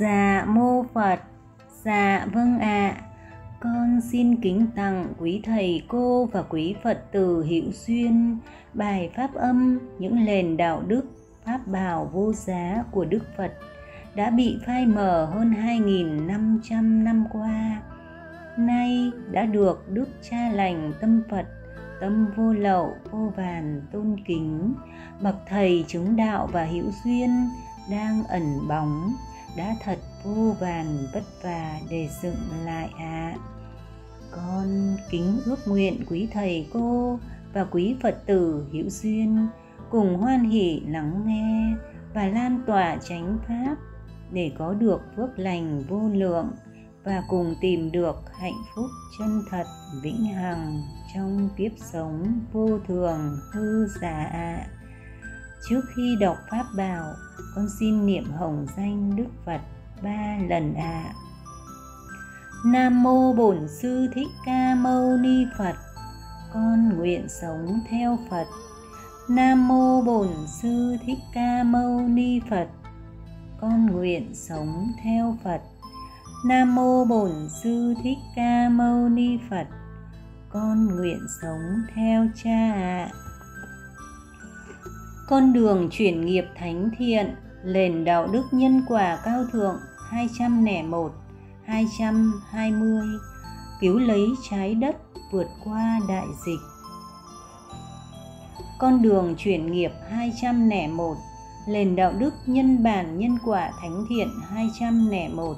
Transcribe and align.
Dạ 0.00 0.44
mô 0.48 0.84
Phật, 0.94 1.20
dạ 1.84 2.26
vâng 2.32 2.58
ạ. 2.58 2.94
À. 2.96 3.00
Con 3.60 4.00
xin 4.00 4.40
kính 4.40 4.66
tặng 4.76 5.12
quý 5.18 5.40
thầy 5.44 5.82
cô 5.88 6.26
và 6.32 6.42
quý 6.42 6.74
Phật 6.82 7.12
tử 7.12 7.44
hữu 7.44 7.64
duyên 7.72 8.38
bài 8.74 9.10
pháp 9.16 9.34
âm 9.34 9.78
những 9.98 10.24
nền 10.24 10.56
đạo 10.56 10.82
đức 10.86 11.02
pháp 11.44 11.66
bảo 11.66 12.10
vô 12.12 12.32
giá 12.32 12.84
của 12.90 13.04
Đức 13.04 13.22
Phật 13.36 13.52
đã 14.14 14.30
bị 14.30 14.58
phai 14.66 14.86
mờ 14.86 15.24
hơn 15.24 15.50
2.500 15.50 17.02
năm 17.02 17.24
qua. 17.32 17.82
Nay 18.56 19.10
đã 19.30 19.46
được 19.46 19.90
Đức 19.90 20.08
Cha 20.30 20.50
Lành 20.52 20.92
Tâm 21.00 21.22
Phật 21.30 21.46
tâm 22.00 22.26
vô 22.36 22.52
lậu 22.52 22.94
vô 23.10 23.32
vàn 23.36 23.82
tôn 23.92 24.16
kính 24.26 24.74
bậc 25.20 25.36
thầy 25.48 25.84
chứng 25.88 26.16
đạo 26.16 26.48
và 26.52 26.64
hữu 26.64 26.90
duyên 27.04 27.48
đang 27.90 28.24
ẩn 28.24 28.68
bóng 28.68 29.12
đã 29.56 29.74
thật 29.84 29.98
vô 30.24 30.56
vàn 30.60 31.06
vất 31.14 31.24
vả 31.42 31.78
để 31.90 32.08
dựng 32.22 32.64
lại 32.64 32.90
ạ 32.98 33.34
à. 33.34 33.38
con 34.30 34.96
kính 35.10 35.40
ước 35.44 35.68
nguyện 35.68 36.04
quý 36.08 36.28
thầy 36.32 36.68
cô 36.72 37.18
và 37.52 37.64
quý 37.64 37.96
phật 38.02 38.22
tử 38.26 38.66
hữu 38.72 38.90
duyên 38.90 39.48
cùng 39.90 40.16
hoan 40.16 40.50
hỷ 40.50 40.80
lắng 40.86 41.22
nghe 41.26 41.76
và 42.14 42.26
lan 42.26 42.62
tỏa 42.66 42.96
chánh 43.08 43.38
pháp 43.48 43.76
để 44.32 44.52
có 44.58 44.74
được 44.74 45.00
phước 45.16 45.38
lành 45.38 45.82
vô 45.88 46.08
lượng 46.12 46.50
và 47.04 47.22
cùng 47.28 47.54
tìm 47.60 47.92
được 47.92 48.16
hạnh 48.40 48.62
phúc 48.74 48.86
chân 49.18 49.42
thật 49.50 49.64
vĩnh 50.02 50.24
hằng 50.24 50.82
trong 51.14 51.48
kiếp 51.56 51.72
sống 51.92 52.40
vô 52.52 52.78
thường 52.88 53.38
hư 53.52 53.86
giả 54.00 54.28
ạ 54.32 54.66
trước 55.68 55.80
khi 55.96 56.16
đọc 56.20 56.36
pháp 56.50 56.64
bảo, 56.76 57.14
con 57.54 57.66
xin 57.78 58.06
niệm 58.06 58.24
hồng 58.38 58.66
danh 58.76 59.16
đức 59.16 59.28
phật 59.44 59.60
ba 60.02 60.36
lần 60.48 60.74
ạ. 60.74 61.04
À. 61.04 61.14
nam 62.64 63.02
mô 63.02 63.32
bổn 63.32 63.68
sư 63.68 64.08
thích 64.14 64.28
ca 64.44 64.74
mâu 64.74 65.16
ni 65.16 65.46
phật, 65.58 65.74
con 66.52 66.88
nguyện 66.96 67.26
sống 67.28 67.80
theo 67.90 68.18
phật. 68.30 68.46
Nam 69.28 69.68
mô 69.68 70.02
bổn 70.02 70.28
sư 70.62 70.96
thích 71.06 71.18
ca 71.34 71.62
mâu 71.62 72.00
ni 72.00 72.40
phật, 72.50 72.68
con 73.60 73.86
nguyện 73.86 74.34
sống 74.34 74.92
theo 75.02 75.36
phật. 75.44 75.60
Nam 76.44 76.74
mô 76.74 77.04
bổn 77.04 77.48
sư 77.62 77.94
thích 78.02 78.18
ca 78.36 78.68
mâu 78.68 79.08
ni 79.08 79.38
phật, 79.50 79.66
con 80.48 80.86
nguyện 80.86 81.20
sống 81.42 81.82
theo 81.94 82.26
cha 82.44 82.72
ạ 82.74 83.10
con 85.30 85.52
đường 85.52 85.88
chuyển 85.90 86.26
nghiệp 86.26 86.44
thánh 86.56 86.90
thiện, 86.98 87.34
nền 87.64 88.04
đạo 88.04 88.28
đức 88.32 88.42
nhân 88.50 88.82
quả 88.88 89.18
cao 89.24 89.44
thượng 89.52 89.76
201 90.10 91.12
220 91.64 93.02
cứu 93.80 93.98
lấy 93.98 94.26
trái 94.50 94.74
đất 94.74 94.96
vượt 95.32 95.46
qua 95.64 96.00
đại 96.08 96.26
dịch. 96.46 96.60
Con 98.78 99.02
đường 99.02 99.34
chuyển 99.38 99.72
nghiệp 99.72 99.92
201 100.10 101.16
nền 101.68 101.96
đạo 101.96 102.12
đức 102.18 102.34
nhân 102.46 102.82
bản 102.82 103.18
nhân 103.18 103.38
quả 103.44 103.72
thánh 103.80 104.04
thiện 104.08 104.28
201 104.48 105.56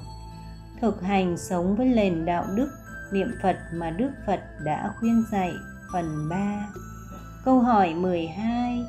thực 0.81 1.01
hành 1.01 1.37
sống 1.37 1.75
với 1.75 1.87
nền 1.87 2.25
đạo 2.25 2.45
đức, 2.55 2.69
niệm 3.13 3.27
Phật 3.43 3.57
mà 3.73 3.89
Đức 3.89 4.11
Phật 4.27 4.39
đã 4.65 4.93
khuyên 4.99 5.23
dạy. 5.31 5.53
Phần 5.93 6.29
3 6.29 6.67
Câu 7.45 7.59
hỏi 7.59 7.93
12 7.93 8.85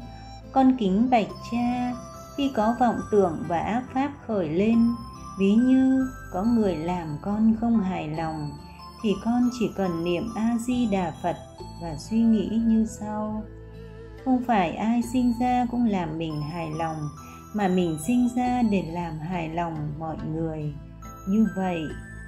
con 0.54 0.76
kính 0.78 1.10
bạch 1.10 1.28
cha, 1.50 1.92
khi 2.36 2.52
có 2.54 2.74
vọng 2.80 3.00
tưởng 3.10 3.44
và 3.48 3.58
ác 3.58 3.82
pháp 3.94 4.12
khởi 4.26 4.48
lên, 4.48 4.94
ví 5.38 5.54
như 5.54 6.08
có 6.32 6.42
người 6.42 6.76
làm 6.76 7.16
con 7.22 7.56
không 7.60 7.80
hài 7.80 8.08
lòng, 8.08 8.50
thì 9.02 9.14
con 9.24 9.50
chỉ 9.58 9.70
cần 9.76 10.04
niệm 10.04 10.22
a 10.36 10.56
di 10.66 10.86
đà 10.86 11.12
phật 11.22 11.36
và 11.82 11.96
suy 11.96 12.18
nghĩ 12.18 12.48
như 12.48 12.86
sau. 12.86 13.42
Không 14.24 14.44
phải 14.46 14.76
ai 14.76 15.02
sinh 15.12 15.32
ra 15.40 15.66
cũng 15.70 15.86
làm 15.86 16.18
mình 16.18 16.42
hài 16.42 16.70
lòng, 16.70 17.08
mà 17.54 17.68
mình 17.68 17.98
sinh 18.06 18.28
ra 18.36 18.62
để 18.62 18.84
làm 18.92 19.18
hài 19.18 19.48
lòng 19.48 19.92
mọi 19.98 20.16
người. 20.34 20.74
Như 21.28 21.46
vậy, 21.56 21.82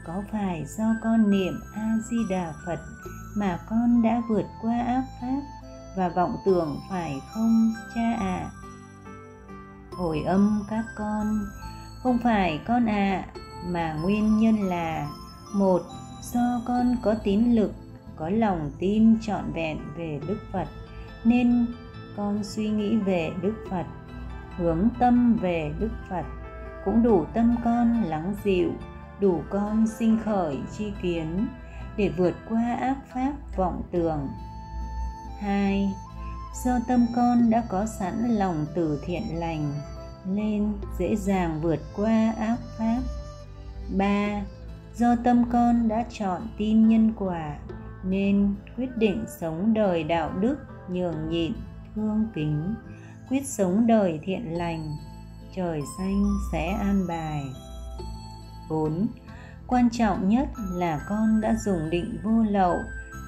có 0.06 0.22
phải 0.32 0.64
do 0.78 0.94
con 1.02 1.30
niệm 1.30 1.60
a 1.74 1.98
di 2.10 2.16
đà 2.30 2.52
phật 2.66 2.78
mà 3.36 3.58
con 3.70 4.02
đã 4.02 4.22
vượt 4.28 4.46
qua 4.62 4.78
ác 4.78 5.04
pháp? 5.20 5.55
Và 5.96 6.08
vọng 6.08 6.36
tưởng 6.44 6.80
phải 6.90 7.20
không 7.34 7.72
cha 7.94 8.16
ạ 8.20 8.36
à? 8.36 8.50
hồi 9.92 10.22
âm 10.26 10.64
các 10.70 10.84
con 10.96 11.44
không 12.02 12.18
phải 12.24 12.60
con 12.66 12.86
ạ 12.86 13.24
à, 13.34 13.40
mà 13.66 13.92
nguyên 14.02 14.38
nhân 14.38 14.56
là 14.56 15.08
một 15.54 15.82
do 16.22 16.60
con 16.66 16.96
có 17.02 17.14
tín 17.24 17.52
lực 17.52 17.72
có 18.16 18.28
lòng 18.28 18.70
tin 18.78 19.20
trọn 19.20 19.52
vẹn 19.52 19.78
về 19.96 20.20
đức 20.28 20.38
phật 20.52 20.68
nên 21.24 21.66
con 22.16 22.44
suy 22.44 22.68
nghĩ 22.68 22.96
về 22.96 23.32
đức 23.42 23.54
phật 23.70 23.86
hướng 24.56 24.88
tâm 24.98 25.36
về 25.40 25.72
đức 25.78 25.90
phật 26.08 26.24
cũng 26.84 27.02
đủ 27.02 27.24
tâm 27.34 27.56
con 27.64 28.02
lắng 28.02 28.34
dịu 28.44 28.72
đủ 29.20 29.42
con 29.50 29.86
sinh 29.86 30.18
khởi 30.24 30.58
chi 30.78 30.92
kiến 31.02 31.46
để 31.96 32.08
vượt 32.16 32.34
qua 32.48 32.76
ác 32.80 32.96
pháp 33.14 33.32
vọng 33.56 33.82
tưởng 33.92 34.28
hai 35.38 35.88
do 36.64 36.78
tâm 36.88 37.06
con 37.16 37.50
đã 37.50 37.64
có 37.68 37.86
sẵn 37.86 38.34
lòng 38.34 38.66
từ 38.74 39.00
thiện 39.04 39.22
lành 39.38 39.74
nên 40.24 40.72
dễ 40.98 41.16
dàng 41.16 41.60
vượt 41.62 41.80
qua 41.96 42.34
ác 42.38 42.56
pháp 42.78 43.00
ba 43.96 44.42
do 44.94 45.16
tâm 45.24 45.44
con 45.52 45.88
đã 45.88 46.04
chọn 46.10 46.42
tin 46.58 46.88
nhân 46.88 47.12
quả 47.18 47.56
nên 48.04 48.54
quyết 48.76 48.96
định 48.96 49.24
sống 49.40 49.74
đời 49.74 50.04
đạo 50.04 50.32
đức 50.40 50.56
nhường 50.88 51.30
nhịn 51.30 51.52
thương 51.94 52.26
kính 52.34 52.74
quyết 53.28 53.46
sống 53.46 53.86
đời 53.86 54.20
thiện 54.22 54.58
lành 54.58 54.96
trời 55.56 55.80
xanh 55.98 56.24
sẽ 56.52 56.66
an 56.68 57.06
bài 57.08 57.44
4. 58.68 59.06
Quan 59.66 59.90
trọng 59.90 60.28
nhất 60.28 60.48
là 60.72 61.00
con 61.08 61.40
đã 61.40 61.56
dùng 61.64 61.90
định 61.90 62.18
vô 62.22 62.42
lậu, 62.50 62.76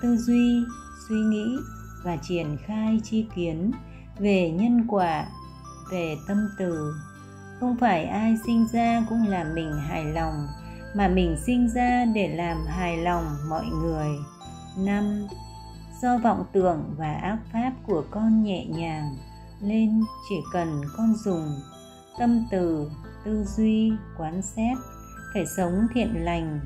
tư 0.03 0.17
duy, 0.17 0.65
suy 1.09 1.17
nghĩ 1.17 1.57
và 2.05 2.17
triển 2.23 2.57
khai 2.67 3.01
chi 3.05 3.27
kiến 3.35 3.73
về 4.19 4.51
nhân 4.51 4.87
quả, 4.89 5.27
về 5.93 6.17
tâm 6.29 6.49
từ. 6.59 6.95
Không 7.61 7.77
phải 7.81 8.05
ai 8.05 8.37
sinh 8.47 8.67
ra 8.73 9.03
cũng 9.09 9.27
làm 9.29 9.55
mình 9.55 9.73
hài 9.89 10.05
lòng, 10.05 10.47
mà 10.95 11.09
mình 11.09 11.37
sinh 11.47 11.69
ra 11.69 12.05
để 12.15 12.29
làm 12.29 12.57
hài 12.67 12.97
lòng 12.97 13.25
mọi 13.49 13.67
người. 13.67 14.09
Năm, 14.79 15.27
Do 16.03 16.19
vọng 16.19 16.45
tưởng 16.53 16.95
và 16.99 17.13
ác 17.15 17.39
pháp 17.53 17.73
của 17.87 18.05
con 18.11 18.43
nhẹ 18.43 18.67
nhàng, 18.67 19.17
nên 19.63 20.01
chỉ 20.29 20.37
cần 20.53 20.81
con 20.97 21.15
dùng 21.25 21.61
tâm 22.19 22.47
từ, 22.51 22.91
tư 23.25 23.45
duy, 23.45 23.93
quán 24.19 24.43
xét 24.43 24.79
phải 25.35 25.47
sống 25.57 25.87
thiện 25.95 26.25
lành 26.25 26.61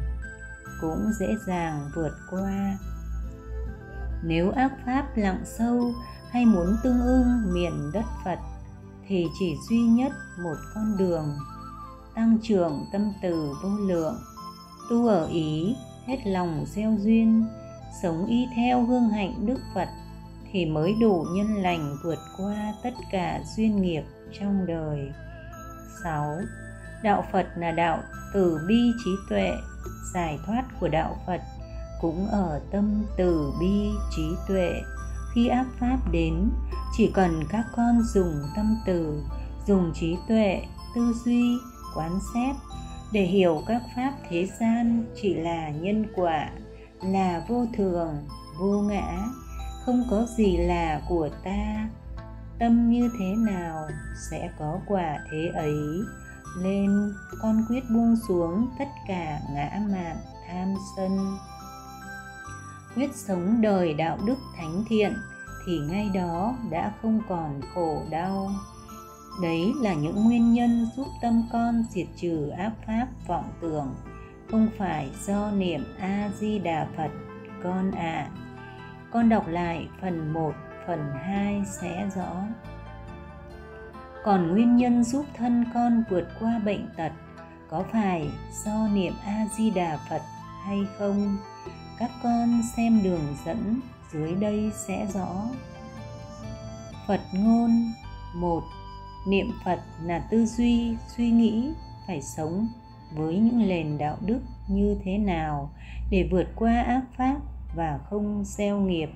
cũng 0.81 1.13
dễ 1.21 1.27
dàng 1.47 1.91
vượt 1.95 2.13
qua 2.31 2.79
nếu 4.23 4.51
ác 4.51 4.73
pháp 4.87 5.17
lặng 5.17 5.41
sâu 5.45 5.93
hay 6.31 6.47
muốn 6.47 6.77
tương 6.83 7.01
ưng 7.01 7.55
miền 7.55 7.91
đất 7.93 8.05
phật, 8.25 8.39
thì 9.07 9.27
chỉ 9.39 9.55
duy 9.71 9.79
nhất 9.79 10.13
một 10.43 10.57
con 10.75 10.97
đường. 10.99 11.37
Tăng 12.15 12.39
trưởng 12.43 12.85
tâm 12.93 13.13
từ 13.23 13.55
vô 13.63 13.69
lượng, 13.69 14.19
tu 14.91 15.07
ở 15.07 15.27
ý, 15.27 15.77
hết 16.07 16.19
lòng 16.27 16.65
gieo 16.69 16.97
duyên, 16.99 17.47
sống 18.03 18.27
y 18.27 18.47
theo 18.57 18.85
hương 18.85 19.09
hạnh 19.09 19.47
đức 19.47 19.59
phật, 19.75 19.89
thì 20.53 20.67
mới 20.67 20.95
đủ 21.01 21.27
nhân 21.35 21.55
lành 21.55 21.97
vượt 22.05 22.19
qua 22.37 22.75
tất 22.83 22.95
cả 23.11 23.41
duyên 23.57 23.83
nghiệp 23.83 24.03
trong 24.41 24.67
đời. 24.67 25.13
6 26.05 26.37
đạo 27.03 27.25
phật 27.33 27.47
là 27.57 27.71
đạo 27.71 28.03
từ 28.35 28.61
bi 28.69 28.93
trí 29.05 29.11
tuệ, 29.29 29.53
giải 30.15 30.39
thoát 30.47 30.65
của 30.81 30.89
đạo 30.89 31.17
phật 31.27 31.41
cũng 32.03 32.29
ở 32.29 32.61
tâm 32.71 33.05
từ 33.17 33.53
bi 33.61 33.91
trí 34.17 34.23
tuệ. 34.49 34.73
Khi 35.35 35.49
áp 35.49 35.67
pháp 35.81 35.99
đến, 36.13 36.51
chỉ 36.97 37.11
cần 37.15 37.45
các 37.49 37.65
con 37.77 38.03
dùng 38.03 38.35
tâm 38.57 38.77
từ, 38.87 39.23
dùng 39.67 39.93
trí 39.95 40.17
tuệ, 40.29 40.63
tư 40.95 41.15
duy, 41.25 41.59
quán 41.97 42.19
xét 42.35 42.57
để 43.13 43.23
hiểu 43.23 43.63
các 43.67 43.83
pháp 43.97 44.13
thế 44.29 44.49
gian 44.61 45.05
chỉ 45.23 45.35
là 45.35 45.69
nhân 45.69 46.07
quả, 46.15 46.51
là 47.03 47.45
vô 47.49 47.67
thường, 47.77 48.15
vô 48.59 48.81
ngã, 48.81 49.27
không 49.87 50.05
có 50.11 50.27
gì 50.37 50.57
là 50.57 51.03
của 51.09 51.29
ta, 51.45 51.89
tâm 52.59 52.91
như 52.91 53.11
thế 53.19 53.35
nào 53.37 53.89
sẽ 54.31 54.51
có 54.59 54.79
quả 54.87 55.19
thế 55.31 55.51
ấy. 55.55 56.01
Nên 56.63 57.13
con 57.43 57.65
quyết 57.69 57.81
buông 57.95 58.17
xuống 58.29 58.69
tất 58.79 58.89
cả 59.09 59.41
ngã 59.55 59.81
mạn 59.91 60.17
tham 60.49 60.75
sân 60.97 61.37
quyết 62.97 63.15
sống 63.15 63.61
đời 63.61 63.95
đạo 63.95 64.19
đức 64.27 64.39
thánh 64.57 64.85
thiện 64.89 65.13
thì 65.67 65.79
ngay 65.79 66.11
đó 66.15 66.55
đã 66.71 66.93
không 67.03 67.21
còn 67.29 67.61
khổ 67.75 68.03
đau. 68.11 68.51
Đấy 69.43 69.73
là 69.81 69.95
những 69.95 70.25
nguyên 70.25 70.53
nhân 70.53 70.87
giúp 70.97 71.07
tâm 71.23 71.43
con 71.53 71.85
diệt 71.91 72.07
trừ 72.17 72.49
áp 72.49 72.73
pháp 72.87 73.07
vọng 73.27 73.53
tưởng, 73.61 73.95
không 74.51 74.69
phải 74.79 75.11
do 75.27 75.51
niệm 75.51 75.85
a 75.99 76.31
di 76.41 76.59
đà 76.59 76.89
phật, 76.97 77.11
con 77.63 77.91
ạ. 77.91 78.29
À. 78.29 78.31
con 79.11 79.29
đọc 79.29 79.49
lại 79.49 79.89
phần 80.01 80.33
1 80.33 80.53
phần 80.87 81.11
2 81.15 81.63
sẽ 81.81 82.11
rõ. 82.17 82.37
Còn 84.25 84.51
nguyên 84.51 84.77
nhân 84.77 85.05
giúp 85.05 85.25
thân 85.37 85.65
con 85.75 86.05
vượt 86.11 86.29
qua 86.41 86.61
bệnh 86.65 86.89
tật 86.97 87.13
có 87.71 87.85
phải 87.93 88.31
do 88.65 88.89
niệm 88.95 89.13
a 89.25 89.47
di 89.57 89.71
đà 89.71 89.99
phật 90.11 90.23
hay 90.65 90.87
không? 90.99 91.37
Các 91.99 92.11
con 92.23 92.63
xem 92.77 93.03
đường 93.03 93.37
dẫn, 93.47 93.81
dưới 94.13 94.35
đây 94.35 94.71
sẽ 94.87 95.07
rõ. 95.15 95.45
Phật 97.07 97.21
ngôn, 97.33 97.71
một, 98.35 98.63
niệm 99.29 99.53
phật 99.65 99.81
là 100.03 100.19
tư 100.31 100.47
duy, 100.47 100.97
suy 101.17 101.31
nghĩ, 101.31 101.73
phải 102.07 102.23
sống 102.23 102.69
với 103.15 103.39
những 103.39 103.69
nền 103.69 103.99
đạo 103.99 104.17
đức 104.27 104.41
như 104.69 104.97
thế 105.05 105.19
nào 105.19 105.71
để 106.11 106.29
vượt 106.31 106.47
qua 106.57 106.83
ác 106.83 107.03
pháp 107.17 107.37
và 107.77 108.01
không 108.11 108.45
gieo 108.45 108.81
nghiệp. 108.81 109.11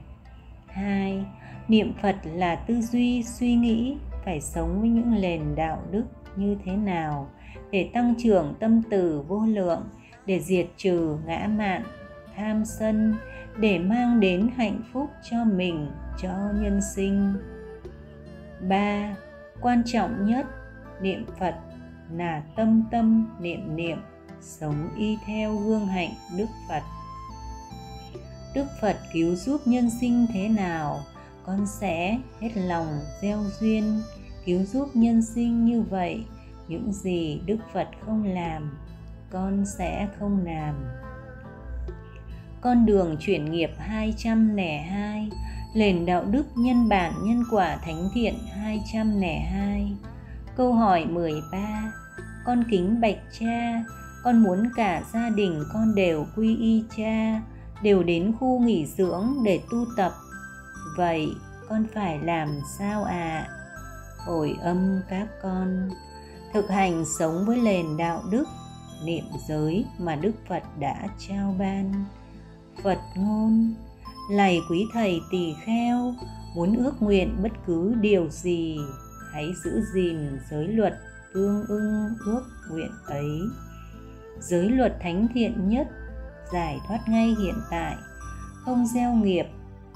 Hai, 0.66 1.24
niệm 1.68 1.92
phật 2.02 2.16
là 2.24 2.54
tư 2.54 2.80
duy, 2.80 3.22
suy 3.22 3.54
nghĩ, 3.54 3.96
phải 4.24 4.40
sống 4.40 4.80
với 4.80 4.88
những 4.88 5.20
nền 5.20 5.54
đạo 5.54 5.82
đức 5.90 6.04
như 6.36 6.56
thế 6.64 6.72
nào 6.72 7.28
để 7.70 7.90
tăng 7.92 8.14
trưởng 8.18 8.54
tâm 8.60 8.82
từ 8.90 9.24
vô 9.28 9.40
lượng, 9.46 9.82
để 10.26 10.40
diệt 10.40 10.66
trừ 10.76 11.16
ngã 11.26 11.48
mạn 11.58 11.82
tham 12.36 12.64
sân 12.64 13.14
để 13.58 13.78
mang 13.78 14.20
đến 14.20 14.48
hạnh 14.56 14.80
phúc 14.92 15.10
cho 15.30 15.44
mình, 15.44 15.90
cho 16.22 16.34
nhân 16.54 16.80
sinh. 16.94 17.34
Ba, 18.68 19.16
quan 19.60 19.82
trọng 19.86 20.26
nhất, 20.26 20.46
niệm 21.00 21.26
phật 21.38 21.54
là 22.12 22.42
tâm 22.56 22.84
tâm 22.90 23.36
niệm 23.40 23.76
niệm, 23.76 23.98
sống 24.40 24.88
y 24.98 25.18
theo 25.26 25.56
gương 25.56 25.86
hạnh 25.86 26.10
đức 26.36 26.48
phật. 26.68 26.82
Đức 28.54 28.66
phật 28.80 28.96
cứu 29.12 29.34
giúp 29.34 29.60
nhân 29.64 29.90
sinh 30.00 30.26
thế 30.32 30.48
nào, 30.48 31.00
con 31.46 31.66
sẽ 31.66 32.18
hết 32.40 32.50
lòng 32.54 32.98
gieo 33.22 33.38
duyên 33.60 34.00
cứu 34.44 34.64
giúp 34.64 34.88
nhân 34.94 35.22
sinh 35.22 35.64
như 35.64 35.82
vậy. 35.82 36.24
Những 36.68 36.92
gì 36.92 37.40
đức 37.46 37.58
phật 37.72 37.88
không 38.00 38.24
làm, 38.24 38.78
con 39.30 39.64
sẽ 39.66 40.08
không 40.18 40.44
làm 40.44 40.74
con 42.66 42.86
đường 42.86 43.16
chuyển 43.20 43.50
nghiệp 43.50 43.70
202 43.78 45.30
Nền 45.74 46.06
đạo 46.06 46.24
đức 46.30 46.44
nhân 46.54 46.88
bản 46.88 47.12
nhân 47.22 47.44
quả 47.50 47.76
thánh 47.84 48.08
thiện 48.14 48.34
202 48.62 49.96
Câu 50.56 50.72
hỏi 50.72 51.04
13 51.04 51.92
Con 52.44 52.64
kính 52.70 53.00
bạch 53.00 53.18
cha, 53.40 53.84
Con 54.24 54.42
muốn 54.42 54.68
cả 54.76 55.02
gia 55.12 55.28
đình 55.28 55.64
con 55.72 55.94
đều 55.94 56.26
quy 56.36 56.56
y 56.56 56.84
cha, 56.96 57.42
Đều 57.82 58.02
đến 58.02 58.32
khu 58.40 58.60
nghỉ 58.60 58.86
dưỡng 58.86 59.34
để 59.44 59.60
tu 59.70 59.84
tập 59.96 60.12
Vậy 60.96 61.28
con 61.68 61.86
phải 61.94 62.18
làm 62.18 62.60
sao 62.78 63.04
ạ? 63.04 63.14
À? 63.14 63.48
Hồi 64.26 64.56
âm 64.62 65.00
các 65.08 65.28
con, 65.42 65.90
Thực 66.52 66.70
hành 66.70 67.04
sống 67.18 67.44
với 67.46 67.56
nền 67.56 67.96
đạo 67.96 68.22
đức, 68.30 68.44
Niệm 69.04 69.24
giới 69.48 69.84
mà 69.98 70.16
Đức 70.16 70.32
Phật 70.48 70.62
đã 70.78 71.08
trao 71.18 71.54
ban 71.58 72.04
Phật 72.82 72.98
ngôn. 73.16 73.74
Lạy 74.30 74.60
quý 74.70 74.86
thầy 74.92 75.20
tỳ 75.30 75.54
kheo, 75.64 76.14
muốn 76.54 76.76
ước 76.76 77.02
nguyện 77.02 77.38
bất 77.42 77.52
cứ 77.66 77.94
điều 78.00 78.28
gì, 78.30 78.76
hãy 79.32 79.52
giữ 79.64 79.82
gìn 79.94 80.38
giới 80.50 80.68
luật 80.68 80.94
tương 81.34 81.64
ưng 81.68 82.14
ước 82.26 82.42
nguyện 82.70 82.90
ấy. 83.06 83.40
Giới 84.40 84.70
luật 84.70 84.96
thánh 85.02 85.28
thiện 85.34 85.68
nhất, 85.68 85.88
giải 86.52 86.80
thoát 86.88 87.00
ngay 87.08 87.34
hiện 87.40 87.54
tại, 87.70 87.96
không 88.64 88.86
gieo 88.86 89.12
nghiệp, 89.12 89.46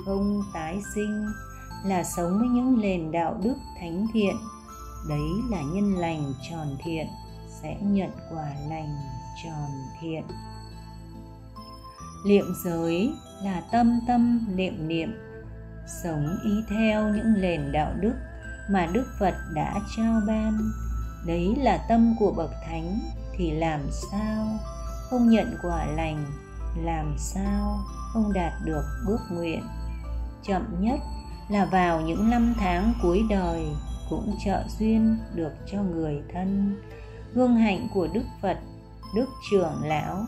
không 0.05 0.43
tái 0.55 0.79
sinh, 0.95 1.27
là 1.85 2.05
sống 2.05 2.39
với 2.39 2.49
những 2.49 2.81
nền 2.81 3.13
đạo 3.13 3.41
đức 3.43 3.55
thánh 3.81 4.07
thiện. 4.13 4.37
Đấy 5.09 5.29
là 5.51 5.63
nhân 5.63 5.95
lành 5.95 6.33
tròn 6.51 6.77
thiện, 6.85 7.07
sẽ 7.63 7.77
nhận 7.83 8.11
quả 8.31 8.55
lành 8.69 8.97
tròn 9.45 9.71
thiện 10.01 10.23
liệm 12.25 12.45
giới 12.65 13.13
là 13.43 13.63
tâm 13.73 14.01
tâm 14.07 14.47
niệm 14.55 14.89
niệm, 14.89 15.15
sống 16.03 16.39
ý 16.45 16.51
theo 16.69 17.09
những 17.09 17.41
nền 17.41 17.73
đạo 17.73 17.93
đức 18.01 18.15
mà 18.71 18.89
đức 18.93 19.07
phật 19.19 19.35
đã 19.55 19.75
trao 19.97 20.21
ban. 20.27 20.59
Đấy 21.27 21.57
là 21.59 21.87
tâm 21.89 22.15
của 22.19 22.33
bậc 22.37 22.51
thánh 22.67 22.99
thì 23.37 23.51
làm 23.51 23.81
sao? 24.11 24.47
Không 25.11 25.29
nhận 25.29 25.55
quả 25.63 25.87
lành, 25.87 26.27
làm 26.85 27.15
sao 27.19 27.79
không 28.13 28.33
đạt 28.33 28.53
được 28.65 28.85
ước 29.07 29.21
nguyện? 29.31 29.63
Chậm 30.43 30.67
nhất 30.81 31.01
là 31.49 31.65
vào 31.65 32.01
những 32.01 32.31
năm 32.31 32.55
tháng 32.59 32.93
cuối 33.03 33.23
đời 33.31 33.67
cũng 34.11 34.37
trợ 34.45 34.65
duyên 34.79 35.19
được 35.35 35.53
cho 35.73 35.83
người 35.83 36.23
thân. 36.33 36.77
Gương 37.35 37.57
hạnh 37.57 37.89
của 37.95 38.09
đức 38.15 38.25
phật, 38.43 38.59
đức 39.15 39.27
trưởng 39.51 39.83
lão 39.85 40.25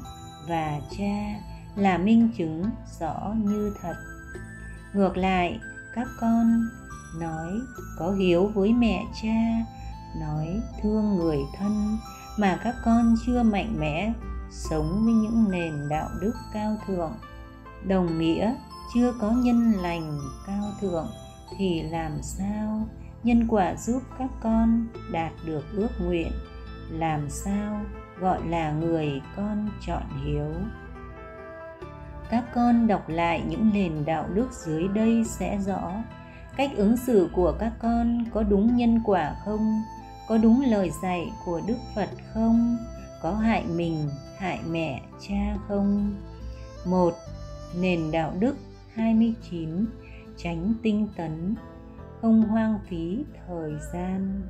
và 0.49 0.81
cha 0.99 1.41
là 1.77 1.99
minh 1.99 2.29
chứng 2.37 2.65
rõ 3.01 3.35
như 3.37 3.75
thật. 3.83 3.95
Ngược 4.95 5.17
lại, 5.17 5.61
các 5.95 6.09
con 6.21 6.63
nói 7.21 7.53
có 7.99 8.13
hiếu 8.13 8.47
với 8.55 8.73
mẹ 8.73 9.05
cha, 9.23 9.67
nói 10.21 10.61
thương 10.83 11.17
người 11.17 11.39
thân 11.59 11.99
mà 12.39 12.61
các 12.65 12.75
con 12.85 13.15
chưa 13.27 13.43
mạnh 13.43 13.77
mẽ 13.79 14.13
sống 14.51 15.03
với 15.05 15.15
những 15.15 15.51
nền 15.51 15.89
đạo 15.89 16.09
đức 16.21 16.35
cao 16.53 16.77
thượng, 16.87 17.13
đồng 17.87 18.19
nghĩa 18.19 18.55
chưa 18.95 19.13
có 19.21 19.31
nhân 19.31 19.73
lành 19.73 20.19
cao 20.47 20.73
thượng 20.81 21.07
thì 21.59 21.83
làm 21.83 22.23
sao 22.23 22.89
nhân 23.23 23.47
quả 23.49 23.77
giúp 23.77 24.03
các 24.19 24.31
con 24.43 24.87
đạt 25.13 25.33
được 25.47 25.65
ước 25.73 25.89
nguyện? 26.01 26.33
Làm 26.91 27.31
sao 27.31 27.85
gọi 28.21 28.49
là 28.49 28.73
người 28.73 29.23
con 29.37 29.69
chọn 29.87 30.03
hiếu? 30.25 30.47
Các 32.33 32.45
con 32.55 32.87
đọc 32.87 33.09
lại 33.09 33.43
những 33.49 33.71
nền 33.75 34.05
đạo 34.05 34.29
đức 34.35 34.49
dưới 34.53 34.89
đây 34.89 35.25
sẽ 35.25 35.59
rõ. 35.59 35.93
Cách 36.57 36.71
ứng 36.77 36.97
xử 36.97 37.29
của 37.33 37.55
các 37.59 37.73
con 37.79 38.25
có 38.33 38.43
đúng 38.43 38.77
nhân 38.77 39.01
quả 39.05 39.37
không? 39.45 39.83
Có 40.29 40.39
đúng 40.39 40.63
lời 40.67 40.91
dạy 41.03 41.33
của 41.45 41.61
đức 41.67 41.77
phật 41.95 42.09
không? 42.35 42.77
Có 43.23 43.35
hại 43.35 43.65
mình, 43.75 44.09
hại 44.39 44.61
mẹ, 44.71 45.03
cha 45.29 45.57
không? 45.69 46.15
Một, 46.87 47.15
nền 47.81 48.11
đạo 48.11 48.33
đức 48.39 48.57
29 48.95 49.87
tránh 50.37 50.75
tinh 50.83 51.09
tấn, 51.17 51.55
không 52.21 52.43
hoang 52.43 52.79
phí 52.89 53.25
thời 53.47 53.73
gian. 53.93 54.43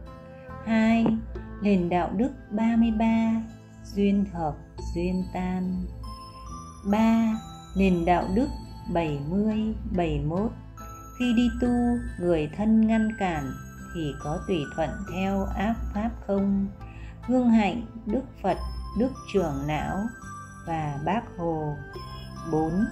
2. 0.64 1.07
Nền 1.62 1.88
đạo 1.88 2.11
đức 2.16 2.30
33 2.50 3.42
duyên 3.85 4.25
hợp, 4.33 4.54
duyên 4.95 5.25
tan. 5.33 5.85
3 6.90 7.35
nền 7.75 8.05
đạo 8.05 8.29
đức 8.35 8.49
70 8.93 9.75
71 9.97 10.52
khi 11.19 11.33
đi 11.33 11.50
tu, 11.61 11.69
người 12.21 12.50
thân 12.57 12.87
ngăn 12.87 13.09
cản 13.19 13.52
thì 13.95 14.14
có 14.23 14.38
tùy 14.49 14.59
thuận 14.76 14.91
theo 15.12 15.45
áp 15.45 15.75
pháp 15.95 16.11
không 16.26 16.67
gương 17.29 17.50
hạnh, 17.50 17.83
đức 18.07 18.23
phật, 18.43 18.57
đức 18.99 19.11
trưởng 19.33 19.67
não 19.67 19.97
và 20.67 20.99
bác 21.05 21.23
hồ 21.38 21.75
4. 22.52 22.85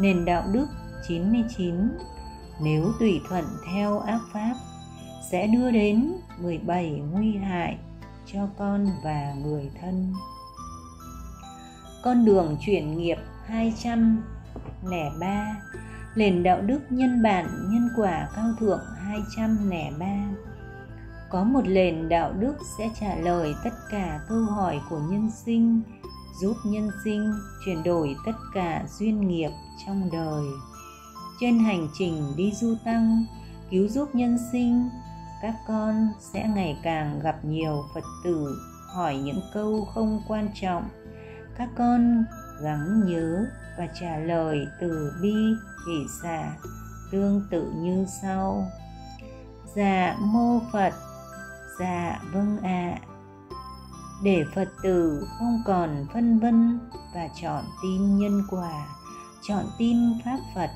Nền 0.00 0.24
đạo 0.24 0.44
đức 0.52 0.66
99 1.08 1.74
Nếu 2.62 2.92
tùy 3.00 3.20
thuận 3.28 3.44
theo 3.72 3.98
áp 3.98 4.20
pháp, 4.32 4.54
sẽ 5.30 5.46
đưa 5.46 5.70
đến 5.70 6.12
17 6.38 6.90
nguy 6.90 7.36
hại 7.36 7.78
cho 8.32 8.48
con 8.58 8.86
và 9.04 9.34
người 9.42 9.70
thân. 9.80 10.12
Con 12.02 12.24
đường 12.24 12.56
chuyển 12.66 12.98
nghiệp 12.98 13.18
203 13.46 15.56
Nền 16.16 16.42
đạo 16.42 16.60
đức 16.60 16.80
nhân 16.90 17.22
bản 17.22 17.46
nhân 17.70 17.88
quả 17.96 18.28
cao 18.36 18.50
thượng 18.60 18.80
203 18.98 20.06
Có 21.30 21.44
một 21.44 21.66
nền 21.66 22.08
đạo 22.08 22.32
đức 22.32 22.54
sẽ 22.78 22.90
trả 23.00 23.16
lời 23.16 23.54
tất 23.64 23.74
cả 23.90 24.20
câu 24.28 24.44
hỏi 24.44 24.80
của 24.90 24.98
nhân 24.98 25.30
sinh, 25.44 25.82
giúp 26.40 26.56
nhân 26.66 26.90
sinh 27.04 27.32
chuyển 27.64 27.82
đổi 27.82 28.16
tất 28.26 28.36
cả 28.54 28.84
duyên 28.98 29.28
nghiệp 29.28 29.50
trong 29.86 30.08
đời. 30.12 30.44
Trên 31.40 31.58
hành 31.58 31.88
trình 31.98 32.32
đi 32.36 32.52
du 32.52 32.74
tăng, 32.84 33.24
cứu 33.70 33.88
giúp 33.88 34.14
nhân 34.14 34.38
sinh, 34.52 34.88
các 35.42 35.54
con 35.68 36.08
sẽ 36.20 36.48
ngày 36.54 36.78
càng 36.82 37.20
gặp 37.20 37.44
nhiều 37.44 37.84
phật 37.94 38.04
tử 38.24 38.56
hỏi 38.94 39.16
những 39.16 39.40
câu 39.54 39.88
không 39.94 40.22
quan 40.28 40.48
trọng. 40.54 40.88
Các 41.56 41.68
con 41.76 42.24
gắng 42.62 43.02
nhớ 43.06 43.46
và 43.78 43.86
trả 44.00 44.18
lời 44.18 44.66
từ 44.80 45.12
bi 45.22 45.34
hỷ 45.86 46.06
xả 46.22 46.56
tương 47.10 47.42
tự 47.50 47.72
như 47.76 48.06
sau 48.22 48.66
dạ 49.74 50.16
mô 50.20 50.60
phật 50.72 50.92
dạ 51.78 52.20
vâng 52.32 52.58
ạ 52.62 52.98
à. 53.00 53.00
để 54.24 54.44
phật 54.54 54.68
tử 54.82 55.26
không 55.38 55.62
còn 55.66 56.06
phân 56.12 56.38
vân 56.38 56.78
và 57.14 57.28
chọn 57.42 57.64
tin 57.82 58.18
nhân 58.18 58.42
quả, 58.50 58.86
chọn 59.42 59.64
tin 59.78 59.96
pháp 60.24 60.38
phật, 60.54 60.70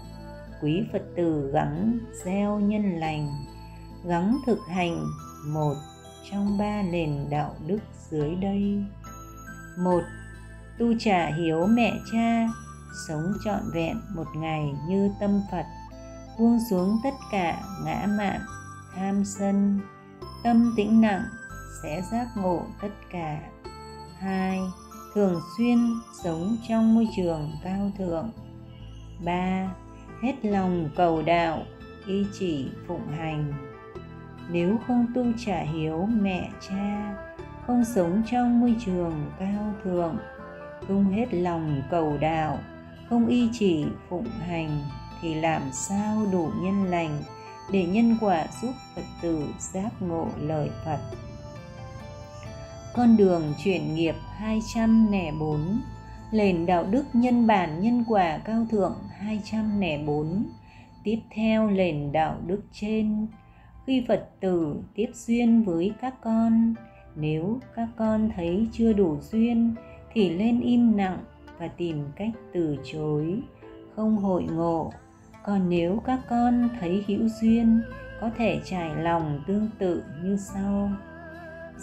quý 0.63 0.83
phật 0.93 1.03
tử 1.17 1.51
gắng 1.53 1.99
gieo 2.25 2.61
nhân 2.61 2.83
lành, 2.83 3.45
gắng 4.05 4.39
thực 4.47 4.59
hành 4.69 5.07
một 5.47 5.75
trong 6.31 6.59
ba 6.59 6.83
nền 6.83 7.31
đạo 7.31 7.55
đức 7.67 7.79
dưới 8.11 8.35
đây 8.35 8.85
một 9.79 10.03
tu 10.79 10.95
trả 10.99 11.27
hiếu 11.27 11.67
mẹ 11.67 11.93
cha, 12.13 12.49
sống 13.09 13.33
trọn 13.45 13.61
vẹn 13.75 14.01
một 14.15 14.27
ngày 14.37 14.75
như 14.89 15.11
tâm 15.21 15.41
phật, 15.51 15.65
buông 16.39 16.59
xuống 16.71 16.99
tất 17.05 17.15
cả 17.33 17.61
ngã 17.85 18.07
mạn, 18.19 18.41
tham 18.95 19.25
sân, 19.25 19.81
tâm 20.45 20.75
tĩnh 20.77 21.01
nặng 21.01 21.25
sẽ 21.83 22.03
giác 22.13 22.27
ngộ 22.37 22.63
tất 22.83 22.93
cả. 23.11 23.41
Hai, 24.19 24.61
thường 25.15 25.41
xuyên 25.57 25.79
sống 26.25 26.57
trong 26.69 26.95
môi 26.95 27.09
trường 27.17 27.51
cao 27.65 27.93
thượng. 27.99 28.31
Ba, 29.25 29.71
hết 30.23 30.35
lòng 30.43 30.89
cầu 30.97 31.23
đạo, 31.23 31.63
y 32.07 32.27
chỉ 32.39 32.69
phụng 32.87 33.09
hành. 33.19 33.53
Nếu 34.51 34.79
không 34.87 35.07
tu 35.15 35.25
trả 35.47 35.61
hiếu 35.61 36.09
mẹ 36.21 36.51
cha, 36.69 37.17
không 37.67 37.85
sống 37.85 38.23
trong 38.31 38.61
môi 38.61 38.77
trường 38.87 39.31
cao 39.39 39.75
thượng 39.85 40.17
không 40.87 41.13
hết 41.13 41.35
lòng 41.35 41.83
cầu 41.91 42.19
đạo, 42.21 42.59
không 43.09 43.27
y 43.27 43.49
chỉ 43.53 43.85
phụng 44.09 44.29
hành 44.47 44.81
thì 45.23 45.35
làm 45.35 45.63
sao 45.73 46.27
đủ 46.33 46.51
nhân 46.61 46.85
lành 46.85 47.23
để 47.73 47.85
nhân 47.85 48.17
quả 48.21 48.47
giúp 48.63 48.73
Phật 48.95 49.03
tử 49.23 49.49
giác 49.59 49.91
ngộ 50.01 50.29
lời 50.41 50.71
Phật. 50.85 50.99
Con 52.95 53.17
đường 53.17 53.55
chuyển 53.65 53.95
nghiệp 53.95 54.15
204 54.37 55.81
Nền 56.33 56.67
đạo 56.67 56.85
đức 56.91 57.05
nhân 57.13 57.47
bản 57.47 57.83
nhân 57.83 58.05
quả 58.09 58.39
cao 58.39 58.67
thượng 58.71 58.95
204 59.19 60.47
Tiếp 61.05 61.19
theo 61.31 61.71
nền 61.71 62.13
đạo 62.13 62.37
đức 62.47 62.63
trên 62.73 63.27
Khi 63.87 64.05
Phật 64.09 64.29
tử 64.41 64.83
tiếp 64.95 65.11
duyên 65.15 65.63
với 65.63 65.93
các 66.01 66.15
con, 66.23 66.75
Nếu 67.17 67.61
các 67.77 67.89
con 67.97 68.31
thấy 68.37 68.69
chưa 68.73 68.93
đủ 68.93 69.19
duyên 69.21 69.75
thì 70.13 70.31
lên 70.31 70.61
im 70.61 70.97
lặng 70.97 71.25
và 71.59 71.69
tìm 71.69 72.05
cách 72.17 72.31
từ 72.55 72.77
chối, 72.93 73.43
Không 73.97 74.17
hội 74.17 74.43
ngộ. 74.43 74.93
Còn 75.45 75.69
nếu 75.69 76.03
các 76.07 76.21
con 76.29 76.69
thấy 76.81 77.05
hữu 77.07 77.29
duyên, 77.41 77.83
có 78.21 78.31
thể 78.37 78.61
trải 78.65 78.97
lòng 78.97 79.43
tương 79.47 79.69
tự 79.79 80.03
như 80.23 80.37
sau. 80.37 80.91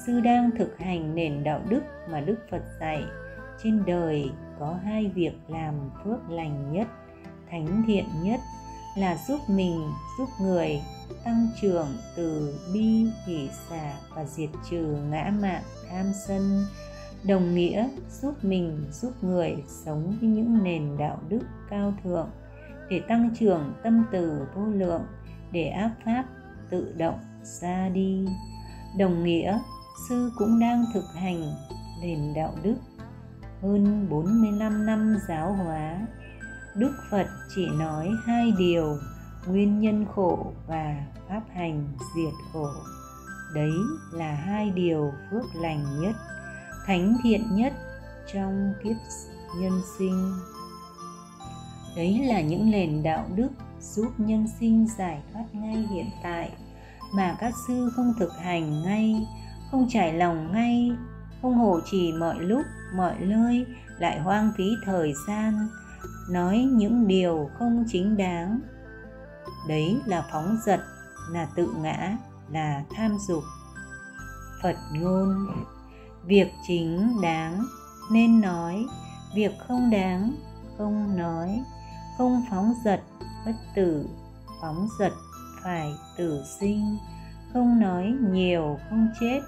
Sư 0.06 0.20
đang 0.20 0.52
thực 0.58 0.78
hành 0.78 1.16
nền 1.16 1.44
đạo 1.44 1.62
đức 1.70 1.82
mà 2.12 2.22
đức 2.22 2.36
phật 2.52 2.64
dạy, 2.80 3.04
trên 3.64 3.84
đời 3.86 4.30
có 4.60 4.78
hai 4.84 5.12
việc 5.16 5.34
làm 5.48 5.74
phước 6.04 6.30
lành 6.30 6.72
nhất, 6.72 6.88
thánh 7.52 7.84
thiện 7.88 8.06
nhất 8.24 8.40
là 8.98 9.18
giúp 9.28 9.40
mình, 9.48 9.82
giúp 10.18 10.30
người 10.42 10.82
tăng 11.24 11.48
trưởng 11.62 11.88
từ 12.16 12.60
bi, 12.74 13.06
hỷ 13.26 13.50
xả 13.70 13.94
và 14.16 14.26
diệt 14.26 14.50
trừ 14.70 14.98
ngã 15.10 15.34
mạn 15.42 15.62
tham 15.90 16.06
sân 16.28 16.66
đồng 17.28 17.56
nghĩa 17.56 17.90
giúp 18.22 18.34
mình, 18.44 18.86
giúp 18.92 19.12
người 19.22 19.64
sống 19.68 20.18
với 20.20 20.30
những 20.30 20.64
nền 20.64 20.98
đạo 20.98 21.20
đức 21.30 21.42
cao 21.70 21.94
thượng, 22.04 22.30
để 22.90 23.02
tăng 23.08 23.30
trưởng 23.40 23.74
tâm 23.84 24.06
từ 24.12 24.48
vô 24.56 24.66
lượng, 24.66 25.02
để 25.52 25.68
áp 25.68 25.92
pháp 26.06 26.26
tự 26.70 26.94
động 26.98 27.20
ra 27.44 27.90
đi. 27.90 28.26
Đồng 29.00 29.24
nghĩa, 29.24 29.60
sư 30.10 30.32
cũng 30.38 30.60
đang 30.60 30.86
thực 30.94 31.06
hành 31.16 31.54
nền 32.02 32.34
đạo 32.36 32.54
đức. 32.64 32.76
Hơn 33.62 34.08
45 34.10 34.86
năm 34.86 35.18
giáo 35.28 35.54
hóa, 35.54 36.08
Đức 36.76 36.92
Phật 37.12 37.28
chỉ 37.56 37.68
nói 37.80 38.10
hai 38.26 38.54
điều 38.58 38.98
nguyên 39.48 39.80
nhân 39.80 40.06
khổ 40.16 40.54
và 40.68 41.06
pháp 41.30 41.42
hành 41.54 41.88
diệt 42.16 42.34
khổ. 42.54 42.68
Đấy 43.56 43.72
là 44.12 44.34
hai 44.34 44.72
điều 44.72 45.12
phước 45.32 45.46
lành 45.56 46.02
nhất 46.02 46.16
thánh 46.86 47.18
thiện 47.24 47.56
nhất 47.56 47.74
trong 48.34 48.74
kiếp 48.84 48.96
nhân 49.60 49.82
sinh. 49.98 50.34
Đấy 51.96 52.22
là 52.28 52.42
những 52.42 52.72
nền 52.72 53.04
đạo 53.04 53.26
đức 53.36 53.50
giúp 53.82 54.12
nhân 54.18 54.48
sinh 54.60 54.88
giải 54.98 55.22
thoát 55.34 55.46
ngay 55.54 55.88
hiện 55.92 56.10
tại 56.24 56.52
mà 57.14 57.36
các 57.40 57.54
sư 57.68 57.90
không 57.96 58.14
thực 58.20 58.32
hành 58.38 58.84
ngay, 58.84 59.28
không 59.72 59.88
trải 59.90 60.14
lòng 60.14 60.52
ngay, 60.52 60.92
không 61.42 61.58
hộ 61.58 61.80
trì 61.92 62.14
mọi 62.20 62.40
lúc, 62.40 62.62
mọi 62.96 63.16
nơi, 63.20 63.66
lại 64.00 64.20
hoang 64.20 64.52
phí 64.58 64.72
thời 64.86 65.14
gian, 65.28 65.68
nói 66.30 66.58
những 66.72 67.08
điều 67.08 67.50
không 67.60 67.86
chính 67.88 68.18
đáng. 68.18 68.60
Đấy 69.68 70.02
là 70.06 70.28
phóng 70.32 70.58
dật, 70.66 70.80
là 71.32 71.48
tự 71.56 71.74
ngã, 71.82 72.18
là 72.52 72.84
tham 72.96 73.18
dục. 73.28 73.44
Phật 74.64 74.76
ngôn 74.94 75.48
việc 76.28 76.48
chính 76.68 77.22
đáng 77.22 77.66
nên 78.12 78.42
nói, 78.42 78.86
việc 79.36 79.52
không 79.68 79.90
đáng 79.90 80.36
không 80.78 81.18
nói, 81.18 81.64
không 82.18 82.46
phóng 82.50 82.74
dật 82.86 83.02
bất 83.46 83.56
tử, 83.76 84.06
phóng 84.62 84.88
dật 85.00 85.12
phải 85.64 85.94
tử 86.18 86.44
sinh, 86.60 86.98
không 87.54 87.80
nói 87.80 88.16
nhiều 88.32 88.80
không 88.90 89.08
chết, 89.20 89.40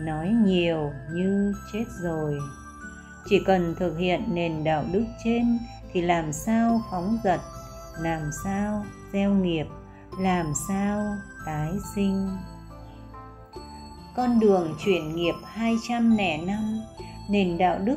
nói 0.00 0.28
nhiều 0.28 0.90
như 1.12 1.54
chết 1.72 1.84
rồi. 2.02 2.38
Chỉ 3.28 3.40
cần 3.46 3.74
thực 3.78 3.98
hiện 3.98 4.34
nền 4.34 4.64
đạo 4.64 4.84
đức 4.92 5.04
trên 5.24 5.58
thì 5.92 6.00
làm 6.02 6.32
sao 6.32 6.80
phóng 6.90 7.18
dật, 7.24 7.40
làm 7.98 8.22
sao 8.44 8.84
gieo 9.12 9.30
nghiệp, 9.30 9.66
làm 10.18 10.52
sao 10.68 11.16
tái 11.46 11.72
sinh? 11.94 12.28
Con 14.14 14.40
đường 14.40 14.74
chuyển 14.84 15.16
nghiệp 15.16 15.34
205 15.44 16.80
nền 17.28 17.58
đạo 17.58 17.78
đức, 17.84 17.96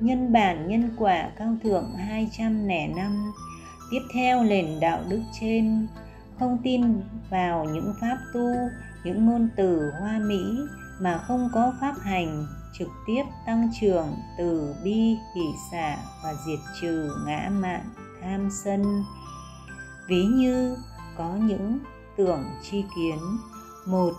nhân 0.00 0.32
bản 0.32 0.68
nhân 0.68 0.96
quả 0.98 1.30
cao 1.38 1.56
thượng 1.62 1.90
205 1.96 3.32
tiếp 3.90 4.00
theo 4.14 4.42
nền 4.44 4.80
đạo 4.80 5.00
đức 5.08 5.20
trên, 5.40 5.86
không 6.38 6.58
tin 6.64 7.00
vào 7.30 7.64
những 7.64 7.94
pháp 8.00 8.18
tu, 8.34 8.50
những 9.04 9.26
ngôn 9.26 9.48
từ 9.56 9.90
hoa 10.00 10.18
mỹ 10.18 10.42
mà 11.00 11.18
không 11.26 11.48
có 11.54 11.72
pháp 11.80 11.94
hành, 12.00 12.46
trực 12.78 12.88
tiếp 13.06 13.22
tăng 13.46 13.70
trưởng 13.80 14.06
từ 14.38 14.74
bi, 14.84 15.16
hỷ 15.36 15.46
xả 15.72 15.96
và 16.24 16.34
diệt 16.46 16.58
trừ 16.80 17.10
ngã 17.26 17.50
mạn, 17.52 17.80
tham 18.22 18.48
sân. 18.64 19.04
Ví 20.08 20.24
như 20.24 20.76
có 21.16 21.36
những 21.36 21.78
tưởng 22.16 22.44
chi 22.62 22.84
kiến, 22.96 23.18
một 23.86 24.12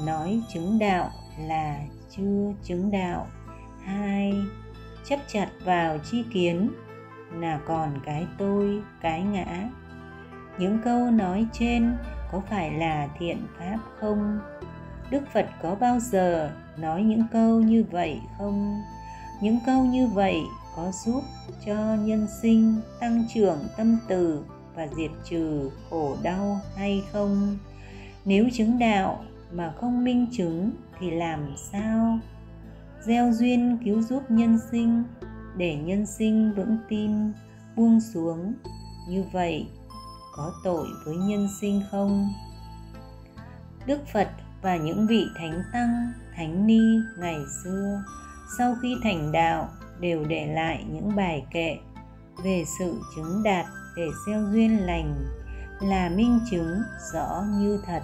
nói 0.00 0.42
chứng 0.52 0.78
đạo 0.78 1.10
là 1.38 1.78
chưa 2.16 2.52
chứng 2.64 2.90
đạo. 2.90 3.26
Hai, 3.84 4.34
chấp 5.04 5.18
chặt 5.32 5.48
vào 5.64 5.98
chi 5.98 6.24
kiến, 6.32 6.70
là 7.34 7.60
còn 7.66 8.00
cái 8.04 8.26
tôi, 8.38 8.82
cái 9.00 9.22
ngã. 9.22 9.68
Những 10.58 10.78
câu 10.84 11.10
nói 11.10 11.46
trên 11.52 11.96
có 12.32 12.40
phải 12.50 12.70
là 12.70 13.08
thiện 13.18 13.46
pháp 13.58 13.78
không? 14.00 14.40
Đức 15.10 15.22
phật 15.32 15.46
có 15.62 15.74
bao 15.74 16.00
giờ 16.00 16.50
nói 16.76 17.02
những 17.02 17.24
câu 17.32 17.60
như 17.60 17.84
vậy 17.90 18.20
không? 18.38 18.80
Những 19.42 19.58
câu 19.66 19.84
như 19.84 20.06
vậy 20.06 20.36
có 20.76 20.92
giúp 21.04 21.22
cho 21.66 21.74
nhân 21.94 22.26
sinh 22.42 22.80
tăng 23.00 23.24
trưởng 23.34 23.58
tâm 23.76 23.98
từ 24.08 24.44
và 24.74 24.88
diệt 24.96 25.10
trừ 25.24 25.70
khổ 25.90 26.16
đau 26.22 26.60
hay 26.76 27.02
không? 27.12 27.58
Nếu 28.24 28.48
chứng 28.52 28.78
đạo 28.78 29.24
mà 29.52 29.72
không 29.80 30.04
minh 30.04 30.26
chứng 30.32 30.70
thì 30.98 31.10
làm 31.10 31.54
sao? 31.56 32.18
Gieo 33.04 33.32
duyên 33.32 33.78
cứu 33.84 34.02
giúp 34.02 34.22
nhân 34.28 34.58
sinh, 34.70 35.04
để 35.56 35.76
nhân 35.76 36.06
sinh 36.06 36.54
vững 36.54 36.78
tin, 36.88 37.32
buông 37.76 38.00
xuống. 38.00 38.54
Như 39.08 39.24
vậy, 39.32 39.68
có 40.36 40.52
tội 40.64 40.86
với 41.04 41.16
nhân 41.16 41.48
sinh 41.60 41.82
không? 41.90 42.28
Đức 43.86 44.00
phật 44.12 44.28
và 44.62 44.76
những 44.76 45.06
vị 45.06 45.26
thánh 45.38 45.62
tăng, 45.72 46.12
thánh 46.36 46.66
ni 46.66 46.80
ngày 47.18 47.38
xưa, 47.64 48.02
sau 48.58 48.74
khi 48.82 48.96
thành 49.02 49.32
đạo, 49.32 49.68
đều 50.00 50.24
để 50.24 50.46
lại 50.54 50.84
những 50.90 51.16
bài 51.16 51.46
kệ 51.50 51.78
về 52.44 52.64
sự 52.78 53.00
chứng 53.16 53.42
đạt, 53.42 53.66
để 53.96 54.06
gieo 54.26 54.42
duyên 54.52 54.86
lành, 54.86 55.24
là 55.80 56.08
minh 56.08 56.40
chứng 56.50 56.82
rõ 57.12 57.44
như 57.58 57.80
thật 57.86 58.02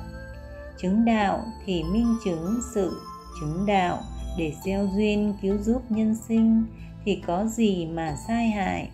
chứng 0.82 1.04
đạo 1.04 1.44
thì 1.64 1.82
minh 1.82 2.16
chứng 2.24 2.60
sự 2.74 3.02
chứng 3.40 3.66
đạo 3.66 4.02
để 4.38 4.54
gieo 4.64 4.88
duyên 4.96 5.34
cứu 5.42 5.58
giúp 5.58 5.82
nhân 5.88 6.14
sinh 6.28 6.64
thì 7.04 7.22
có 7.26 7.44
gì 7.44 7.86
mà 7.86 8.16
sai 8.28 8.48
hại? 8.48 8.90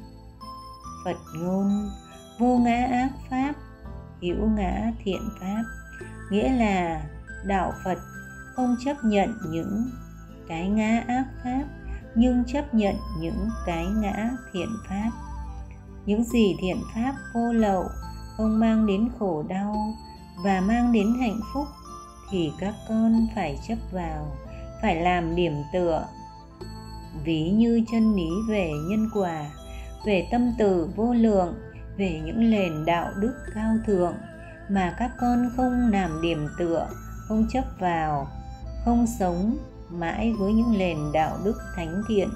Phật 1.05 1.17
ngôn, 1.37 1.91
vô 2.39 2.59
ngã 2.59 2.87
ác 2.91 3.11
pháp, 3.31 3.53
hữu 4.23 4.49
ngã 4.57 4.93
thiện 5.05 5.23
pháp. 5.41 5.63
Nghĩa 6.31 6.53
là 6.53 7.03
đạo 7.45 7.73
phật 7.85 7.99
không 8.55 8.77
chấp 8.85 8.97
nhận 9.05 9.35
những 9.51 9.91
cái 10.49 10.69
ngã 10.69 11.05
ác 11.09 11.25
pháp, 11.45 11.65
nhưng 12.15 12.45
chấp 12.45 12.75
nhận 12.75 12.95
những 13.21 13.49
cái 13.67 13.87
ngã 13.87 14.31
thiện 14.53 14.69
pháp. 14.89 15.11
Những 16.07 16.25
gì 16.25 16.57
thiện 16.61 16.83
pháp 16.95 17.15
vô 17.35 17.53
lậu, 17.53 17.85
không 18.37 18.61
mang 18.61 18.87
đến 18.87 19.09
khổ 19.19 19.43
đau 19.49 19.75
và 20.37 20.61
mang 20.61 20.93
đến 20.93 21.15
hạnh 21.21 21.41
phúc 21.55 21.67
thì 22.31 22.53
các 22.59 22.75
con 22.89 23.27
phải 23.35 23.59
chấp 23.69 23.79
vào, 23.93 24.37
phải 24.83 24.97
làm 24.97 25.37
điểm 25.37 25.53
tựa. 25.73 26.07
Ví 27.25 27.51
như 27.51 27.85
chân 27.93 28.15
lý 28.15 28.29
về 28.49 28.73
nhân 28.89 29.11
quả, 29.15 29.51
về 30.07 30.29
tâm 30.31 30.53
từ 30.59 30.89
vô 30.97 31.15
lượng, 31.15 31.55
về 31.97 32.23
những 32.25 32.51
nền 32.51 32.85
đạo 32.85 33.11
đức 33.17 33.35
cao 33.55 33.75
thượng 33.87 34.15
mà 34.69 34.95
các 34.99 35.11
con 35.21 35.51
không 35.57 35.91
làm 35.91 36.23
điểm 36.23 36.49
tựa, 36.59 36.89
không 37.29 37.47
chấp 37.51 37.65
vào, 37.79 38.27
không 38.85 39.07
sống 39.19 39.57
mãi 39.91 40.33
với 40.39 40.53
những 40.53 40.79
nền 40.79 40.99
đạo 41.13 41.39
đức 41.45 41.59
thánh 41.77 42.03
thiện 42.09 42.29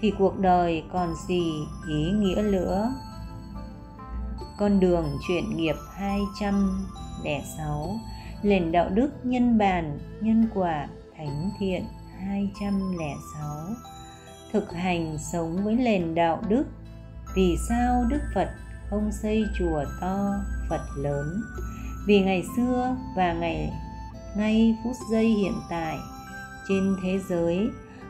thì 0.00 0.12
cuộc 0.18 0.38
đời 0.38 0.84
còn 0.92 1.14
gì 1.28 1.52
ý 1.88 2.10
nghĩa 2.10 2.42
nữa. 2.42 2.94
Con 4.58 4.80
đường 4.80 5.18
chuyển 5.28 5.56
nghiệp 5.56 5.76
206 7.24 8.00
nền 8.42 8.72
đạo 8.72 8.88
đức, 8.88 9.10
nhân 9.22 9.58
bản, 9.58 9.98
nhân 10.20 10.48
quả, 10.54 10.88
thánh 11.16 11.50
thiện 11.58 11.84
206 12.20 13.74
thực 14.52 14.72
hành 14.72 15.18
sống 15.32 15.64
với 15.64 15.74
nền 15.74 16.14
đạo 16.14 16.42
đức, 16.48 16.64
vì 17.36 17.56
sao 17.68 18.04
đức 18.08 18.20
phật 18.34 18.48
không 18.90 19.12
xây 19.22 19.44
chùa 19.58 19.84
to, 20.00 20.34
phật 20.70 20.86
lớn? 20.96 21.42
Vì 22.06 22.20
ngày 22.20 22.44
xưa 22.56 22.96
và 23.16 23.32
ngày 23.32 23.72
ngay 24.36 24.76
phút 24.84 24.96
giây 25.10 25.26
hiện 25.26 25.54
tại, 25.70 25.98
trên 26.68 26.96
thế 27.02 27.18
giới, 27.28 27.68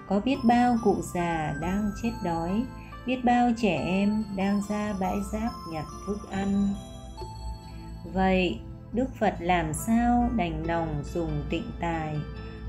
có 0.09 0.21
biết 0.21 0.37
bao 0.45 0.77
cụ 0.85 0.97
già 1.15 1.55
đang 1.61 1.91
chết 2.03 2.13
đói, 2.25 2.65
biết 3.07 3.25
bao 3.25 3.51
trẻ 3.57 3.85
em 3.87 4.25
đang 4.37 4.63
ra 4.69 4.95
bãi 5.01 5.17
rác 5.33 5.51
nhặt 5.73 5.85
thức 6.07 6.19
ăn. 6.31 6.69
Vậy 8.13 8.61
đức 8.95 9.15
phật 9.19 9.35
làm 9.41 9.73
sao 9.73 10.31
đành 10.37 10.67
lòng 10.67 11.03
dùng 11.05 11.45
tịnh 11.51 11.71
tài, 11.81 12.17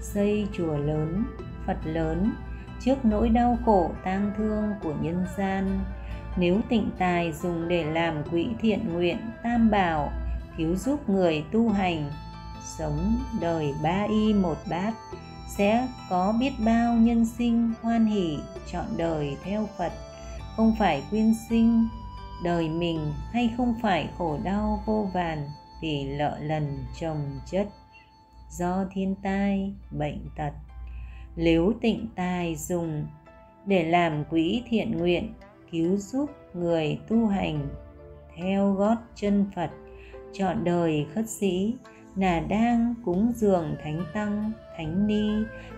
xây 0.02 0.48
chùa 0.54 0.78
lớn, 0.78 1.24
phật 1.68 1.78
lớn 1.86 2.32
trước 2.80 3.06
nỗi 3.06 3.30
đau 3.30 3.58
khổ 3.66 3.92
tang 4.04 4.32
thương 4.38 4.74
của 4.84 4.94
nhân 5.02 5.26
gian. 5.38 5.80
Nếu 6.38 6.60
tịnh 6.70 6.90
tài 7.00 7.32
dùng 7.32 7.68
để 7.68 7.84
làm 7.84 8.24
quỹ 8.32 8.48
thiện 8.62 8.94
nguyện 8.94 9.18
tam 9.44 9.70
bảo, 9.72 10.12
cứu 10.58 10.76
giúp 10.76 11.10
người 11.10 11.44
tu 11.52 11.70
hành, 11.70 12.12
sống 12.78 13.16
đời 13.42 13.74
ba 13.84 14.06
y 14.10 14.34
một 14.34 14.58
bát, 14.70 14.94
sẽ 15.58 15.88
có 16.10 16.34
biết 16.40 16.52
bao 16.66 16.94
nhân 16.94 17.26
sinh 17.26 17.74
hoan 17.82 18.06
hỷ 18.06 18.38
chọn 18.72 18.86
đời 18.98 19.38
theo 19.44 19.70
phật. 19.78 19.92
Không 20.56 20.76
phải 20.80 21.04
quyên 21.10 21.34
sinh 21.50 21.88
đời 22.44 22.70
mình 22.70 23.14
hay 23.34 23.54
không 23.58 23.76
phải 23.82 24.10
khổ 24.18 24.40
đau 24.44 24.84
vô 24.86 25.10
vàn 25.14 25.50
vì 25.86 26.06
lợ 26.18 26.38
lần 26.42 26.86
trồng 27.00 27.40
chất. 27.52 27.68
Do 28.50 28.86
thiên 28.92 29.16
tai, 29.24 29.74
bệnh 29.92 30.20
tật 30.38 30.54
nếu 31.36 31.74
tịnh 31.82 32.08
tài 32.16 32.56
dùng 32.56 33.08
để 33.66 33.84
làm 33.84 34.24
quỹ 34.30 34.64
thiện 34.70 34.98
nguyện, 34.98 35.34
cứu 35.72 35.98
giúp 35.98 36.30
người 36.54 37.00
tu 37.08 37.28
hành. 37.28 37.68
Theo 38.38 38.74
gót 38.74 38.96
chân 39.16 39.46
phật, 39.56 39.70
chọn 40.34 40.64
đời 40.64 41.06
khất 41.16 41.30
sĩ 41.30 41.76
là 42.16 42.40
đang 42.40 42.94
cúng 43.06 43.32
dường 43.36 43.76
thánh 43.84 44.06
tăng, 44.14 44.52
thánh 44.78 45.08
ni 45.08 45.30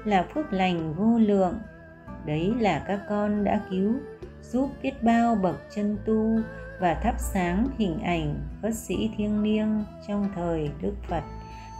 là 0.05 0.27
phước 0.33 0.53
lành 0.53 0.93
vô 0.93 1.19
lượng. 1.19 1.59
Đấy 2.25 2.53
là 2.59 2.83
các 2.87 3.01
con 3.09 3.43
đã 3.43 3.61
cứu, 3.69 3.93
giúp 4.41 4.69
biết 4.81 5.03
bao 5.03 5.35
bậc 5.35 5.55
chân 5.75 5.97
tu 6.05 6.39
và 6.79 6.93
thắp 6.93 7.15
sáng 7.33 7.69
hình 7.77 7.99
ảnh 7.99 8.47
bất 8.61 8.73
sĩ 8.73 9.09
thiêng 9.17 9.43
liêng 9.43 9.83
trong 10.07 10.29
thời 10.35 10.69
đức 10.81 10.93
phật 11.09 11.23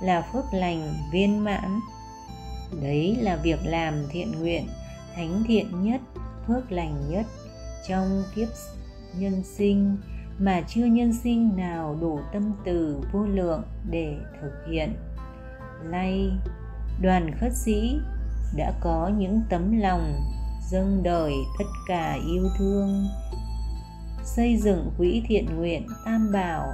là 0.01 0.21
phước 0.33 0.45
lành 0.51 0.93
viên 1.11 1.43
mãn. 1.43 1.79
Đấy 2.81 3.17
là 3.19 3.35
việc 3.35 3.59
làm 3.63 3.93
thiện 4.09 4.31
nguyện, 4.31 4.67
thánh 5.15 5.43
thiện 5.47 5.83
nhất, 5.83 6.01
phước 6.47 6.71
lành 6.71 7.09
nhất 7.09 7.25
trong 7.87 8.23
kiếp 8.35 8.47
nhân 9.19 9.43
sinh 9.43 9.97
mà 10.39 10.61
chưa 10.67 10.85
nhân 10.85 11.13
sinh 11.13 11.57
nào 11.57 11.97
đủ 12.01 12.19
tâm 12.33 12.53
từ 12.65 13.01
vô 13.13 13.25
lượng 13.25 13.63
để 13.89 14.17
thực 14.41 14.53
hiện. 14.71 14.93
Nay, 15.83 16.31
đoàn 17.01 17.31
khất 17.39 17.53
sĩ 17.53 17.99
đã 18.57 18.73
có 18.81 19.11
những 19.17 19.41
tấm 19.49 19.79
lòng 19.79 20.13
dâng 20.71 21.03
đời 21.03 21.33
tất 21.59 21.65
cả 21.87 22.17
yêu 22.27 22.43
thương 22.57 23.07
xây 24.35 24.57
dựng 24.57 24.91
quỹ 24.97 25.23
thiện 25.27 25.45
nguyện 25.55 25.87
tam 26.05 26.31
bảo, 26.31 26.73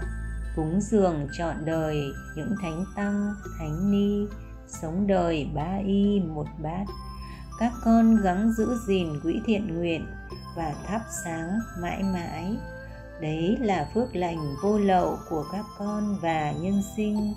cúng 0.56 0.82
dường 0.82 1.28
trọn 1.38 1.56
đời 1.66 1.98
những 2.36 2.56
thánh 2.62 2.86
tăng, 2.96 3.34
thánh 3.60 3.92
ni, 3.92 4.28
sống 4.68 5.08
đời 5.08 5.50
ba 5.56 5.78
y 5.86 6.20
một 6.20 6.48
bát. 6.64 6.86
Các 7.60 7.72
con 7.84 8.16
gắng 8.24 8.52
giữ 8.58 8.78
gìn 8.88 9.08
quỹ 9.24 9.42
thiện 9.46 9.78
nguyện 9.78 10.06
và 10.56 10.76
thắp 10.88 11.02
sáng 11.24 11.60
mãi 11.82 12.04
mãi. 12.04 12.58
Đấy 13.22 13.58
là 13.60 13.90
phước 13.94 14.16
lành 14.16 14.56
vô 14.64 14.78
lậu 14.78 15.18
của 15.30 15.46
các 15.52 15.66
con 15.78 16.18
và 16.22 16.52
nhân 16.52 16.82
sinh. 16.98 17.34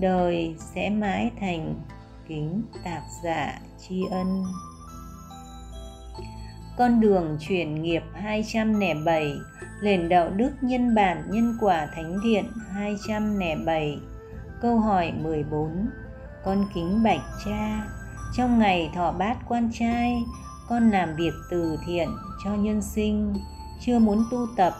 Đời 0.00 0.56
sẽ 0.74 0.90
mãi 0.90 1.30
thành 1.40 1.74
kính 2.28 2.62
tạc 2.84 3.02
dạ 3.24 3.60
tri 3.78 4.02
ân 4.10 4.44
con 6.76 7.00
đường 7.00 7.36
chuyển 7.40 7.82
nghiệp 7.82 8.02
207 8.14 9.34
nền 9.82 10.08
đạo 10.08 10.30
đức 10.30 10.50
nhân 10.60 10.94
bản 10.94 11.22
nhân 11.30 11.56
quả 11.60 11.88
thánh 11.94 12.18
thiện 12.24 12.44
207 12.72 14.00
câu 14.60 14.78
hỏi 14.78 15.12
14 15.22 15.88
con 16.44 16.64
kính 16.74 17.02
bạch 17.02 17.20
cha 17.44 17.86
trong 18.36 18.58
ngày 18.58 18.90
thọ 18.94 19.12
bát 19.12 19.36
quan 19.48 19.70
trai 19.72 20.24
con 20.68 20.90
làm 20.90 21.16
việc 21.16 21.32
từ 21.50 21.78
thiện 21.86 22.08
cho 22.44 22.54
nhân 22.54 22.82
sinh 22.82 23.34
chưa 23.80 23.98
muốn 23.98 24.24
tu 24.30 24.46
tập 24.56 24.74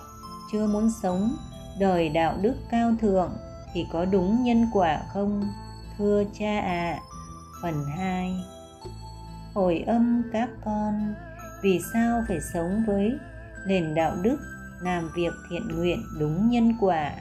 chưa 0.53 0.67
muốn 0.67 0.91
sống 1.03 1.37
đời 1.79 2.09
đạo 2.09 2.35
đức 2.43 2.55
cao 2.71 2.93
thượng 3.01 3.31
thì 3.73 3.87
có 3.93 4.05
đúng 4.05 4.45
nhân 4.45 4.67
quả 4.73 5.01
không 5.13 5.43
thưa 5.99 6.25
cha 6.39 6.61
ạ? 6.61 6.93
À, 6.93 7.01
phần 7.63 7.85
2 7.97 8.35
hồi 9.55 9.85
âm 9.87 10.23
các 10.33 10.49
con 10.65 11.15
vì 11.67 11.81
sao 11.93 12.25
phải 12.29 12.41
sống 12.41 12.85
với 12.87 13.19
nền 13.67 13.95
đạo 13.95 14.17
đức, 14.23 14.39
làm 14.81 15.11
việc 15.15 15.33
thiện 15.51 15.69
nguyện 15.69 16.05
đúng 16.19 16.51
nhân 16.51 16.75
quả 16.81 17.13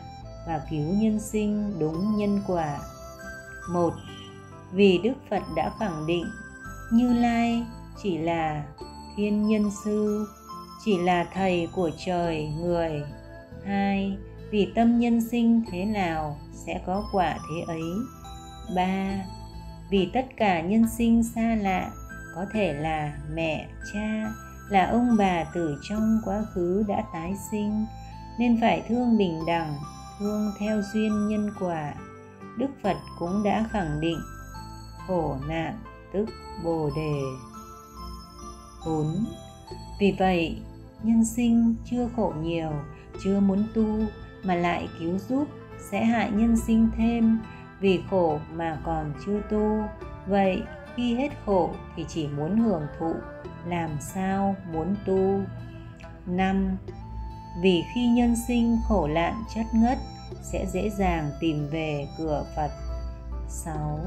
và 0.48 0.62
cứu 0.70 0.94
nhân 0.94 1.20
sinh 1.20 1.80
đúng 1.80 2.18
nhân 2.18 2.42
quả? 2.48 2.80
Một, 3.72 3.94
vì 4.72 5.00
đức 5.04 5.14
phật 5.30 5.42
đã 5.56 5.72
khẳng 5.80 6.08
định 6.08 6.26
như 6.92 7.14
lai 7.14 7.66
chỉ 8.04 8.18
là 8.18 8.64
thiên 9.18 9.48
nhân 9.48 9.72
sư, 9.84 10.28
chỉ 10.86 10.98
là 10.98 11.26
thầy 11.34 11.68
của 11.72 11.90
trời, 12.06 12.48
người. 12.62 13.04
Hai, 13.66 14.18
vì 14.52 14.72
tâm 14.76 15.00
nhân 15.00 15.22
sinh 15.32 15.64
thế 15.72 15.86
nào 15.86 16.40
sẽ 16.66 16.82
có 16.86 17.04
quả 17.12 17.38
thế 17.50 17.74
ấy? 17.74 17.92
Ba, 18.76 19.26
vì 19.90 20.10
tất 20.14 20.26
cả 20.38 20.62
nhân 20.62 20.86
sinh 20.98 21.24
xa 21.24 21.56
lạ 21.56 21.92
có 22.36 22.45
thể 22.54 22.74
là 22.74 23.17
mẹ 23.34 23.69
cha 23.93 24.32
là 24.69 24.86
ông 24.86 25.17
bà 25.17 25.43
từ 25.54 25.78
trong 25.89 26.21
quá 26.26 26.43
khứ 26.54 26.84
đã 26.88 27.04
tái 27.13 27.34
sinh 27.52 27.86
nên 28.39 28.58
phải 28.62 28.84
thương 28.88 29.17
bình 29.17 29.39
đẳng 29.48 29.74
thương 30.19 30.52
theo 30.60 30.82
duyên 30.93 31.28
nhân 31.28 31.52
quả 31.60 31.93
đức 32.58 32.69
phật 32.84 32.98
cũng 33.19 33.43
đã 33.43 33.65
khẳng 33.71 34.02
định 34.02 34.19
khổ 35.08 35.38
nạn 35.48 35.80
tức 36.13 36.30
bồ 36.63 36.89
đề 36.95 37.21
4. 38.86 39.26
Vì 40.00 40.15
vậy, 40.19 40.58
nhân 41.04 41.26
sinh 41.26 41.76
chưa 41.86 42.10
khổ 42.15 42.34
nhiều, 42.41 42.71
chưa 43.24 43.39
muốn 43.39 43.67
tu 43.76 44.00
mà 44.43 44.56
lại 44.56 44.89
cứu 45.00 45.17
giúp 45.17 45.48
sẽ 45.91 46.06
hại 46.06 46.32
nhân 46.32 46.58
sinh 46.58 46.89
thêm 46.98 47.39
vì 47.80 48.02
khổ 48.10 48.39
mà 48.54 48.78
còn 48.86 49.13
chưa 49.26 49.41
tu. 49.50 49.84
Vậy, 50.28 50.62
khi 50.96 51.16
hết 51.16 51.30
khổ 51.46 51.70
thì 51.96 52.06
chỉ 52.08 52.28
muốn 52.28 52.58
hưởng 52.58 52.84
thụ, 53.00 53.14
làm 53.68 53.90
sao 54.00 54.56
muốn 54.74 54.96
tu. 55.06 55.40
năm 56.26 56.78
Vì 57.64 57.84
khi 57.96 58.08
nhân 58.08 58.36
sinh 58.48 58.78
khổ 58.88 59.08
lạn 59.08 59.44
chất 59.56 59.66
ngất 59.74 59.98
sẽ 60.44 60.66
dễ 60.66 60.90
dàng 60.90 61.32
tìm 61.40 61.68
về 61.72 62.08
cửa 62.18 62.46
Phật. 62.56 62.72
6. 63.50 64.00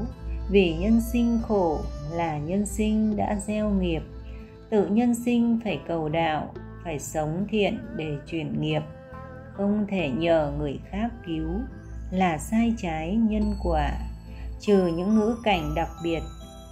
Vì 0.49 0.73
nhân 0.73 1.01
sinh 1.13 1.39
khổ 1.47 1.79
là 2.11 2.37
nhân 2.37 2.65
sinh 2.65 3.17
đã 3.17 3.35
gieo 3.47 3.69
nghiệp 3.69 4.01
tự 4.69 4.87
nhân 4.87 5.15
sinh 5.15 5.59
phải 5.63 5.79
cầu 5.87 6.09
đạo 6.09 6.53
phải 6.83 6.99
sống 6.99 7.47
thiện 7.49 7.79
để 7.95 8.17
chuyển 8.27 8.61
nghiệp 8.61 8.81
không 9.53 9.85
thể 9.89 10.09
nhờ 10.09 10.53
người 10.57 10.79
khác 10.91 11.09
cứu 11.27 11.49
là 12.11 12.37
sai 12.37 12.73
trái 12.77 13.15
nhân 13.15 13.53
quả 13.63 13.91
trừ 14.59 14.87
những 14.87 15.15
ngữ 15.15 15.35
cảnh 15.43 15.75
đặc 15.75 15.89
biệt 16.03 16.19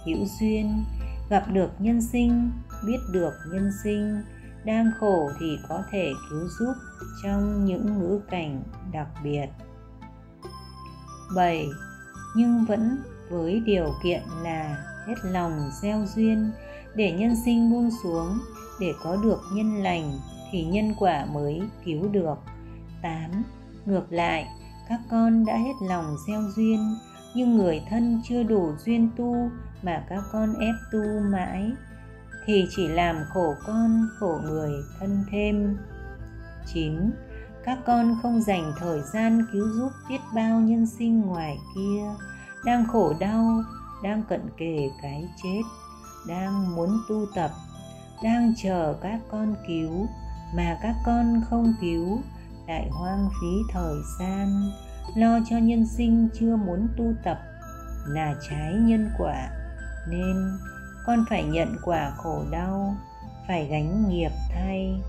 hữu 0.08 0.26
duyên 0.40 0.84
gặp 1.30 1.44
được 1.52 1.70
nhân 1.78 2.02
sinh 2.02 2.50
biết 2.86 2.98
được 3.12 3.32
nhân 3.52 3.70
sinh 3.84 4.22
đang 4.64 4.90
khổ 5.00 5.30
thì 5.40 5.58
có 5.68 5.82
thể 5.90 6.12
cứu 6.30 6.48
giúp 6.58 6.74
trong 7.22 7.64
những 7.64 7.98
ngữ 7.98 8.20
cảnh 8.30 8.62
đặc 8.92 9.08
biệt 9.24 9.46
7. 11.36 11.66
Nhưng 12.36 12.64
vẫn 12.64 12.98
với 13.30 13.60
điều 13.60 13.94
kiện 14.02 14.22
là 14.42 14.84
hết 15.06 15.14
lòng 15.24 15.70
gieo 15.82 16.06
duyên 16.14 16.50
để 16.94 17.12
nhân 17.12 17.34
sinh 17.44 17.70
buông 17.70 17.90
xuống 18.02 18.38
để 18.80 18.92
có 19.02 19.16
được 19.16 19.40
nhân 19.52 19.76
lành 19.76 20.18
thì 20.50 20.64
nhân 20.64 20.94
quả 20.98 21.24
mới 21.24 21.62
cứu 21.84 22.08
được 22.08 22.34
8. 23.02 23.42
Ngược 23.86 24.12
lại, 24.12 24.46
các 24.88 25.00
con 25.10 25.44
đã 25.44 25.56
hết 25.56 25.86
lòng 25.88 26.16
gieo 26.28 26.42
duyên 26.56 26.96
nhưng 27.38 27.56
người 27.56 27.82
thân 27.90 28.20
chưa 28.24 28.42
đủ 28.42 28.72
duyên 28.84 29.10
tu 29.16 29.50
mà 29.82 30.04
các 30.08 30.22
con 30.32 30.54
ép 30.60 30.74
tu 30.92 31.00
mãi 31.20 31.72
thì 32.46 32.66
chỉ 32.76 32.88
làm 32.88 33.16
khổ 33.28 33.54
con 33.66 34.08
khổ 34.18 34.40
người 34.44 34.72
thân 34.98 35.24
thêm 35.30 35.78
9. 36.66 37.10
Các 37.64 37.78
con 37.86 38.16
không 38.22 38.40
dành 38.40 38.72
thời 38.78 39.00
gian 39.12 39.46
cứu 39.52 39.68
giúp 39.76 39.88
biết 40.08 40.20
bao 40.34 40.60
nhân 40.60 40.86
sinh 40.86 41.20
ngoài 41.20 41.58
kia 41.74 42.02
đang 42.64 42.86
khổ 42.86 43.14
đau, 43.20 43.62
đang 44.02 44.22
cận 44.22 44.40
kề 44.56 44.90
cái 45.02 45.28
chết, 45.42 45.62
đang 46.28 46.76
muốn 46.76 46.98
tu 47.08 47.26
tập, 47.34 47.50
đang 48.22 48.54
chờ 48.62 48.94
các 49.02 49.20
con 49.30 49.54
cứu 49.68 50.06
mà 50.56 50.78
các 50.82 50.94
con 51.06 51.40
không 51.50 51.74
cứu 51.80 52.18
lại 52.66 52.88
hoang 52.90 53.28
phí 53.40 53.72
thời 53.72 53.96
gian 54.20 54.70
lo 55.14 55.38
cho 55.50 55.58
nhân 55.58 55.86
sinh 55.86 56.28
chưa 56.34 56.56
muốn 56.56 56.88
tu 56.96 57.12
tập 57.24 57.38
là 58.06 58.34
trái 58.50 58.72
nhân 58.74 59.10
quả. 59.18 59.50
Nên 60.08 60.58
con 61.06 61.24
phải 61.30 61.44
nhận 61.44 61.76
quả 61.84 62.10
khổ 62.16 62.44
đau, 62.50 62.96
phải 63.48 63.66
gánh 63.66 64.08
nghiệp 64.08 64.30
thay. 64.54 65.02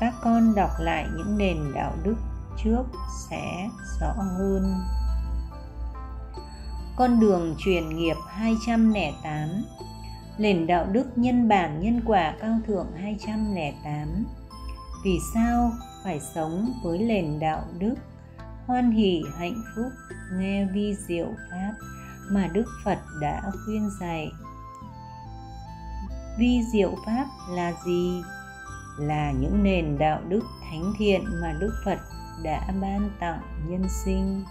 Các 0.00 0.14
con 0.22 0.54
đọc 0.54 0.70
lại 0.80 1.06
những 1.16 1.38
nền 1.38 1.56
đạo 1.74 1.92
đức 2.02 2.16
trước 2.64 2.82
sẽ 3.30 3.68
rõ 4.00 4.12
hơn. 4.38 4.74
Con 6.96 7.20
đường 7.20 7.54
truyền 7.58 7.88
nghiệp 7.88 8.16
208 8.28 9.48
nền 10.38 10.66
đạo 10.66 10.86
đức 10.92 11.18
nhân 11.18 11.48
bản 11.48 11.80
nhân 11.80 12.02
quả 12.06 12.34
cao 12.40 12.58
thượng 12.66 12.86
208 12.96 14.24
vì 15.04 15.18
sao 15.34 15.72
phải 16.04 16.20
sống 16.34 16.72
với 16.82 16.98
nền 16.98 17.40
đạo 17.40 17.64
đức 17.78 17.94
hoan 18.70 18.90
hỷ 18.90 19.22
hạnh 19.38 19.62
phúc, 19.74 19.92
nghe 20.32 20.64
vi 20.64 20.94
diệu 21.08 21.26
pháp 21.50 21.72
mà 22.30 22.48
đức 22.52 22.64
phật 22.84 22.98
đã 23.20 23.42
khuyên 23.64 23.90
dạy. 24.00 24.32
Vi 26.38 26.60
diệu 26.72 26.94
pháp 27.06 27.26
là 27.50 27.72
gì? 27.86 28.22
Là 28.98 29.32
những 29.32 29.62
nền 29.62 29.98
đạo 29.98 30.20
đức 30.28 30.40
thánh 30.62 30.92
thiện 30.98 31.24
mà 31.42 31.56
đức 31.60 31.72
phật 31.84 31.98
đã 32.42 32.72
ban 32.80 33.10
tặng 33.20 33.40
nhân 33.68 33.84
sinh. 34.04 34.44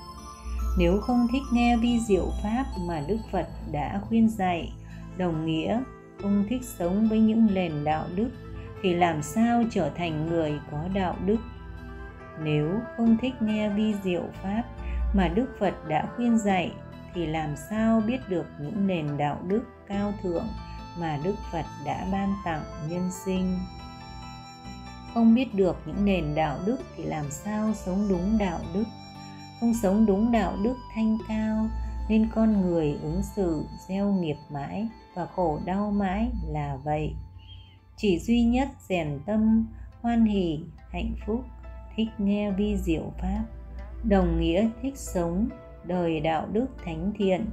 Nếu 0.77 1.01
không 1.01 1.27
thích 1.31 1.43
nghe 1.53 1.77
vi 1.77 1.99
diệu 2.07 2.31
pháp 2.43 2.65
mà 2.87 3.03
đức 3.07 3.19
phật 3.31 3.47
đã 3.71 4.01
khuyên 4.09 4.29
dạy, 4.29 4.73
đồng 5.17 5.45
nghĩa 5.45 5.81
không 6.21 6.45
thích 6.49 6.61
sống 6.77 7.09
với 7.09 7.19
những 7.19 7.53
nền 7.53 7.83
đạo 7.83 8.05
đức, 8.15 8.29
thì 8.81 8.93
làm 8.93 9.23
sao 9.23 9.63
trở 9.71 9.89
thành 9.89 10.27
người 10.27 10.59
có 10.71 10.77
đạo 10.93 11.15
đức? 11.25 11.37
Nếu 12.43 12.79
không 12.97 13.17
thích 13.21 13.41
nghe 13.41 13.69
vi 13.69 13.95
diệu 14.03 14.23
pháp 14.43 14.63
mà 15.13 15.27
đức 15.27 15.47
phật 15.59 15.73
đã 15.87 16.07
khuyên 16.15 16.37
dạy, 16.37 16.71
thì 17.13 17.25
làm 17.25 17.55
sao 17.69 18.01
biết 18.07 18.19
được 18.29 18.45
những 18.61 18.87
nền 18.87 19.17
đạo 19.17 19.37
đức 19.47 19.63
cao 19.87 20.13
thượng 20.23 20.47
mà 20.99 21.19
đức 21.23 21.35
phật 21.51 21.65
đã 21.85 22.07
ban 22.11 22.33
tặng 22.45 22.63
nhân 22.89 23.09
sinh? 23.25 23.57
Không 25.13 25.35
biết 25.35 25.53
được 25.53 25.77
những 25.85 26.05
nền 26.05 26.35
đạo 26.35 26.59
đức 26.65 26.77
thì 26.97 27.03
làm 27.03 27.25
sao 27.31 27.73
sống 27.73 28.07
đúng 28.09 28.37
đạo 28.37 28.59
đức? 28.73 28.85
Không 29.59 29.73
sống 29.73 30.05
đúng 30.05 30.31
đạo 30.31 30.53
đức 30.63 30.75
thanh 30.95 31.17
cao, 31.27 31.67
nên 32.09 32.29
con 32.35 32.61
người 32.61 32.99
ứng 33.01 33.21
xử, 33.35 33.63
gieo 33.87 34.11
nghiệp 34.11 34.37
mãi 34.49 34.87
và 35.15 35.25
khổ 35.35 35.59
đau 35.65 35.91
mãi 35.91 36.31
là 36.47 36.77
vậy. 36.83 37.13
Chỉ 37.97 38.19
duy 38.19 38.43
nhất 38.43 38.69
rèn 38.87 39.19
tâm, 39.25 39.67
hoan 40.01 40.25
hỷ, 40.25 40.59
hạnh 40.91 41.13
phúc 41.25 41.43
thích 41.99 42.09
nghe 42.17 42.51
vi 42.51 42.77
diệu 42.77 43.11
pháp, 43.21 43.43
đồng 44.03 44.39
nghĩa 44.39 44.69
thích 44.81 44.97
sống 44.97 45.49
đời 45.83 46.19
đạo 46.19 46.47
đức 46.51 46.65
thánh 46.85 47.11
thiện, 47.17 47.45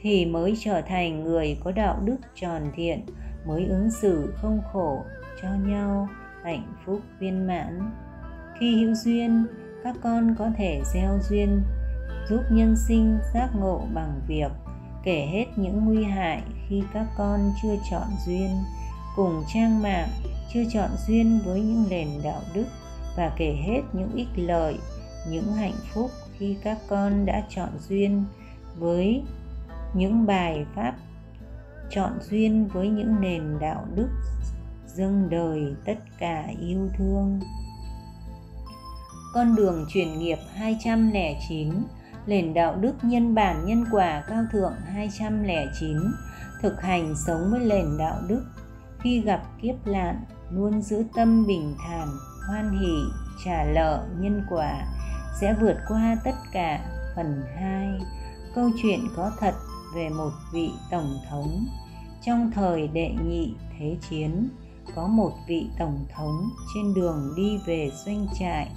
thì 0.00 0.26
mới 0.26 0.54
trở 0.60 0.80
thành 0.80 1.24
người 1.24 1.58
có 1.64 1.72
đạo 1.72 2.00
đức 2.04 2.16
tròn 2.34 2.62
thiện, 2.76 3.06
mới 3.46 3.66
ứng 3.66 3.90
xử 3.90 4.34
không 4.36 4.60
khổ 4.72 5.02
cho 5.42 5.48
nhau, 5.66 6.08
hạnh 6.44 6.72
phúc 6.86 7.00
viên 7.18 7.46
mãn. 7.46 7.90
Khi 8.58 8.84
hữu 8.84 8.94
duyên, 8.94 9.46
các 9.84 9.96
con 10.02 10.34
có 10.38 10.50
thể 10.56 10.82
gieo 10.94 11.18
duyên, 11.28 11.62
giúp 12.28 12.40
nhân 12.50 12.74
sinh 12.88 13.18
giác 13.34 13.48
ngộ 13.54 13.82
bằng 13.94 14.20
việc 14.26 14.50
kể 15.04 15.26
hết 15.32 15.46
những 15.56 15.84
nguy 15.84 16.04
hại 16.04 16.42
khi 16.68 16.82
các 16.94 17.06
con 17.18 17.40
chưa 17.62 17.76
chọn 17.90 18.08
duyên, 18.26 18.50
cùng 19.16 19.42
trang 19.54 19.82
mạng, 19.82 20.08
chưa 20.52 20.62
chọn 20.72 20.90
duyên 21.06 21.40
với 21.44 21.60
những 21.60 21.84
nền 21.90 22.08
đạo 22.24 22.40
đức 22.54 22.66
và 23.16 23.32
kể 23.36 23.56
hết 23.66 23.82
những 23.92 24.12
ích 24.14 24.28
lợi, 24.36 24.78
những 25.30 25.52
hạnh 25.52 25.76
phúc 25.94 26.10
khi 26.38 26.56
các 26.62 26.78
con 26.88 27.26
đã 27.26 27.42
chọn 27.48 27.68
duyên 27.88 28.24
với 28.78 29.22
những 29.94 30.26
bài 30.26 30.66
pháp, 30.74 30.94
chọn 31.90 32.12
duyên 32.30 32.68
với 32.72 32.88
những 32.88 33.20
nền 33.20 33.58
đạo 33.60 33.86
đức 33.94 34.08
dâng 34.94 35.28
đời 35.30 35.74
tất 35.84 35.98
cả 36.18 36.44
yêu 36.60 36.88
thương. 36.98 37.40
Con 39.34 39.56
đường 39.56 39.86
chuyển 39.88 40.18
nghiệp 40.18 40.38
209 40.54 41.72
nền 42.26 42.54
đạo 42.54 42.76
đức 42.80 42.94
nhân 43.02 43.34
bản 43.34 43.66
nhân 43.66 43.84
quả 43.92 44.24
cao 44.28 44.44
thượng 44.52 44.72
209 44.86 45.96
thực 46.62 46.82
hành 46.82 47.14
sống 47.26 47.50
với 47.50 47.60
nền 47.60 47.98
đạo 47.98 48.20
đức 48.28 48.44
khi 49.00 49.20
gặp 49.20 49.42
kiếp 49.62 49.86
nạn 49.86 50.24
luôn 50.50 50.82
giữ 50.82 51.04
tâm 51.14 51.46
bình 51.46 51.74
thản 51.78 52.08
hoan 52.46 52.78
hỷ, 52.78 53.04
trả 53.44 53.64
lợ 53.64 54.06
nhân 54.18 54.42
quả 54.50 54.86
sẽ 55.40 55.54
vượt 55.60 55.76
qua 55.88 56.16
tất 56.24 56.34
cả. 56.52 56.80
Phần 57.16 57.42
2 57.56 57.98
câu 58.54 58.70
chuyện 58.82 59.00
có 59.16 59.30
thật 59.40 59.54
về 59.94 60.08
một 60.08 60.30
vị 60.52 60.70
tổng 60.90 61.18
thống. 61.30 61.66
Trong 62.22 62.50
thời 62.54 62.88
đệ 62.88 63.14
nhị 63.24 63.54
thế 63.78 63.96
chiến, 64.10 64.48
có 64.94 65.06
một 65.06 65.32
vị 65.48 65.70
tổng 65.78 66.06
thống 66.16 66.48
trên 66.74 66.94
đường 66.94 67.32
đi 67.36 67.58
về 67.66 67.90
doanh 68.06 68.26
trại 68.38 68.70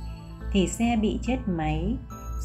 thì 0.52 0.68
xe 0.68 0.98
bị 1.02 1.20
chết 1.24 1.38
máy 1.46 1.96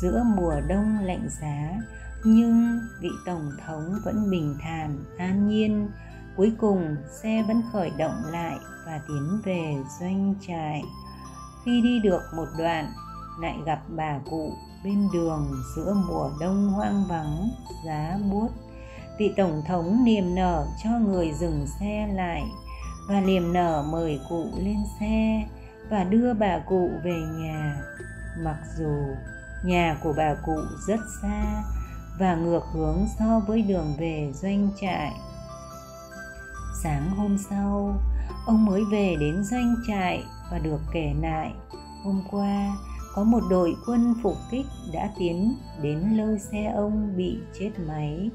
giữa 0.02 0.22
mùa 0.36 0.60
đông 0.68 0.98
lạnh 1.02 1.28
giá. 1.40 1.78
Nhưng 2.24 2.80
vị 3.00 3.10
tổng 3.26 3.50
thống 3.66 3.98
vẫn 4.04 4.30
bình 4.30 4.56
thản, 4.62 5.04
an 5.18 5.48
nhiên. 5.48 5.90
Cuối 6.36 6.52
cùng, 6.58 6.96
xe 7.22 7.44
vẫn 7.48 7.62
khởi 7.72 7.90
động 7.98 8.22
lại 8.30 8.56
và 8.86 9.00
tiến 9.08 9.40
về 9.44 9.76
doanh 10.00 10.34
trại 10.46 10.82
khi 11.64 11.80
đi 11.82 12.00
được 12.00 12.22
một 12.36 12.46
đoạn, 12.58 12.92
lại 13.40 13.56
gặp 13.66 13.80
bà 13.88 14.18
cụ 14.30 14.52
bên 14.84 15.08
đường 15.12 15.52
giữa 15.76 15.94
mùa 16.08 16.30
đông 16.40 16.68
hoang 16.68 17.04
vắng, 17.08 17.48
giá 17.86 18.18
buốt. 18.30 18.48
Vị 19.18 19.32
tổng 19.36 19.62
thống 19.66 20.04
niềm 20.04 20.34
nở 20.34 20.66
cho 20.84 20.90
người 20.90 21.32
dừng 21.40 21.66
xe 21.80 22.08
lại, 22.14 22.42
và 23.08 23.20
niềm 23.20 23.52
nở 23.52 23.84
mời 23.90 24.20
cụ 24.28 24.46
lên 24.58 24.78
xe 25.00 25.48
và 25.90 26.04
đưa 26.04 26.34
bà 26.34 26.58
cụ 26.58 26.90
về 27.04 27.20
nhà. 27.38 27.76
Mặc 28.44 28.56
dù 28.78 28.94
nhà 29.64 29.96
của 30.02 30.12
bà 30.16 30.34
cụ 30.46 30.56
rất 30.86 31.00
xa 31.22 31.62
và 32.18 32.34
ngược 32.34 32.62
hướng 32.72 33.06
so 33.18 33.40
với 33.46 33.62
đường 33.62 33.94
về 33.98 34.32
doanh 34.34 34.70
trại. 34.80 35.12
Sáng 36.82 37.10
hôm 37.10 37.38
sau, 37.50 38.00
ông 38.46 38.64
mới 38.64 38.82
về 38.92 39.16
đến 39.20 39.44
doanh 39.44 39.74
trại 39.88 40.24
và 40.50 40.58
được 40.58 40.80
kể 40.92 41.14
lại. 41.20 41.52
Hôm 42.04 42.22
qua, 42.30 42.76
có 43.14 43.24
một 43.24 43.40
đội 43.50 43.76
quân 43.86 44.14
phục 44.22 44.36
kích 44.50 44.66
đã 44.92 45.10
tiến 45.18 45.56
đến 45.82 45.98
lơi 45.98 46.38
xe 46.38 46.72
ông 46.76 47.16
bị 47.16 47.38
chết 47.58 47.70
máy. 47.88 48.30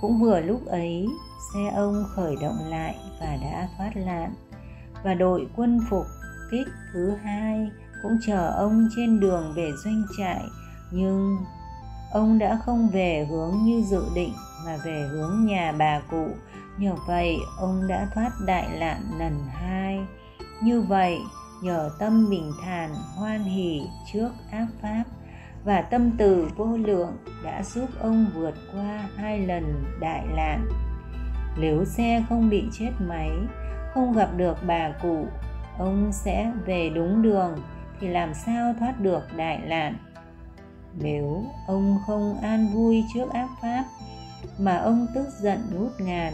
Cũng 0.00 0.20
vừa 0.20 0.40
lúc 0.40 0.66
ấy, 0.66 1.06
xe 1.54 1.70
ông 1.76 2.04
khởi 2.14 2.36
động 2.42 2.58
lại 2.68 2.96
và 3.20 3.36
đã 3.42 3.68
thoát 3.76 3.96
nạn. 3.96 4.34
Và 5.04 5.14
đội 5.14 5.46
quân 5.56 5.80
phục 5.90 6.04
kích 6.50 6.66
thứ 6.92 7.16
hai 7.22 7.70
cũng 8.02 8.18
chờ 8.26 8.50
ông 8.50 8.88
trên 8.96 9.20
đường 9.20 9.52
về 9.56 9.70
doanh 9.84 10.02
trại, 10.18 10.42
nhưng 10.90 11.36
ông 12.12 12.38
đã 12.38 12.60
không 12.64 12.88
về 12.88 13.26
hướng 13.30 13.54
như 13.64 13.82
dự 13.90 14.02
định 14.14 14.32
mà 14.66 14.76
về 14.84 15.08
hướng 15.12 15.46
nhà 15.46 15.72
bà 15.78 16.00
cụ. 16.10 16.26
Nhờ 16.78 16.94
vậy, 17.06 17.36
ông 17.58 17.88
đã 17.88 18.08
thoát 18.14 18.30
đại 18.46 18.68
nạn 18.80 19.00
lần 19.18 19.38
hai. 19.52 20.06
Như 20.62 20.82
vậy 20.82 21.18
nhờ 21.64 21.90
tâm 21.98 22.30
bình 22.30 22.52
thản, 22.62 22.94
hoan 23.16 23.44
hỷ 23.44 23.82
trước 24.12 24.30
ác 24.50 24.66
pháp 24.82 25.04
và 25.64 25.82
tâm 25.82 26.10
từ 26.18 26.48
vô 26.56 26.76
lượng 26.76 27.16
đã 27.44 27.62
giúp 27.62 27.86
ông 28.00 28.26
vượt 28.34 28.54
qua 28.72 29.08
hai 29.16 29.38
lần 29.38 29.84
đại 30.00 30.24
nạn. 30.36 30.68
Nếu 31.58 31.84
xe 31.84 32.24
không 32.28 32.50
bị 32.50 32.64
chết 32.72 32.90
máy, 32.98 33.30
không 33.94 34.12
gặp 34.12 34.30
được 34.36 34.56
bà 34.66 34.92
cụ, 35.02 35.26
ông 35.78 36.12
sẽ 36.12 36.52
về 36.66 36.90
đúng 36.94 37.22
đường 37.22 37.58
thì 38.00 38.08
làm 38.08 38.34
sao 38.34 38.74
thoát 38.78 39.00
được 39.00 39.22
đại 39.36 39.58
nạn? 39.58 39.96
Nếu 40.98 41.44
ông 41.66 41.98
không 42.06 42.40
an 42.42 42.68
vui 42.74 43.04
trước 43.14 43.32
ác 43.32 43.48
pháp 43.62 43.84
mà 44.58 44.76
ông 44.76 45.06
tức 45.14 45.26
giận 45.40 45.58
ngút 45.72 45.92
ngàn, 46.00 46.32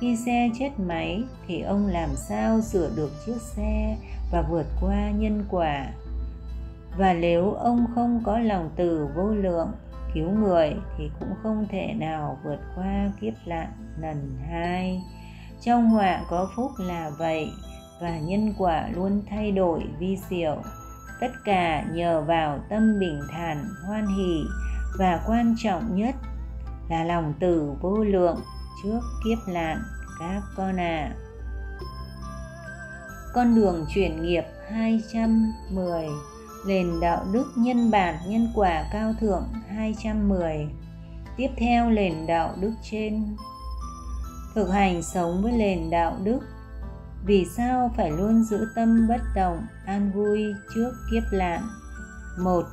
khi 0.00 0.16
xe 0.16 0.50
chết 0.58 0.70
máy 0.78 1.22
thì 1.46 1.60
ông 1.60 1.86
làm 1.86 2.10
sao 2.16 2.60
sửa 2.60 2.90
được 2.96 3.12
chiếc 3.26 3.42
xe 3.56 3.96
và 4.30 4.42
vượt 4.42 4.66
qua 4.80 5.10
nhân 5.10 5.44
quả. 5.50 5.86
Và 6.96 7.14
nếu 7.14 7.52
ông 7.52 7.86
không 7.94 8.22
có 8.24 8.38
lòng 8.38 8.70
từ 8.76 9.08
vô 9.16 9.28
lượng, 9.28 9.72
cứu 10.14 10.30
người 10.30 10.74
thì 10.98 11.10
cũng 11.20 11.34
không 11.42 11.66
thể 11.70 11.94
nào 11.94 12.38
vượt 12.44 12.58
qua 12.76 13.10
kiếp 13.20 13.34
nạn 13.46 13.72
lần 14.00 14.38
hai. 14.48 15.02
Trong 15.60 15.90
họa 15.90 16.20
có 16.30 16.48
phúc 16.56 16.70
là 16.78 17.10
vậy, 17.18 17.50
và 18.00 18.18
nhân 18.18 18.54
quả 18.58 18.88
luôn 18.94 19.22
thay 19.30 19.52
đổi 19.52 19.84
vi 19.98 20.18
diệu. 20.28 20.56
Tất 21.20 21.30
cả 21.44 21.84
nhờ 21.92 22.20
vào 22.20 22.58
tâm 22.68 22.98
bình 23.00 23.20
thản, 23.30 23.64
hoan 23.86 24.06
hỷ, 24.06 24.42
và 24.98 25.20
quan 25.26 25.54
trọng 25.58 25.96
nhất 25.96 26.14
là 26.90 27.04
lòng 27.04 27.34
từ 27.40 27.72
vô 27.80 27.96
lượng 28.04 28.36
trước 28.82 29.00
kiếp 29.24 29.38
nạn 29.54 29.82
các 30.18 30.42
con 30.56 30.80
à 30.80 31.14
con 33.34 33.54
đường 33.54 33.86
chuyển 33.94 34.22
nghiệp 34.22 34.44
210 34.70 36.06
nền 36.66 37.00
đạo 37.00 37.26
đức 37.32 37.44
nhân 37.56 37.90
bản 37.90 38.14
nhân 38.28 38.48
quả 38.54 38.88
cao 38.92 39.14
thượng 39.20 39.44
210 39.68 40.68
tiếp 41.38 41.50
theo, 41.56 41.90
nền 41.90 42.26
đạo 42.26 42.54
đức 42.60 42.72
trên. 42.90 43.36
Thực 44.54 44.70
hành 44.70 45.02
sống 45.02 45.42
với 45.42 45.52
nền 45.52 45.90
đạo 45.90 46.16
đức. 46.24 46.40
Vì 47.24 47.46
sao 47.56 47.90
phải 47.96 48.10
luôn 48.10 48.44
giữ 48.44 48.66
tâm 48.74 49.08
bất 49.08 49.20
động, 49.34 49.66
an 49.86 50.10
vui 50.14 50.44
trước 50.74 50.92
kiếp 51.10 51.22
nạn? 51.32 51.62
Một, 52.38 52.64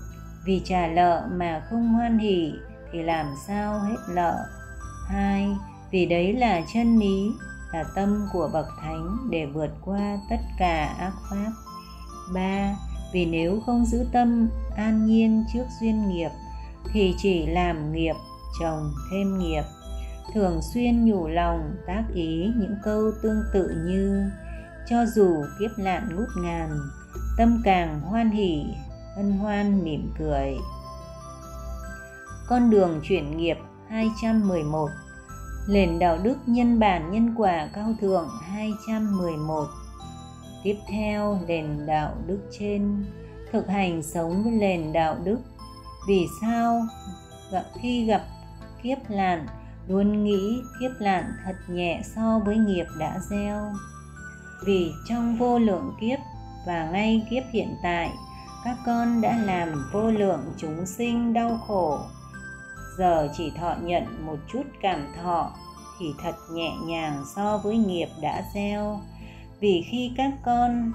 vì 0.46 0.62
trả 0.66 0.88
nợ 0.88 1.28
mà 1.32 1.64
không 1.70 1.94
hoan 1.94 2.18
hỉ 2.18 2.54
thì 2.92 3.04
làm 3.04 3.26
sao 3.48 3.80
hết 3.80 3.98
nợ? 4.10 4.46
Hai, 5.08 5.50
vì 5.92 6.06
đấy 6.06 6.34
là 6.34 6.62
chân 6.74 7.00
lý 7.00 7.32
là 7.76 7.84
tâm 7.96 8.28
của 8.34 8.50
bậc 8.54 8.66
thánh 8.82 9.18
để 9.30 9.46
vượt 9.46 9.70
qua 9.82 10.18
tất 10.30 10.40
cả 10.60 10.96
ác 11.00 11.14
pháp. 11.30 11.52
Ba, 12.34 12.76
vì 13.14 13.26
nếu 13.26 13.60
không 13.66 13.86
giữ 13.86 14.06
tâm 14.12 14.50
an 14.76 15.06
nhiên 15.06 15.46
trước 15.54 15.66
duyên 15.82 16.10
nghiệp, 16.10 16.30
thì 16.94 17.16
chỉ 17.18 17.46
làm 17.46 17.94
nghiệp 17.94 18.16
chồng 18.60 18.92
thêm 19.12 19.40
nghiệp. 19.40 19.64
Thường 20.34 20.62
xuyên 20.74 21.06
nhủ 21.06 21.28
lòng 21.28 21.76
tác 21.88 22.04
ý 22.14 22.52
những 22.58 22.76
câu 22.84 23.12
tương 23.24 23.44
tự 23.54 23.70
như, 23.88 24.30
cho 24.90 25.06
dù 25.06 25.44
kiếp 25.60 25.72
nạn 25.78 26.10
ngút 26.16 26.28
ngàn, 26.44 26.70
tâm 27.38 27.62
càng 27.64 28.02
hoan 28.02 28.32
hỉ 28.32 28.66
hân 29.16 29.32
hoan 29.32 29.84
mỉm 29.84 30.14
cười. 30.20 30.58
Con 32.48 32.70
đường 32.70 33.02
chuyển 33.04 33.38
nghiệp 33.38 33.58
211 33.90 34.90
nền 35.70 36.00
đạo 36.00 36.18
đức 36.24 36.38
nhân 36.46 36.80
bản 36.80 37.12
nhân 37.12 37.36
quả 37.38 37.70
cao 37.74 37.94
thượng 38.02 38.30
211 38.42 39.66
tiếp 40.66 40.78
theo 40.88 41.40
nền 41.48 41.86
đạo 41.86 42.16
đức 42.28 42.40
trên. 42.60 43.06
Thực 43.52 43.68
hành 43.68 44.04
sống 44.04 44.44
với 44.44 44.52
nền 44.52 44.94
đạo 44.94 45.18
đức. 45.24 45.40
Vì 46.08 46.28
sao 46.42 46.82
khi 47.82 48.06
gặp 48.06 48.24
kiếp 48.84 49.10
nạn, 49.10 49.46
luôn 49.88 50.24
nghĩ 50.24 50.62
kiếp 50.80 50.92
nạn 51.02 51.24
thật 51.46 51.56
nhẹ 51.68 52.02
so 52.16 52.40
với 52.46 52.58
nghiệp 52.58 52.86
đã 53.00 53.20
gieo? 53.30 53.74
Vì 54.66 54.92
trong 55.10 55.38
vô 55.38 55.60
lượng 55.60 55.94
kiếp 56.02 56.20
và 56.68 56.90
ngay 56.92 57.28
kiếp 57.30 57.44
hiện 57.52 57.76
tại, 57.84 58.10
các 58.66 58.78
con 58.86 59.22
đã 59.22 59.38
làm 59.38 59.90
vô 59.94 60.12
lượng 60.12 60.54
chúng 60.58 60.86
sinh 60.86 61.34
đau 61.34 61.60
khổ 61.68 62.00
giờ 62.98 63.30
chỉ 63.38 63.52
thọ 63.52 63.76
nhận 63.84 64.26
một 64.26 64.38
chút 64.48 64.64
cảm 64.82 65.08
thọ 65.24 65.52
thì 66.00 66.14
thật 66.24 66.36
nhẹ 66.52 66.72
nhàng 66.86 67.24
so 67.36 67.58
với 67.58 67.78
nghiệp 67.78 68.08
đã 68.22 68.44
gieo. 68.54 69.00
Vì 69.60 69.84
khi 69.92 70.12
các 70.18 70.32
con 70.46 70.92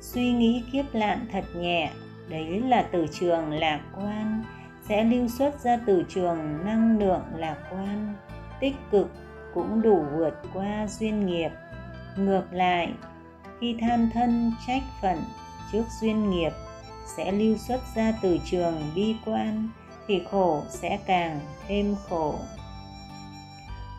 suy 0.00 0.32
nghĩ 0.32 0.62
kiếp 0.72 0.94
lạn 0.94 1.26
thật 1.32 1.44
nhẹ, 1.56 1.90
đấy 2.28 2.60
là 2.60 2.82
từ 2.92 3.06
trường 3.20 3.50
lạc 3.50 3.80
quan, 3.96 4.44
sẽ 4.88 5.04
lưu 5.04 5.28
xuất 5.28 5.60
ra 5.60 5.78
từ 5.86 6.04
trường 6.08 6.64
năng 6.64 6.98
lượng 6.98 7.22
lạc 7.36 7.56
quan, 7.70 8.14
tích 8.60 8.74
cực 8.90 9.10
cũng 9.54 9.82
đủ 9.82 10.04
vượt 10.16 10.34
qua 10.54 10.86
duyên 10.86 11.26
nghiệp. 11.26 11.50
Ngược 12.16 12.52
lại, 12.52 12.92
khi 13.60 13.76
tham 13.80 14.10
thân 14.14 14.52
trách 14.66 14.82
phận 15.02 15.18
trước 15.72 15.84
duyên 16.00 16.30
nghiệp, 16.30 16.52
sẽ 17.16 17.32
lưu 17.32 17.56
xuất 17.56 17.80
ra 17.94 18.12
từ 18.22 18.38
trường 18.44 18.82
bi 18.94 19.16
quan 19.24 19.68
thì 20.10 20.20
khổ 20.30 20.62
sẽ 20.68 20.98
càng 21.06 21.40
thêm 21.68 21.96
khổ 22.08 22.34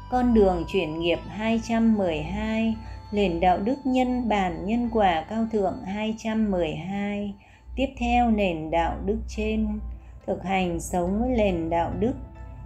con 0.09 0.33
đường 0.33 0.65
chuyển 0.67 0.99
nghiệp 0.99 1.19
212 1.27 2.75
nền 3.11 3.39
đạo 3.39 3.57
đức 3.57 3.75
nhân 3.83 4.29
bản 4.29 4.65
nhân 4.65 4.89
quả 4.93 5.25
cao 5.29 5.45
thượng 5.51 5.81
212 5.85 7.33
tiếp 7.75 7.87
theo 7.97 8.31
nền 8.31 8.71
đạo 8.71 8.97
đức 9.05 9.17
trên, 9.27 9.79
thực 10.27 10.43
hành 10.43 10.79
sống 10.79 11.19
với 11.19 11.29
nền 11.29 11.69
đạo 11.69 11.91
đức 11.99 12.13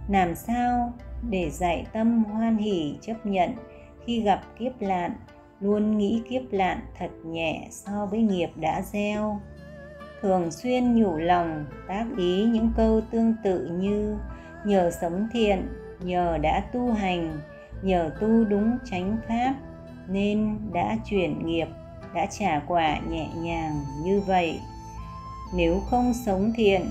làm 0.08 0.34
sao 0.34 0.92
để 1.30 1.50
dạy 1.50 1.86
tâm 1.92 2.24
hoan 2.24 2.56
hỷ 2.56 2.94
chấp 3.00 3.26
nhận 3.26 3.50
khi 4.06 4.20
gặp 4.20 4.42
kiếp 4.58 4.80
lạn? 4.80 5.12
luôn 5.60 5.98
nghĩ 5.98 6.22
kiếp 6.30 6.42
lạn 6.50 6.80
thật 6.98 7.10
nhẹ 7.24 7.66
so 7.70 8.06
với 8.06 8.20
nghiệp 8.20 8.50
đã 8.56 8.82
gieo 8.82 9.40
thường 10.22 10.50
xuyên 10.50 10.94
nhủ 10.94 11.16
lòng, 11.18 11.64
tác 11.88 12.06
ý 12.16 12.44
những 12.44 12.70
câu 12.76 13.00
tương 13.10 13.34
tự 13.44 13.66
như 13.66 14.16
nhờ 14.64 14.90
sống 15.00 15.28
thiện, 15.32 15.68
nhờ 16.00 16.38
đã 16.38 16.60
tu 16.72 16.92
hành, 16.92 17.38
nhờ 17.82 18.10
tu 18.20 18.44
đúng 18.44 18.78
chánh 18.84 19.16
pháp, 19.28 19.54
nên 20.08 20.58
đã 20.72 20.96
chuyển 21.04 21.46
nghiệp, 21.46 21.68
đã 22.14 22.26
trả 22.26 22.60
quả 22.66 22.98
nhẹ 22.98 23.28
nhàng 23.36 23.84
như 24.04 24.20
vậy. 24.20 24.60
Nếu 25.54 25.80
không 25.90 26.12
sống 26.26 26.52
thiện, 26.56 26.86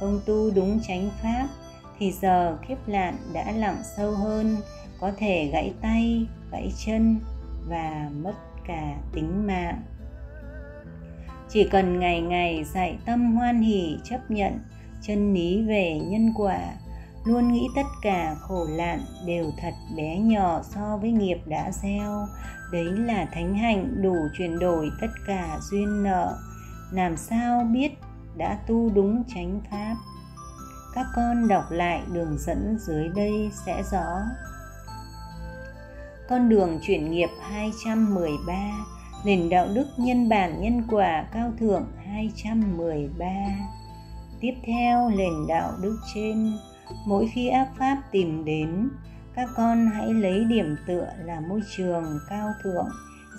không 0.00 0.20
tu 0.26 0.50
đúng 0.50 0.80
chánh 0.88 1.10
pháp, 1.22 1.48
thì 1.98 2.12
giờ 2.12 2.56
kiếp 2.68 2.88
nạn 2.88 3.16
đã 3.32 3.52
lặng 3.52 3.82
sâu 3.96 4.10
hơn, 4.10 4.56
có 5.00 5.12
thể 5.18 5.50
gãy 5.52 5.72
tay, 5.82 6.26
gãy 6.52 6.72
chân 6.86 7.20
và 7.68 8.10
mất 8.22 8.34
cả 8.66 8.96
tính 9.12 9.46
mạng 9.46 9.82
chỉ 11.48 11.68
cần 11.70 12.00
ngày 12.00 12.20
ngày 12.20 12.64
dạy 12.64 12.98
tâm 13.06 13.36
hoan 13.36 13.60
hỷ, 13.60 13.98
chấp 14.04 14.30
nhận, 14.30 14.58
chân 15.02 15.34
lý 15.34 15.62
về 15.62 16.00
nhân 16.04 16.32
quả, 16.36 16.58
luôn 17.24 17.52
nghĩ 17.52 17.68
tất 17.76 17.86
cả 18.02 18.34
khổ 18.40 18.66
nạn 18.78 19.00
đều 19.26 19.50
thật 19.62 19.74
bé 19.96 20.18
nhỏ 20.18 20.62
so 20.62 20.98
với 21.00 21.12
nghiệp 21.12 21.38
đã 21.46 21.70
gieo. 21.72 22.26
Đấy 22.72 22.84
là 22.84 23.26
thánh 23.32 23.54
hạnh 23.54 24.02
đủ 24.02 24.16
chuyển 24.38 24.58
đổi 24.58 24.90
tất 25.00 25.10
cả 25.26 25.58
duyên 25.70 26.02
nợ. 26.02 26.38
Làm 26.92 27.16
sao 27.16 27.64
biết 27.64 27.92
đã 28.36 28.58
tu 28.66 28.90
đúng 28.94 29.24
chánh 29.34 29.60
pháp? 29.70 29.94
Các 30.94 31.06
con 31.16 31.48
đọc 31.48 31.64
lại 31.70 32.02
đường 32.12 32.36
dẫn 32.38 32.76
dưới 32.80 33.08
đây 33.08 33.50
sẽ 33.66 33.82
rõ. 33.92 34.06
Con 36.28 36.48
đường 36.48 36.78
chuyển 36.82 37.10
nghiệp 37.10 37.28
213 37.42 38.54
nền 39.24 39.48
đạo 39.48 39.68
đức 39.74 39.86
nhân 39.96 40.28
bản 40.28 40.60
nhân 40.60 40.82
quả 40.90 41.26
cao 41.32 41.52
thượng 41.58 41.86
213 42.06 43.26
tiếp 44.40 44.54
theo, 44.66 45.10
nền 45.10 45.46
đạo 45.48 45.72
đức 45.82 45.98
trên. 46.14 46.52
Mỗi 47.06 47.30
khi 47.34 47.48
ác 47.48 47.68
pháp 47.78 48.02
tìm 48.12 48.44
đến, 48.44 48.90
các 49.34 49.48
con 49.56 49.86
hãy 49.94 50.14
lấy 50.14 50.44
điểm 50.44 50.76
tựa 50.86 51.08
là 51.24 51.40
môi 51.40 51.60
trường 51.76 52.04
cao 52.28 52.48
thượng, 52.62 52.88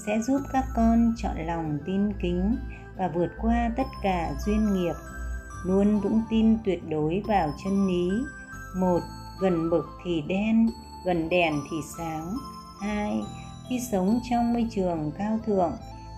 sẽ 0.05 0.19
giúp 0.21 0.41
các 0.53 0.65
con 0.75 1.13
chọn 1.17 1.35
lòng 1.45 1.77
tin 1.85 2.13
kính 2.21 2.55
và 2.97 3.07
vượt 3.07 3.29
qua 3.41 3.71
tất 3.77 3.87
cả 4.01 4.31
duyên 4.45 4.73
nghiệp. 4.73 4.95
Luôn 5.65 5.99
vững 5.99 6.21
tin 6.29 6.57
tuyệt 6.65 6.89
đối 6.89 7.23
vào 7.27 7.53
chân 7.63 7.87
lý. 7.87 8.09
Một, 8.77 8.99
gần 9.41 9.69
bực 9.69 9.85
thì 10.05 10.23
đen, 10.27 10.69
gần 11.05 11.29
đèn 11.29 11.53
thì 11.71 11.77
sáng. 11.97 12.37
Hai 12.81 13.21
khi 13.69 13.79
sống 13.91 14.19
trong 14.29 14.53
môi 14.53 14.67
trường 14.71 15.11
cao 15.17 15.39
thượng 15.45 15.71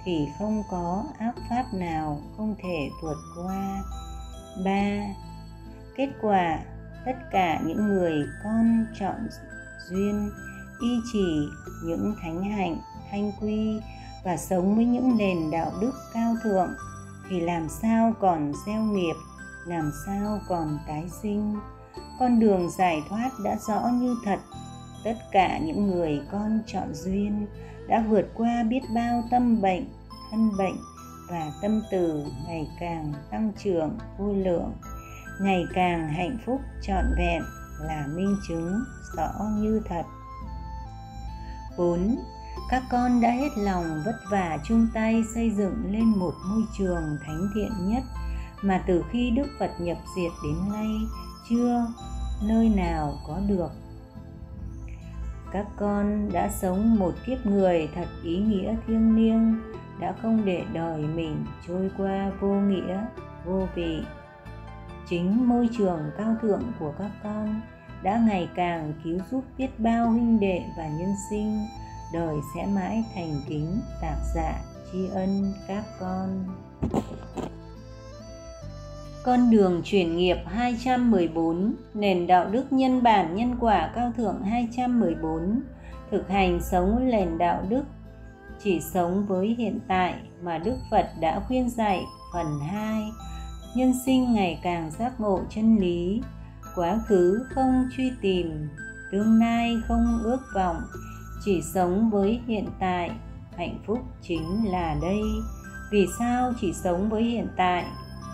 thì 0.06 0.28
không 0.40 0.64
có 0.72 1.04
ác 1.20 1.34
pháp 1.50 1.66
nào 1.74 2.22
không 2.38 2.56
thể 2.64 2.90
vượt 3.02 3.18
qua. 3.36 3.84
Ba, 4.66 4.98
kết 5.96 6.10
quả, 6.22 6.60
tất 7.06 7.16
cả 7.32 7.62
những 7.66 7.88
người 7.88 8.26
con 8.44 8.86
chọn 9.00 9.28
duyên, 9.90 10.30
y 10.82 11.00
chỉ 11.14 11.48
những 11.84 12.16
thánh 12.22 12.44
hạnh, 12.44 12.78
thanh 13.12 13.32
quy 13.42 13.80
và 14.24 14.38
sống 14.38 14.76
với 14.76 14.86
những 14.86 15.18
nền 15.18 15.52
đạo 15.52 15.72
đức 15.82 15.92
cao 16.14 16.36
thượng 16.44 16.70
thì 17.30 17.40
làm 17.40 17.70
sao 17.70 18.14
còn 18.20 18.54
gieo 18.66 18.82
nghiệp, 18.82 19.16
làm 19.66 19.92
sao 20.06 20.40
còn 20.48 20.80
tái 20.88 21.10
sinh? 21.22 21.60
Con 22.20 22.40
đường 22.40 22.70
giải 22.78 23.04
thoát 23.10 23.30
đã 23.44 23.58
rõ 23.68 23.82
như 23.94 24.16
thật 24.26 24.40
tất 25.04 25.16
cả 25.32 25.58
những 25.58 25.88
người 25.88 26.22
con 26.32 26.60
chọn 26.68 26.94
duyên 26.94 27.48
đã 27.88 28.04
vượt 28.10 28.26
qua 28.34 28.64
biết 28.64 28.82
bao 28.96 29.24
tâm 29.32 29.62
bệnh, 29.62 29.86
thân 30.32 30.58
bệnh 30.58 30.76
và 31.30 31.52
tâm 31.62 31.82
từ 31.92 32.26
ngày 32.48 32.68
càng 32.80 33.14
tăng 33.32 33.52
trưởng, 33.64 33.98
vui 34.18 34.36
lượng 34.36 34.74
ngày 35.42 35.66
càng 35.74 36.10
hạnh 36.10 36.38
phúc, 36.46 36.62
trọn 36.82 37.06
vẹn 37.18 37.42
là 37.80 38.08
minh 38.16 38.38
chứng 38.48 38.84
rõ 39.16 39.30
như 39.58 39.82
thật 39.90 40.04
4. 41.78 42.16
Các 42.70 42.84
con 42.92 43.22
đã 43.22 43.32
hết 43.32 43.50
lòng 43.58 44.02
vất 44.06 44.16
vả 44.32 44.58
chung 44.64 44.88
tay 44.94 45.24
xây 45.36 45.50
dựng 45.50 45.92
lên 45.92 46.06
một 46.06 46.34
môi 46.50 46.64
trường 46.78 47.18
thánh 47.26 47.48
thiện 47.56 47.72
nhất 47.80 48.04
mà 48.62 48.84
từ 48.88 49.04
khi 49.12 49.30
Đức 49.30 49.48
Phật 49.60 49.72
nhập 49.80 49.98
diệt 50.16 50.32
đến 50.44 50.74
nay, 50.74 50.88
chưa 51.50 51.86
nơi 52.44 52.70
nào 52.70 53.14
có 53.28 53.40
được. 53.48 53.70
Các 55.52 55.66
con 55.78 56.30
đã 56.34 56.50
sống 56.50 56.96
một 56.96 57.14
kiếp 57.26 57.46
người 57.46 57.90
thật 57.96 58.08
ý 58.24 58.38
nghĩa 58.38 58.76
thiêng 58.88 59.16
liêng, 59.16 59.62
đã 60.00 60.14
không 60.22 60.46
để 60.46 60.64
đời 60.74 61.02
mình 61.02 61.46
trôi 61.68 61.92
qua 61.98 62.32
vô 62.40 62.54
nghĩa, 62.54 63.06
vô 63.46 63.68
vị. 63.76 64.04
Chính 65.10 65.50
môi 65.50 65.70
trường 65.78 66.00
cao 66.18 66.36
thượng 66.42 66.64
của 66.80 66.94
các 67.00 67.12
con 67.24 67.62
đã 68.04 68.24
ngày 68.28 68.50
càng 68.56 68.94
cứu 69.04 69.20
giúp 69.32 69.44
biết 69.58 69.80
bao 69.80 70.12
huynh 70.12 70.40
đệ 70.40 70.62
và 70.78 70.88
nhân 70.88 71.14
sinh 71.30 71.60
đời 72.14 72.36
sẽ 72.56 72.66
mãi 72.66 73.04
thành 73.16 73.42
kính 73.48 73.82
tạc 74.02 74.18
dạ 74.36 74.62
tri 74.92 75.08
ân 75.08 75.54
các 75.68 75.84
con 76.00 76.46
con 79.24 79.52
đường 79.52 79.82
chuyển 79.86 80.18
nghiệp 80.18 80.38
214 80.46 81.76
nền 81.94 82.28
đạo 82.28 82.50
đức 82.52 82.74
nhân 82.74 83.04
bản 83.04 83.36
nhân 83.36 83.56
quả 83.60 83.92
cao 83.96 84.14
thượng 84.18 84.44
214 84.44 85.62
thực 86.12 86.30
hành 86.30 86.60
sống 86.72 87.10
nền 87.10 87.38
đạo 87.38 87.64
đức, 87.70 87.84
chỉ 88.64 88.80
sống 88.94 89.26
với 89.28 89.56
hiện 89.58 89.80
tại 89.88 90.16
mà 90.44 90.58
Đức 90.58 90.78
Phật 90.92 91.10
đã 91.20 91.42
khuyên 91.48 91.70
dạy 91.70 92.04
phần 92.34 92.60
2 92.72 93.04
nhân 93.76 93.94
sinh 94.06 94.34
ngày 94.34 94.60
càng 94.64 94.92
giác 94.92 95.20
ngộ 95.20 95.42
chân 95.50 95.78
lý, 95.78 96.22
quá 96.76 97.00
khứ 97.08 97.46
không 97.50 97.90
truy 97.98 98.12
tìm, 98.22 98.70
tương 99.12 99.40
lai 99.40 99.76
không 99.88 100.20
ước 100.24 100.40
vọng, 100.56 100.82
chỉ 101.46 101.62
sống 101.74 102.10
với 102.10 102.42
hiện 102.48 102.68
tại, 102.80 103.12
hạnh 103.58 103.80
phúc 103.88 104.00
chính 104.22 104.72
là 104.72 104.96
đây. 105.02 105.22
Vì 105.92 106.08
sao 106.20 106.54
chỉ 106.62 106.74
sống 106.74 107.10
với 107.10 107.24
hiện 107.24 107.48
tại? 107.58 107.86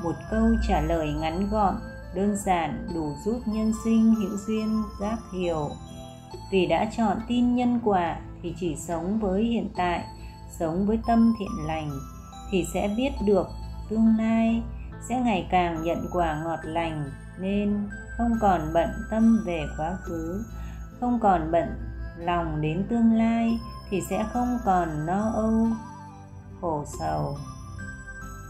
Một 0.04 0.16
câu 0.32 0.48
trả 0.68 0.82
lời 0.82 1.14
ngắn 1.14 1.50
gọn, 1.50 1.76
đơn 2.16 2.36
giản, 2.46 2.88
đủ 2.96 3.16
giúp 3.26 3.42
nhân 3.46 3.72
sinh 3.84 4.16
hữu 4.16 4.38
duyên 4.48 4.84
giác 5.00 5.18
hiểu. 5.34 5.70
Vì 6.52 6.66
đã 6.66 6.92
chọn 6.98 7.18
tin 7.28 7.56
nhân 7.56 7.80
quả 7.84 8.20
thì 8.42 8.56
chỉ 8.60 8.76
sống 8.76 9.20
với 9.20 9.44
hiện 9.44 9.70
tại, 9.76 10.06
sống 10.60 10.88
với 10.88 11.00
tâm 11.08 11.34
thiện 11.40 11.68
lành 11.68 11.92
thì 12.52 12.66
sẽ 12.74 12.94
biết 12.98 13.12
được 13.26 13.48
tương 13.90 14.18
lai, 14.18 14.64
sẽ 15.10 15.22
ngày 15.22 15.48
càng 15.52 15.84
nhận 15.84 16.06
quả 16.12 16.42
ngọt 16.44 16.60
lành 16.64 17.12
nên 17.40 17.90
không 18.18 18.32
còn 18.42 18.62
bận 18.74 18.90
tâm 19.12 19.44
về 19.46 19.66
quá 19.78 19.98
khứ, 20.04 20.44
không 21.00 21.20
còn 21.20 21.52
bận 21.52 21.68
lòng 22.18 22.62
đến 22.62 22.86
tương 22.90 23.14
lai 23.14 23.60
thì 23.90 24.02
sẽ 24.10 24.26
không 24.34 24.58
còn 24.66 25.06
no 25.06 25.32
âu, 25.34 25.68
khổ 26.62 26.86
sầu 27.00 27.38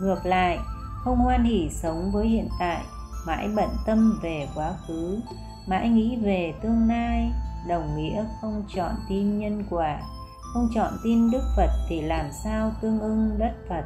ngược 0.01 0.25
lại 0.25 0.59
không 1.07 1.17
hoan 1.17 1.43
hỉ 1.43 1.69
sống 1.69 2.11
với 2.11 2.27
hiện 2.27 2.49
tại, 2.59 2.83
mãi 3.27 3.49
bận 3.55 3.69
tâm 3.85 4.19
về 4.23 4.47
quá 4.55 4.73
khứ, 4.87 5.19
mãi 5.67 5.89
nghĩ 5.89 6.17
về 6.23 6.53
tương 6.61 6.87
lai. 6.87 7.31
Đồng 7.67 7.97
nghĩa 7.97 8.25
không 8.41 8.63
chọn 8.75 8.91
tin 9.09 9.39
nhân 9.39 9.63
quả, 9.69 10.01
không 10.53 10.69
chọn 10.75 10.93
tin 11.03 11.31
đức 11.31 11.41
phật 11.57 11.69
thì 11.89 12.01
làm 12.01 12.25
sao 12.43 12.71
tương 12.81 12.99
ưng 12.99 13.35
đất 13.37 13.51
phật? 13.69 13.83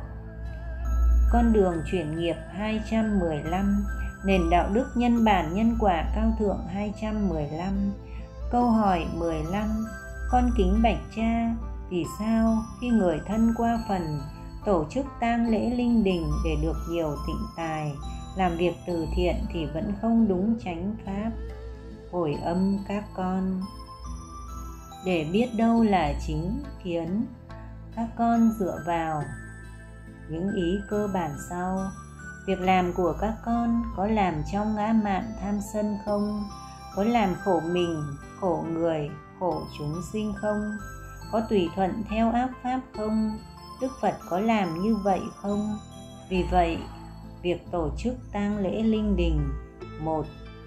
Con 1.32 1.54
đường 1.54 1.74
chuyển 1.92 2.20
nghiệp 2.20 2.36
215 2.52 3.86
nền 4.26 4.50
đạo 4.50 4.70
đức 4.74 4.88
nhân 4.96 5.26
bản 5.26 5.54
nhân 5.54 5.78
quả 5.80 6.04
cao 6.16 6.36
thượng 6.40 6.60
215 6.74 7.92
Câu 8.52 8.70
hỏi 8.70 9.06
15 9.18 9.86
Con 10.32 10.52
kính 10.58 10.80
bạch 10.84 11.00
cha, 11.16 11.56
Vì 11.90 12.06
sao 12.20 12.58
khi 12.82 12.90
người 12.90 13.20
thân 13.28 13.54
qua 13.58 13.80
phần 13.90 14.20
Tổ 14.66 14.86
chức 14.90 15.06
tang 15.20 15.50
lễ 15.50 15.70
linh 15.70 16.04
đình 16.04 16.32
để 16.46 16.56
được 16.62 16.78
nhiều 16.90 17.16
tịnh 17.28 17.46
tài. 17.58 17.96
Làm 18.38 18.58
việc 18.58 18.76
từ 18.88 19.08
thiện 19.16 19.36
thì 19.54 19.66
vẫn 19.66 19.94
không 20.02 20.28
đúng 20.28 20.60
chánh 20.64 20.96
pháp. 21.06 21.32
Hồi 22.12 22.38
âm 22.44 22.78
các 22.88 23.04
con. 23.16 23.62
Để 25.06 25.28
biết 25.34 25.48
đâu 25.58 25.84
là 25.84 26.14
chính 26.28 26.64
kiến, 26.84 27.26
Các 27.96 28.08
con 28.18 28.52
dựa 28.60 28.84
vào 28.86 29.24
những 30.30 30.54
ý 30.56 30.80
cơ 30.90 31.10
bản 31.14 31.32
sau. 31.50 31.92
Việc 32.48 32.60
làm 32.60 32.94
của 32.94 33.14
các 33.20 33.34
con 33.46 33.84
có 33.96 34.08
làm 34.08 34.34
trong 34.52 34.76
ngã 34.76 34.94
mạn 35.04 35.24
tham 35.42 35.60
sân 35.74 35.98
không? 36.06 36.44
Có 36.96 37.04
làm 37.04 37.36
khổ 37.44 37.60
mình, 37.60 38.04
khổ 38.40 38.66
người, 38.72 39.10
khổ 39.40 39.62
chúng 39.78 40.02
sinh 40.14 40.34
không? 40.42 40.78
Có 41.32 41.42
tùy 41.50 41.70
thuận 41.76 42.04
theo 42.10 42.32
ác 42.32 42.50
pháp 42.64 42.82
không? 42.98 43.40
Đức 43.82 43.92
phật 44.02 44.18
có 44.30 44.40
làm 44.40 44.82
như 44.82 44.96
vậy 44.96 45.22
không? 45.36 45.78
Vì 46.30 46.44
vậy, 46.52 46.78
việc 47.42 47.72
tổ 47.72 47.90
chức 47.98 48.14
tang 48.32 48.58
lễ 48.58 48.84
linh 48.84 49.16
đình, 49.16 49.50
một, 50.02 50.26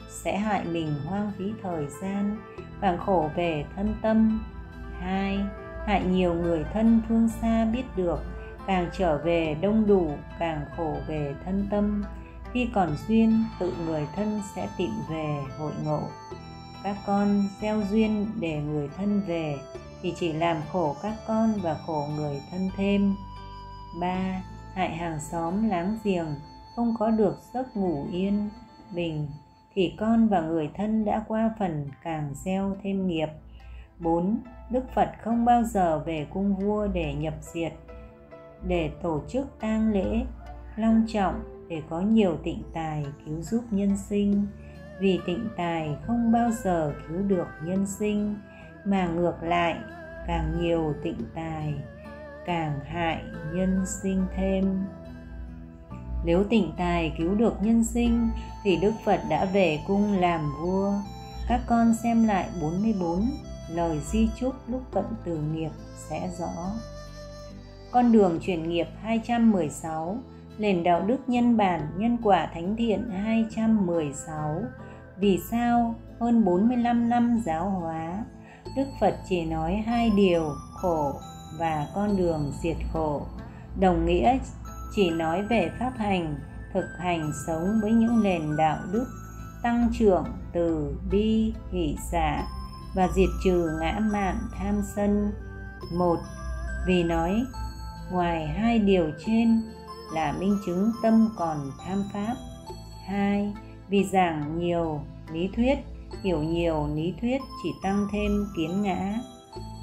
sẽ 0.08 0.38
hại 0.38 0.64
mình 0.64 0.94
hoang 1.06 1.32
phí 1.38 1.44
thời 1.62 1.86
gian, 2.02 2.36
càng 2.80 2.98
khổ 2.98 3.30
về 3.36 3.64
thân 3.76 3.94
tâm. 4.02 4.44
Hai, 5.00 5.38
hại 5.86 6.04
nhiều 6.04 6.34
người 6.34 6.64
thân 6.72 7.02
thương 7.08 7.28
xa 7.28 7.64
biết 7.64 7.84
được, 7.96 8.18
càng 8.66 8.88
trở 8.98 9.18
về 9.18 9.56
đông 9.60 9.86
đủ, 9.86 10.10
càng 10.38 10.64
khổ 10.76 10.96
về 11.08 11.34
thân 11.44 11.66
tâm. 11.70 12.04
Khi 12.52 12.68
còn 12.74 12.96
duyên, 13.08 13.44
tự 13.60 13.72
người 13.86 14.06
thân 14.16 14.40
sẽ 14.56 14.68
tìm 14.78 14.90
về 15.10 15.38
hội 15.58 15.72
ngộ. 15.84 16.00
Các 16.84 16.96
con 17.06 17.48
gieo 17.60 17.82
duyên 17.90 18.26
để 18.40 18.62
người 18.62 18.88
thân 18.96 19.22
về 19.26 19.58
thì 20.04 20.14
chỉ 20.16 20.32
làm 20.32 20.56
khổ 20.72 20.96
các 21.02 21.14
con 21.26 21.52
và 21.62 21.76
khổ 21.86 22.08
người 22.16 22.40
thân 22.50 22.70
thêm. 22.76 23.14
Ba 24.00 24.42
hại 24.74 24.96
hàng 24.96 25.20
xóm 25.20 25.68
láng 25.68 25.98
giềng 26.04 26.26
không 26.76 26.94
có 26.98 27.10
được 27.10 27.36
giấc 27.54 27.76
ngủ 27.76 28.06
yên 28.12 28.50
bình. 28.94 29.28
Thì 29.74 29.94
con 29.98 30.28
và 30.28 30.40
người 30.40 30.70
thân 30.76 31.04
đã 31.04 31.24
qua 31.28 31.50
phần 31.58 31.90
càng 32.02 32.34
gieo 32.34 32.76
thêm 32.82 33.06
nghiệp. 33.06 33.28
4. 33.98 34.38
Đức 34.70 34.84
Phật 34.94 35.10
không 35.22 35.44
bao 35.44 35.62
giờ 35.62 35.98
về 35.98 36.26
cung 36.32 36.56
vua 36.56 36.86
để 36.86 37.14
nhập 37.14 37.34
diệt, 37.40 37.72
để 38.66 38.90
tổ 39.02 39.22
chức 39.28 39.46
tang 39.60 39.92
lễ 39.92 40.20
long 40.76 41.04
trọng 41.08 41.66
để 41.68 41.82
có 41.90 42.00
nhiều 42.00 42.36
tịnh 42.44 42.62
tài 42.74 43.06
cứu 43.26 43.42
giúp 43.42 43.64
nhân 43.70 43.96
sinh. 43.96 44.46
Vì 45.00 45.20
tịnh 45.26 45.48
tài 45.56 45.96
không 46.06 46.32
bao 46.32 46.50
giờ 46.50 46.94
cứu 47.08 47.22
được 47.22 47.46
nhân 47.64 47.86
sinh 47.86 48.36
mà 48.84 49.06
ngược 49.06 49.42
lại, 49.42 49.76
càng 50.26 50.60
nhiều 50.60 50.94
tịnh 51.02 51.20
tài, 51.34 51.74
càng 52.46 52.80
hại 52.84 53.22
nhân 53.52 53.84
sinh 53.86 54.26
thêm 54.36 54.84
nếu 56.24 56.44
tịnh 56.44 56.72
tài 56.76 57.14
cứu 57.18 57.34
được 57.34 57.62
nhân 57.62 57.84
sinh, 57.84 58.30
thì 58.62 58.76
Đức 58.76 58.92
Phật 59.04 59.20
đã 59.30 59.44
về 59.44 59.80
cung 59.86 60.20
làm 60.20 60.52
vua. 60.62 60.92
Các 61.48 61.60
con 61.66 61.94
xem 62.02 62.24
lại 62.24 62.48
44 62.62 63.30
lời 63.70 64.00
di 64.04 64.28
chúc 64.40 64.54
lúc 64.68 64.82
cận 64.92 65.04
từ 65.24 65.36
nghiệp 65.36 65.70
sẽ 66.08 66.30
rõ. 66.38 66.52
Con 67.90 68.12
đường 68.12 68.38
chuyển 68.40 68.68
nghiệp 68.68 68.86
216 69.02 70.18
nền 70.58 70.82
đạo 70.82 71.02
đức 71.06 71.18
nhân 71.26 71.56
bản, 71.56 71.80
nhân 71.96 72.18
quả 72.22 72.50
thánh 72.54 72.76
thiện 72.76 73.10
216 73.10 74.62
vì 75.16 75.40
sao 75.50 75.94
hơn 76.20 76.44
45 76.44 77.08
năm 77.08 77.42
giáo 77.44 77.70
hóa 77.70 78.24
Đức 78.76 78.86
Phật 79.00 79.16
chỉ 79.28 79.44
nói 79.44 79.74
hai 79.86 80.10
điều, 80.10 80.54
khổ 80.72 81.12
và 81.58 81.86
con 81.94 82.16
đường 82.16 82.52
diệt 82.62 82.76
khổ. 82.92 83.26
Đồng 83.80 84.06
nghĩa 84.06 84.38
chỉ 84.94 85.10
nói 85.10 85.42
về 85.42 85.70
pháp 85.78 85.92
hành, 85.96 86.36
thực 86.72 86.86
hành 86.98 87.32
sống 87.46 87.80
với 87.82 87.92
những 87.92 88.22
nền 88.22 88.56
đạo 88.56 88.78
đức 88.92 89.06
tăng 89.62 89.88
trưởng 89.98 90.24
từ 90.52 90.96
bi, 91.10 91.54
hỷ 91.72 91.96
xả 92.12 92.46
và 92.94 93.08
diệt 93.14 93.28
trừ 93.44 93.70
ngã 93.80 94.00
mạn 94.12 94.38
tham 94.58 94.82
sân. 94.96 95.32
Một, 95.98 96.18
vì 96.86 97.02
nói 97.02 97.44
ngoài 98.12 98.46
hai 98.46 98.78
điều 98.78 99.10
trên 99.26 99.62
là 100.12 100.32
minh 100.32 100.58
chứng 100.66 100.90
tâm 101.02 101.28
còn 101.36 101.70
tham 101.84 102.04
pháp. 102.12 102.34
Hai, 103.06 103.54
vì 103.88 104.04
giảng 104.04 104.58
nhiều 104.58 105.00
lý 105.32 105.50
thuyết 105.56 105.78
hiểu 106.24 106.42
nhiều 106.42 106.88
lý 106.94 107.14
thuyết 107.20 107.40
chỉ 107.62 107.70
tăng 107.82 108.08
thêm 108.12 108.46
kiến 108.56 108.82
ngã. 108.82 109.18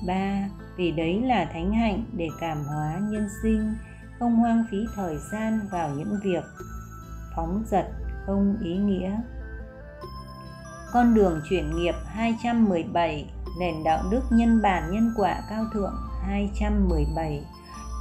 Ba, 0.07 0.49
vì 0.77 0.91
đấy 0.91 1.21
là 1.21 1.49
thánh 1.53 1.73
hạnh 1.73 2.03
để 2.13 2.27
cảm 2.39 2.63
hóa 2.63 2.99
nhân 3.11 3.29
sinh, 3.43 3.73
không 4.19 4.35
hoang 4.35 4.65
phí 4.71 4.77
thời 4.95 5.15
gian 5.31 5.59
vào 5.71 5.89
những 5.89 6.19
việc 6.23 6.43
phóng 7.35 7.63
dật 7.67 7.85
không 8.25 8.57
ý 8.63 8.77
nghĩa. 8.77 9.17
Con 10.93 11.13
đường 11.13 11.41
chuyển 11.49 11.75
nghiệp 11.75 11.95
217 12.05 13.29
Nền 13.59 13.83
đạo 13.83 14.03
đức 14.11 14.21
nhân 14.29 14.61
bản 14.61 14.91
nhân 14.91 15.13
quả 15.17 15.41
cao 15.49 15.65
thượng 15.73 15.93
217 16.21 17.45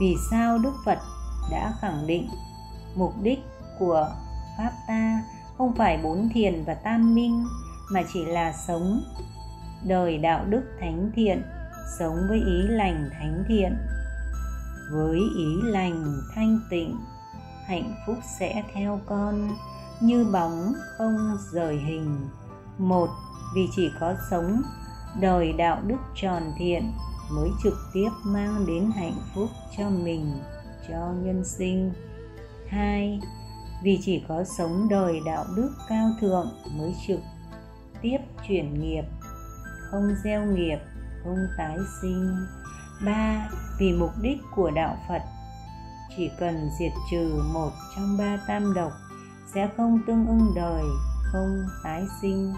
Vì 0.00 0.16
sao 0.30 0.58
Đức 0.58 0.72
Phật 0.84 0.98
đã 1.50 1.72
khẳng 1.80 2.06
định 2.06 2.28
mục 2.94 3.12
đích 3.22 3.38
của 3.78 4.08
Pháp 4.58 4.72
ta 4.88 5.22
không 5.58 5.74
phải 5.74 6.00
bốn 6.02 6.28
thiền 6.34 6.64
và 6.66 6.74
tam 6.74 7.14
minh? 7.14 7.46
Mà 7.92 8.02
chỉ 8.12 8.24
là 8.24 8.52
sống. 8.52 9.00
Đời 9.84 10.18
đạo 10.18 10.44
đức 10.48 10.62
thánh 10.80 11.10
thiện, 11.14 11.42
sống 11.98 12.16
với 12.28 12.38
ý 12.38 12.62
lành 12.62 13.10
thánh 13.12 13.44
thiện. 13.48 13.76
Với 14.92 15.18
ý 15.36 15.62
lành 15.62 16.20
thanh 16.34 16.60
tịnh, 16.70 16.96
hạnh 17.66 17.94
phúc 18.06 18.16
sẽ 18.38 18.62
theo 18.74 19.00
con. 19.06 19.48
Như 20.00 20.24
bóng 20.32 20.72
không 20.98 21.36
rời 21.52 21.76
hình. 21.76 22.28
Một, 22.78 23.08
vì 23.54 23.68
chỉ 23.76 23.90
có 24.00 24.14
sống, 24.30 24.62
đời 25.20 25.52
đạo 25.52 25.82
đức 25.86 25.98
tròn 26.14 26.42
thiện 26.58 26.92
mới 27.32 27.50
trực 27.62 27.74
tiếp 27.92 28.08
mang 28.24 28.66
đến 28.66 28.90
hạnh 28.96 29.18
phúc 29.34 29.48
cho 29.78 29.90
mình, 29.90 30.32
cho 30.88 31.12
nhân 31.22 31.44
sinh. 31.44 31.92
Hai, 32.68 33.20
vì 33.82 33.98
chỉ 34.02 34.24
có 34.28 34.44
sống 34.44 34.88
đời 34.90 35.20
đạo 35.26 35.44
đức 35.56 35.70
cao 35.88 36.10
thượng 36.20 36.48
mới 36.78 36.94
trực 37.06 37.20
tiếp 38.02 38.18
chuyển 38.48 38.80
nghiệp, 38.80 39.04
không 39.90 40.14
gieo 40.24 40.42
nghiệp, 40.42 40.78
không 41.24 41.38
tái 41.58 41.76
sinh. 42.02 42.36
Ba, 43.04 43.48
vì 43.78 43.92
mục 43.92 44.10
đích 44.22 44.38
của 44.54 44.70
đạo 44.70 44.96
phật, 45.08 45.22
chỉ 46.16 46.30
cần 46.38 46.70
diệt 46.78 46.92
trừ 47.10 47.42
một 47.54 47.70
trong 47.96 48.16
ba 48.18 48.38
tam 48.48 48.74
độc 48.74 48.92
sẽ 49.54 49.68
không 49.76 50.00
tương 50.06 50.26
ưng 50.26 50.52
đời, 50.56 50.84
không 51.32 51.58
tái 51.84 52.06
sinh. 52.22 52.54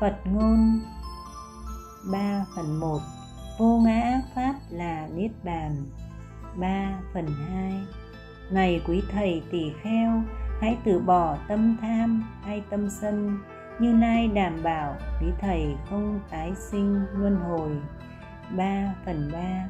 Phật 0.00 0.16
ngôn 0.24 0.80
3 2.12 2.44
phần 2.56 2.80
1 2.80 2.98
Vô 3.58 3.80
ngã 3.84 4.20
Pháp 4.34 4.54
là 4.70 5.08
Niết 5.14 5.30
Bàn. 5.44 5.86
3 6.56 7.00
phần 7.14 7.26
2 7.48 7.72
Này 8.50 8.82
quý 8.86 9.02
thầy 9.12 9.42
tỷ 9.50 9.72
kheo, 9.82 10.22
Hãy 10.60 10.78
từ 10.84 10.98
bỏ 10.98 11.36
tâm 11.48 11.76
tham 11.80 12.24
hay 12.44 12.62
tâm 12.70 12.90
sân. 12.90 13.38
Như 13.80 13.96
Lai 13.96 14.28
đảm 14.28 14.62
bảo, 14.62 14.96
quý 15.20 15.26
thầy 15.40 15.76
không 15.90 16.20
tái 16.30 16.52
sinh 16.70 17.04
luân 17.14 17.36
hồi. 17.36 17.70
3 18.56 18.94
phần 19.04 19.30
3 19.32 19.68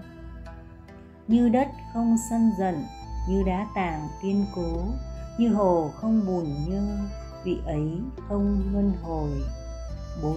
Như 1.27 1.49
đất 1.49 1.69
không 1.95 2.17
sân 2.31 2.51
giận, 2.59 2.75
Như 3.29 3.43
đá 3.47 3.67
tảng 3.75 4.09
kiên 4.23 4.45
cố, 4.55 4.85
Như 5.39 5.55
hồ 5.55 5.91
không 5.95 6.27
bùn 6.27 6.45
như 6.69 6.99
Vị 7.45 7.59
ấy 7.67 8.01
không 8.29 8.63
luân 8.73 8.93
hồi. 9.03 9.31
4 10.23 10.37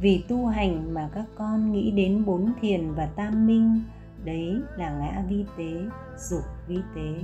vì 0.00 0.24
tu 0.28 0.46
hành 0.46 0.94
mà 0.94 1.08
các 1.14 1.24
con 1.38 1.72
nghĩ 1.72 1.90
đến 1.90 2.24
bốn 2.24 2.52
thiền 2.60 2.92
và 2.92 3.06
tam 3.06 3.46
minh, 3.46 3.82
đấy 4.24 4.60
là 4.76 4.90
ngã 4.90 5.22
vi 5.28 5.44
tế, 5.58 5.72
dục 6.18 6.42
vi 6.66 6.78
tế 6.94 7.20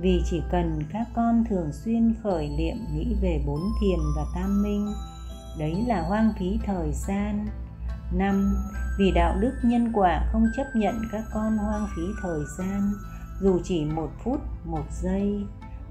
vì 0.00 0.22
chỉ 0.30 0.42
cần 0.50 0.82
các 0.92 1.06
con 1.14 1.44
thường 1.50 1.72
xuyên 1.72 2.14
khởi 2.22 2.48
niệm 2.48 2.76
nghĩ 2.94 3.16
về 3.22 3.42
bốn 3.46 3.60
thiền 3.80 3.98
và 4.16 4.24
tam 4.34 4.62
minh, 4.62 4.92
đấy 5.58 5.84
là 5.86 6.02
hoang 6.02 6.32
phí 6.38 6.58
thời 6.66 6.92
gian. 6.92 7.46
Năm, 8.12 8.54
vì 8.98 9.10
đạo 9.10 9.36
đức 9.40 9.52
nhân 9.62 9.92
quả 9.94 10.28
không 10.32 10.44
chấp 10.56 10.66
nhận 10.74 10.94
các 11.12 11.24
con 11.34 11.58
hoang 11.58 11.86
phí 11.96 12.02
thời 12.22 12.40
gian, 12.58 12.92
dù 13.40 13.60
chỉ 13.64 13.84
một 13.84 14.10
phút, 14.24 14.40
một 14.64 14.84
giây, 15.02 15.44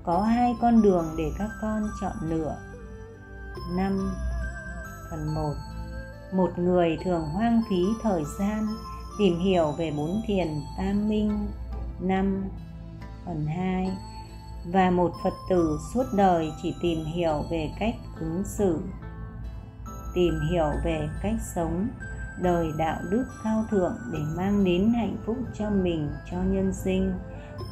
có 0.03 0.21
hai 0.21 0.55
con 0.61 0.81
đường 0.81 1.05
để 1.17 1.31
các 1.37 1.49
con 1.61 1.83
chọn 2.01 2.15
lựa. 2.29 2.57
Năm, 3.77 4.13
phần 5.11 5.35
một 5.35 5.53
một 6.31 6.59
người 6.59 6.97
thường 7.03 7.25
hoang 7.25 7.61
phí 7.69 7.85
thời 8.03 8.23
gian 8.39 8.67
tìm 9.19 9.39
hiểu 9.39 9.71
về 9.71 9.91
bốn 9.97 10.21
thiền, 10.27 10.47
tam 10.77 11.09
minh. 11.09 11.47
Năm 11.99 12.43
phần 13.27 13.45
2 13.45 13.91
và 14.65 14.89
một 14.89 15.11
Phật 15.23 15.33
tử 15.49 15.79
suốt 15.93 16.03
đời 16.13 16.51
chỉ 16.61 16.75
tìm 16.81 17.05
hiểu 17.05 17.43
về 17.51 17.71
cách 17.79 17.95
ứng 18.19 18.43
xử, 18.45 18.79
tìm 20.13 20.33
hiểu 20.51 20.71
về 20.83 21.09
cách 21.21 21.35
sống, 21.55 21.87
đời 22.41 22.71
đạo 22.77 22.99
đức 23.09 23.25
cao 23.43 23.65
thượng 23.69 23.97
để 24.13 24.19
mang 24.37 24.63
đến 24.63 24.93
hạnh 24.93 25.17
phúc 25.25 25.37
cho 25.53 25.69
mình, 25.69 26.09
cho 26.31 26.37
nhân 26.37 26.73
sinh. 26.73 27.13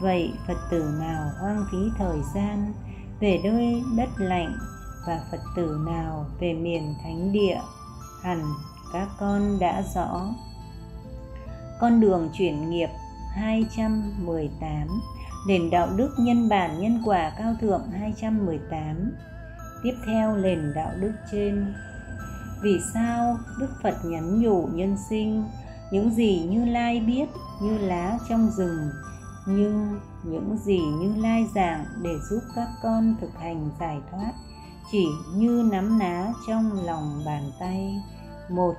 Vậy 0.01 0.33
phật 0.47 0.57
tử 0.71 0.93
nào 0.99 1.29
hoang 1.39 1.65
phí 1.71 1.77
thời 1.97 2.17
gian 2.35 2.73
về 3.19 3.39
nơi 3.43 3.83
đất 3.97 4.09
lạnh 4.17 4.57
và 5.07 5.19
phật 5.31 5.41
tử 5.55 5.79
nào 5.85 6.25
về 6.39 6.53
miền 6.53 6.93
thánh 7.03 7.31
địa? 7.31 7.59
Hẳn 8.23 8.41
các 8.93 9.07
con 9.19 9.59
đã 9.59 9.83
rõ. 9.95 10.21
Con 11.79 11.99
đường 11.99 12.29
chuyển 12.33 12.69
nghiệp 12.69 12.89
218 13.35 14.87
nền 15.47 15.69
đạo 15.69 15.87
đức 15.95 16.09
nhân 16.17 16.49
bản 16.49 16.81
nhân 16.81 17.01
quả 17.05 17.31
cao 17.37 17.55
thượng 17.61 17.91
218 17.91 19.11
tiếp 19.83 19.95
theo, 20.05 20.37
nền 20.37 20.73
đạo 20.75 20.91
đức 20.99 21.11
trên. 21.31 21.73
Vì 22.61 22.79
sao 22.93 23.37
đức 23.59 23.69
phật 23.83 23.95
nhắn 24.05 24.41
nhủ 24.41 24.69
nhân 24.73 24.97
sinh, 25.09 25.43
những 25.91 26.11
gì 26.11 26.47
như 26.49 26.65
lai 26.65 26.99
biết 26.99 27.29
như 27.61 27.77
lá 27.77 28.17
trong 28.29 28.49
rừng, 28.57 28.89
nhưng 29.47 29.99
những 30.23 30.57
gì 30.57 30.79
như 30.79 31.21
lai 31.21 31.47
giảng 31.55 31.85
để 32.03 32.13
giúp 32.29 32.41
các 32.55 32.67
con 32.83 33.15
thực 33.21 33.31
hành 33.39 33.69
giải 33.79 33.97
thoát 34.11 34.31
chỉ 34.91 35.07
như 35.35 35.69
nắm 35.71 35.99
ná 35.99 36.33
trong 36.47 36.85
lòng 36.85 37.21
bàn 37.25 37.51
tay. 37.59 38.01
Một, 38.49 38.73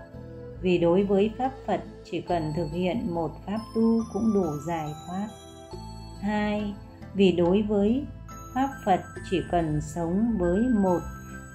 vì 0.60 0.78
đối 0.78 1.04
với 1.04 1.30
pháp 1.38 1.52
phật, 1.66 1.80
chỉ 2.10 2.20
cần 2.20 2.52
thực 2.56 2.68
hiện 2.72 3.14
một 3.14 3.30
pháp 3.46 3.58
tu 3.74 4.02
cũng 4.12 4.34
đủ 4.34 4.46
giải 4.66 4.88
thoát 5.06 5.28
hai, 6.20 6.74
vì 7.14 7.32
đối 7.32 7.62
với 7.62 8.06
pháp 8.54 8.68
phật 8.84 9.00
chỉ 9.30 9.42
cần 9.50 9.80
sống 9.82 10.36
với 10.38 10.60
một 10.82 11.00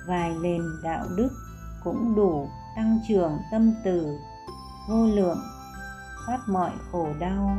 vài 0.07 0.36
nền 0.41 0.62
đạo 0.84 1.05
đức 1.18 1.30
cũng 1.84 2.16
đủ 2.16 2.49
tăng 2.76 2.99
trưởng 3.07 3.38
tâm 3.51 3.74
từ, 3.84 4.18
vô 4.89 5.05
lượng, 5.05 5.39
thoát 6.26 6.39
mọi 6.47 6.72
khổ 6.91 7.07
đau. 7.20 7.57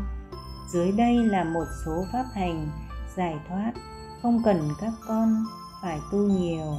Dưới 0.73 0.93
đây 0.93 1.17
là 1.27 1.45
một 1.45 1.65
số 1.87 2.05
pháp 2.13 2.25
hành 2.35 2.69
giải 3.17 3.37
thoát, 3.49 3.73
không 4.23 4.43
cần 4.45 4.69
các 4.81 4.93
con 5.07 5.45
phải 5.83 5.99
tu 6.13 6.19
nhiều. 6.19 6.75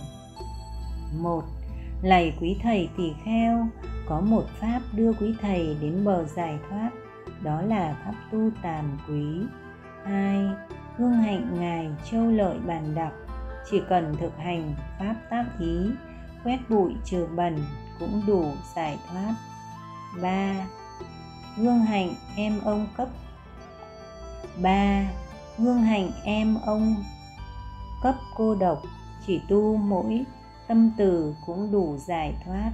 Một, 1.20 1.44
lạy 2.02 2.38
quý 2.42 2.58
thầy 2.64 2.90
tỳ 2.98 3.14
kheo, 3.26 3.68
có 4.08 4.22
một 4.22 4.44
pháp 4.60 4.82
đưa 4.94 5.14
quý 5.14 5.36
thầy 5.42 5.78
đến 5.82 6.06
bờ 6.06 6.26
giải 6.36 6.60
thoát, 6.70 6.90
đó 7.44 7.62
là 7.62 7.98
pháp 8.06 8.14
tu 8.32 8.50
tàm 8.62 8.98
quý 9.08 9.42
hai 10.06 10.50
hương 10.98 11.14
hạnh 11.14 11.60
ngài 11.60 11.90
châu 12.12 12.28
lợi 12.28 12.58
bàn 12.66 12.96
đọc, 12.96 13.12
chỉ 13.72 13.82
cần 13.90 14.16
thực 14.20 14.38
hành 14.38 14.76
pháp 15.00 15.16
tác 15.30 15.46
ý, 15.60 15.90
quét 16.44 16.60
bụi 16.70 16.94
trừ 17.06 17.28
bẩn 17.36 17.58
cũng 18.00 18.22
đủ 18.28 18.46
giải 18.76 18.98
thoát 19.10 19.34
ba, 20.22 20.68
hương 21.56 21.80
hạnh 21.80 22.14
em 22.36 22.60
ông 22.66 22.88
cấp 22.98 23.08
ba, 24.62 25.04
hương 25.58 25.82
hạnh 25.82 26.12
em 26.24 26.58
ông 26.66 26.96
cấp 28.04 28.16
cô 28.36 28.56
độc, 28.56 28.82
chỉ 29.28 29.42
tu 29.50 29.76
mỗi 29.76 30.26
tâm 30.68 30.92
từ 30.98 31.36
cũng 31.46 31.72
đủ 31.72 31.98
giải 31.98 32.36
thoát 32.46 32.72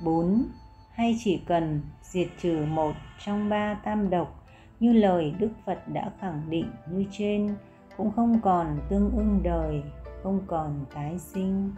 4. 0.00 0.44
Hay 0.92 1.16
chỉ 1.24 1.40
cần 1.46 1.82
diệt 2.02 2.28
trừ 2.42 2.66
một 2.68 2.92
trong 3.24 3.48
ba 3.48 3.74
tam 3.84 4.10
độc 4.10 4.37
như 4.80 4.92
lời 4.92 5.34
Đức 5.38 5.50
Phật 5.66 5.88
đã 5.88 6.10
khẳng 6.20 6.42
định 6.50 6.70
như 6.90 7.04
trên 7.10 7.54
cũng 7.96 8.10
không 8.16 8.40
còn 8.40 8.78
tương 8.88 9.10
ưng 9.16 9.40
đời, 9.42 9.82
không 10.22 10.40
còn 10.46 10.84
tái 10.94 11.18
sinh. 11.18 11.72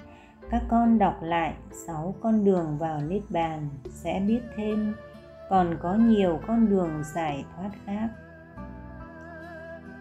Các 0.50 0.62
con 0.68 0.98
đọc 0.98 1.14
lại 1.22 1.54
sáu 1.86 2.14
con 2.20 2.44
đường 2.44 2.78
vào 2.78 3.00
Niết 3.00 3.22
Bàn 3.28 3.68
sẽ 3.90 4.22
biết 4.28 4.40
thêm 4.56 4.94
còn 5.50 5.76
có 5.82 5.94
nhiều 5.94 6.40
con 6.46 6.68
đường 6.68 7.02
giải 7.14 7.44
thoát 7.56 7.70
khác. 7.84 8.08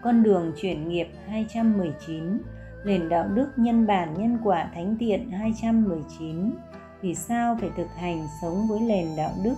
Con 0.02 0.22
đường 0.22 0.52
chuyển 0.56 0.88
nghiệp 0.88 1.08
219 1.26 2.38
nền 2.84 3.08
đạo 3.08 3.28
đức 3.28 3.48
nhân 3.56 3.86
bản 3.86 4.14
nhân 4.18 4.38
quả 4.44 4.70
thánh 4.74 4.96
thiện 4.98 5.30
219 5.30 6.50
vì 7.00 7.14
sao 7.14 7.56
phải 7.60 7.70
thực 7.76 7.88
hành 7.96 8.26
sống 8.42 8.68
với 8.68 8.80
nền 8.80 9.06
đạo 9.16 9.32
đức 9.44 9.54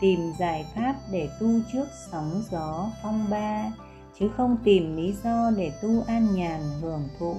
tìm 0.00 0.32
giải 0.38 0.66
pháp 0.74 0.94
để 1.12 1.28
tu 1.40 1.48
trước 1.72 1.86
sóng 2.10 2.42
gió 2.50 2.90
phong 3.02 3.26
ba, 3.30 3.72
chứ 4.18 4.28
không 4.36 4.56
tìm 4.64 4.96
lý 4.96 5.14
do 5.24 5.50
để 5.56 5.72
tu 5.82 6.02
an 6.06 6.34
nhàn 6.34 6.60
hưởng 6.80 7.08
thụ. 7.18 7.36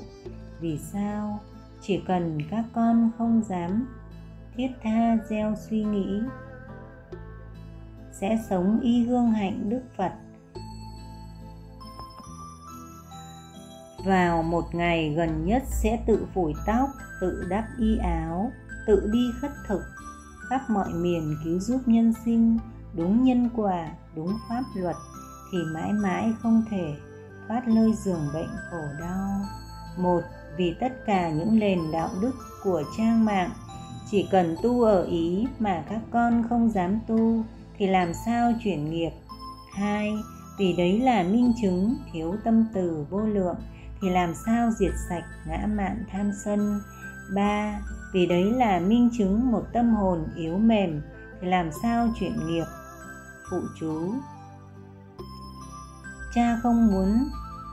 Vì 0.59 0.77
sao? 0.77 1.39
Chỉ 1.81 2.01
cần 2.07 2.39
các 2.51 2.65
con 2.73 3.11
không 3.17 3.43
dám 3.43 3.87
thiết 4.55 4.67
tha 4.83 5.17
gieo 5.29 5.55
suy 5.69 5.83
nghĩ, 5.83 6.21
sẽ 8.11 8.39
sống 8.49 8.79
y 8.83 9.05
gương 9.05 9.31
hạnh 9.31 9.69
đức 9.69 9.81
phật. 9.97 10.11
Vào 14.05 14.43
một 14.43 14.75
ngày 14.75 15.13
gần 15.13 15.45
nhất 15.45 15.63
sẽ 15.65 15.99
tự 16.07 16.27
phủi 16.33 16.53
tóc, 16.65 16.89
tự 17.21 17.45
đắp 17.49 17.65
y 17.79 17.97
áo, 17.97 18.51
tự 18.87 19.09
đi 19.13 19.31
khất 19.41 19.51
thực 19.67 19.81
khắp 20.49 20.61
mọi 20.69 20.93
miền 20.93 21.37
cứu 21.43 21.59
giúp 21.59 21.81
nhân 21.85 22.13
sinh, 22.25 22.59
đúng 22.93 23.23
nhân 23.23 23.49
quả, 23.55 23.87
đúng 24.15 24.33
pháp 24.49 24.63
luật, 24.75 24.95
thì 25.51 25.57
mãi 25.73 25.93
mãi 25.93 26.33
không 26.41 26.63
thể 26.69 26.95
thoát 27.47 27.67
lơi 27.67 27.93
giường 27.93 28.27
bệnh 28.33 28.49
khổ 28.71 28.83
đau. 28.99 29.41
Một, 29.97 30.21
vì 30.57 30.75
tất 30.79 31.05
cả 31.05 31.29
những 31.29 31.59
nền 31.59 31.79
đạo 31.91 32.09
đức 32.21 32.31
của 32.63 32.83
trang 32.97 33.25
mạng 33.25 33.49
chỉ 34.11 34.27
cần 34.31 34.55
tu 34.63 34.83
ở 34.83 35.03
ý 35.03 35.47
mà 35.59 35.83
các 35.89 36.01
con 36.11 36.43
không 36.49 36.69
dám 36.69 36.99
tu 37.07 37.43
thì 37.77 37.87
làm 37.87 38.11
sao 38.25 38.53
chuyển 38.63 38.89
nghiệp? 38.89 39.11
Hai, 39.73 40.13
vì 40.59 40.73
đấy 40.73 40.99
là 40.99 41.23
minh 41.23 41.53
chứng 41.61 41.95
thiếu 42.13 42.35
tâm 42.43 42.65
từ 42.73 43.05
vô 43.09 43.19
lượng 43.19 43.55
thì 44.01 44.09
làm 44.09 44.33
sao 44.45 44.71
diệt 44.71 44.93
sạch 45.09 45.23
ngã 45.47 45.67
mạn 45.67 46.03
tham 46.11 46.31
sân? 46.45 46.81
Ba 47.35 47.79
vì 48.13 48.25
đấy 48.25 48.51
là 48.51 48.79
minh 48.79 49.09
chứng 49.17 49.51
một 49.51 49.63
tâm 49.73 49.95
hồn 49.95 50.27
yếu 50.35 50.57
mềm, 50.57 51.01
thì 51.41 51.47
làm 51.47 51.69
sao 51.81 52.07
chuyển 52.19 52.47
nghiệp? 52.47 52.65
Phụ 53.51 53.57
chú. 53.79 54.13
Cha 56.35 56.59
không 56.63 56.87
muốn 56.87 57.29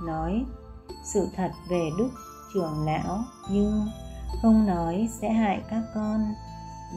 nói 0.07 0.45
sự 1.05 1.29
thật 1.37 1.51
về 1.71 1.91
đức 1.99 2.11
trưởng 2.55 2.85
lão, 2.87 3.25
nhưng 3.51 3.89
không 4.43 4.67
nói 4.67 5.09
sẽ 5.21 5.33
hại 5.33 5.63
các 5.71 5.83
con. 5.95 6.21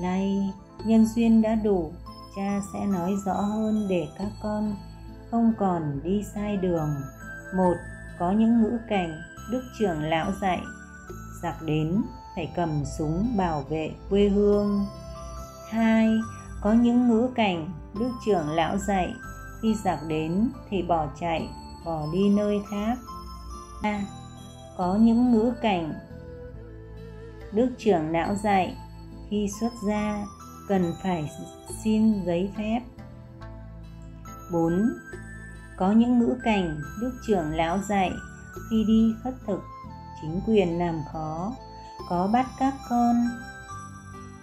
Nay, 0.02 0.54
nhân 0.86 1.06
duyên 1.06 1.42
đã 1.42 1.56
đủ, 1.56 1.92
cha 2.36 2.62
sẽ 2.74 2.86
nói 2.86 3.16
rõ 3.26 3.34
hơn 3.34 3.88
để 3.90 4.08
các 4.18 4.30
con 4.44 4.76
không 5.32 5.54
còn 5.60 6.00
đi 6.04 6.24
sai 6.36 6.58
đường. 6.58 6.90
Một, 7.56 7.74
có 8.20 8.32
những 8.32 8.62
ngữ 8.62 8.78
cảnh 8.90 9.22
đức 9.52 9.64
trưởng 9.80 10.02
lão 10.02 10.32
dạy, 10.42 10.62
giặc 11.42 11.62
đến 11.62 12.02
phải 12.38 12.52
cầm 12.56 12.86
súng 12.98 13.38
bảo 13.38 13.62
vệ 13.70 13.92
quê 14.10 14.30
hương. 14.30 14.86
Hai 15.70 16.10
có 16.62 16.74
những 16.74 17.08
ngữ 17.08 17.30
cảnh 17.36 17.70
đức 18.00 18.12
trưởng 18.26 18.50
lão 18.50 18.78
dạy 18.78 19.14
khi 19.62 19.76
giặc 19.84 20.00
đến 20.08 20.50
thì 20.70 20.84
bỏ 20.84 21.08
chạy 21.20 21.50
bỏ 21.86 22.06
đi 22.14 22.30
nơi 22.30 22.62
khác. 22.70 22.98
Ba 23.84 24.00
có 24.78 24.96
những 24.96 25.32
ngữ 25.32 25.54
cảnh 25.62 25.94
đức 27.52 27.70
trưởng 27.78 28.12
lão 28.12 28.36
dạy 28.36 28.78
khi 29.30 29.50
xuất 29.60 29.72
gia 29.88 30.26
cần 30.68 30.94
phải 31.04 31.32
xin 31.84 32.26
giấy 32.26 32.52
phép. 32.58 32.80
4. 34.52 34.90
Có 35.78 35.92
những 35.92 36.20
ngữ 36.20 36.38
cảnh 36.44 36.82
Đức 37.02 37.12
trưởng 37.28 37.56
lão 37.56 37.80
dạy 37.90 38.12
khi 38.70 38.84
đi 38.88 39.16
khất 39.24 39.34
thực, 39.48 39.60
chính 40.22 40.42
quyền 40.48 40.80
làm 40.80 41.02
khó, 41.12 41.54
có 42.10 42.30
bắt 42.34 42.46
các 42.60 42.74
con 42.90 43.16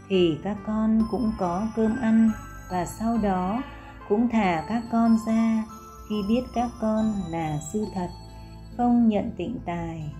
thì 0.08 0.38
các 0.42 0.56
con 0.66 1.02
cũng 1.10 1.32
có 1.38 1.66
cơm 1.76 1.96
ăn 2.00 2.30
và 2.70 2.86
sau 2.86 3.18
đó 3.18 3.62
cũng 4.08 4.28
thả 4.28 4.64
các 4.68 4.82
con 4.92 5.18
ra 5.26 5.64
khi 6.08 6.22
biết 6.28 6.42
các 6.54 6.70
con 6.80 7.12
là 7.30 7.58
sư 7.72 7.86
thật, 7.94 8.08
không 8.76 9.08
nhận 9.08 9.30
tịnh 9.36 9.58
tài. 9.66 10.14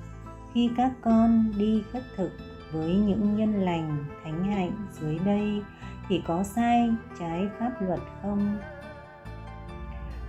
Khi 0.54 0.70
các 0.76 0.92
con 1.02 1.52
đi 1.58 1.82
khất 1.92 2.02
thực 2.16 2.30
với 2.72 2.94
những 2.94 3.36
nhân 3.36 3.54
lành 3.60 4.04
thánh 4.24 4.44
hạnh 4.44 4.72
dưới 5.00 5.18
đây 5.18 5.62
thì 6.08 6.22
có 6.26 6.42
sai 6.42 6.90
trái 7.18 7.48
pháp 7.58 7.72
luật 7.80 8.00
không 8.22 8.58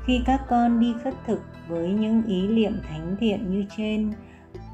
khi 0.06 0.22
các 0.26 0.42
con 0.50 0.80
đi 0.80 0.94
khất 1.04 1.14
thực 1.28 1.42
với 1.68 1.90
những 1.90 2.24
ý 2.24 2.48
niệm 2.48 2.74
thánh 2.90 3.16
thiện 3.20 3.52
như 3.52 3.66
trên 3.78 4.14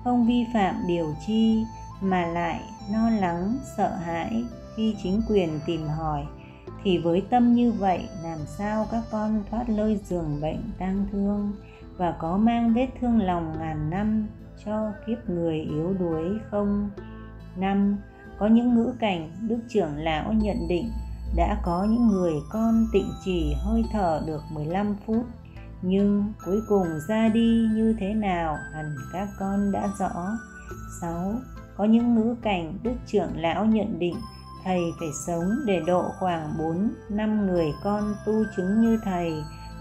không 0.04 0.28
vi 0.28 0.46
phạm 0.54 0.76
điều 0.88 1.16
chi 1.28 1.64
mà 2.02 2.26
lại 2.26 2.62
lo 2.92 3.10
lắng, 3.10 3.58
sợ 3.78 3.96
hãi 3.96 4.44
khi 4.76 4.96
chính 5.04 5.22
quyền 5.30 5.60
tìm 5.66 5.88
hỏi, 5.88 6.26
thì 6.84 6.98
với 6.98 7.24
tâm 7.30 7.54
như 7.54 7.72
vậy, 7.72 8.08
làm 8.24 8.40
sao 8.58 8.88
các 8.92 9.04
con 9.12 9.44
thoát 9.52 9.70
lơi 9.70 10.00
giường 10.06 10.42
bệnh 10.42 10.72
tang 10.80 11.08
thương 11.12 11.54
và 11.98 12.16
có 12.20 12.38
mang 12.38 12.74
vết 12.74 12.88
thương 13.02 13.22
lòng 13.22 13.56
ngàn 13.60 13.90
năm 13.90 14.28
cho 14.66 14.92
kiếp 15.08 15.30
người 15.30 15.60
yếu 15.60 15.94
đuối 16.00 16.40
không 16.52 16.90
năm, 17.56 17.98
có 18.40 18.48
những 18.48 18.76
ngữ 18.76 18.94
cảnh 19.00 19.32
đức 19.48 19.60
trưởng 19.70 19.96
lão 19.98 20.34
nhận 20.34 20.68
định 20.70 20.92
đã 21.36 21.62
có 21.64 21.84
những 21.90 22.08
người 22.08 22.34
con 22.50 22.88
tịnh 22.94 23.12
chỉ 23.26 23.54
hơi 23.58 23.84
thở 23.92 24.22
được 24.28 24.42
15 24.52 24.96
phút, 25.06 25.26
nhưng 25.82 26.34
cuối 26.46 26.62
cùng 26.68 26.88
ra 27.08 27.30
đi 27.30 27.68
như 27.74 27.96
thế 28.00 28.14
nào 28.14 28.58
hẳn 28.74 28.96
các 29.14 29.28
con 29.40 29.72
đã 29.72 29.90
rõ 30.00 30.28
6. 31.02 31.34
Có 31.82 31.88
những 31.88 32.16
ngữ 32.16 32.36
cảnh 32.42 32.78
Đức 32.84 32.96
trưởng 33.08 33.32
lão 33.36 33.66
nhận 33.66 34.00
định 34.00 34.16
thầy 34.64 34.80
phải 35.00 35.10
sống 35.28 35.44
để 35.66 35.82
độ 35.88 36.04
khoảng 36.20 36.54
4 36.58 36.92
năm 37.10 37.48
người 37.48 37.74
con 37.84 38.16
tu 38.26 38.34
chứng 38.58 38.82
như 38.82 39.00
thầy 39.04 39.34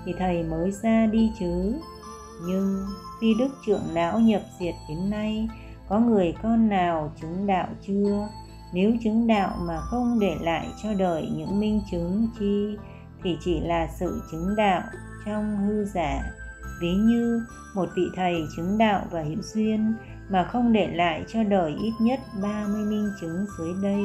thì 0.04 0.14
thầy 0.18 0.42
mới 0.42 0.72
ra 0.72 1.06
đi 1.06 1.32
chứ. 1.38 1.74
Nhưng 2.46 2.86
khi 3.20 3.34
Đức 3.38 3.48
trưởng 3.66 3.82
lão 3.92 4.20
nhập 4.20 4.42
diệt 4.60 4.74
đến 4.88 5.10
nay, 5.10 5.48
có 5.88 5.98
người 5.98 6.34
con 6.42 6.68
nào 6.68 7.12
chứng 7.20 7.46
đạo 7.46 7.68
chưa 7.86 8.28
nếu 8.74 8.92
chứng 9.04 9.26
đạo 9.26 9.56
mà 9.60 9.80
không 9.80 10.20
để 10.20 10.36
lại 10.40 10.66
cho 10.82 10.94
đời 10.94 11.28
những 11.36 11.60
minh 11.60 11.80
chứng 11.90 12.28
chi, 12.38 12.76
thì 13.22 13.38
chỉ 13.44 13.60
là 13.60 13.88
sự 13.98 14.22
chứng 14.32 14.56
đạo 14.56 14.82
trong 15.26 15.56
hư 15.56 15.84
giả 15.84 16.22
ví 16.80 16.94
như 16.94 17.46
một 17.74 17.88
vị 17.96 18.02
thầy 18.16 18.44
chứng 18.56 18.78
đạo 18.78 19.06
và 19.10 19.22
hữu 19.22 19.42
duyên 19.42 19.94
mà 20.30 20.44
không 20.44 20.72
để 20.72 20.86
lại 20.86 21.24
cho 21.28 21.44
đời 21.44 21.74
ít 21.82 21.92
nhất 22.00 22.20
30 22.42 22.84
minh 22.84 23.12
chứng 23.20 23.46
dưới 23.58 23.74
đây. 23.82 24.02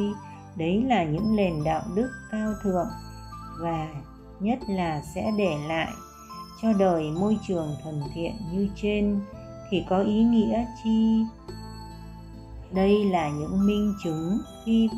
Đấy 0.58 0.84
là 0.88 1.04
những 1.04 1.36
nền 1.36 1.64
đạo 1.64 1.82
đức 1.96 2.10
cao 2.32 2.54
thượng 2.64 2.88
và 3.60 3.88
nhất 4.40 4.60
là 4.70 5.02
sẽ 5.16 5.32
để 5.38 5.58
lại 5.68 5.92
cho 6.62 6.74
đời 6.74 7.12
môi 7.12 7.38
trường 7.48 7.76
thuần 7.84 8.02
thiện 8.14 8.34
như 8.54 8.68
trên. 8.76 9.20
Thì 9.70 9.86
có 9.90 10.00
ý 10.00 10.24
nghĩa 10.24 10.66
chi? 10.84 11.26
Đây 12.72 13.06
là 13.06 13.30
những 13.30 13.66
minh 13.68 13.96
chứng 14.04 14.38
khi 14.66 14.90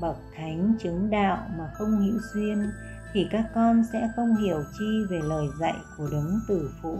bậc 0.00 0.16
thánh 0.36 0.74
chứng 0.82 1.10
đạo 1.10 1.38
mà 1.58 1.70
không 1.78 1.90
hữu 1.90 2.18
duyên, 2.34 2.70
thì 3.12 3.26
các 3.30 3.44
con 3.54 3.82
sẽ 3.92 4.08
không 4.16 4.36
hiểu 4.36 4.62
chi 4.78 5.04
về 5.10 5.18
lời 5.22 5.46
dạy 5.60 5.74
của 5.98 6.08
đấng 6.12 6.40
tử 6.48 6.70
phụ 6.82 6.98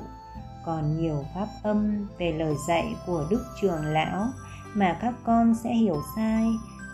còn 0.66 1.00
nhiều 1.00 1.24
pháp 1.34 1.46
âm 1.62 2.06
về 2.18 2.32
lời 2.32 2.54
dạy 2.68 2.96
của 3.06 3.26
đức 3.30 3.44
trường 3.60 3.84
lão 3.84 4.26
mà 4.74 4.98
các 5.00 5.14
con 5.24 5.54
sẽ 5.54 5.74
hiểu 5.74 6.02
sai, 6.16 6.46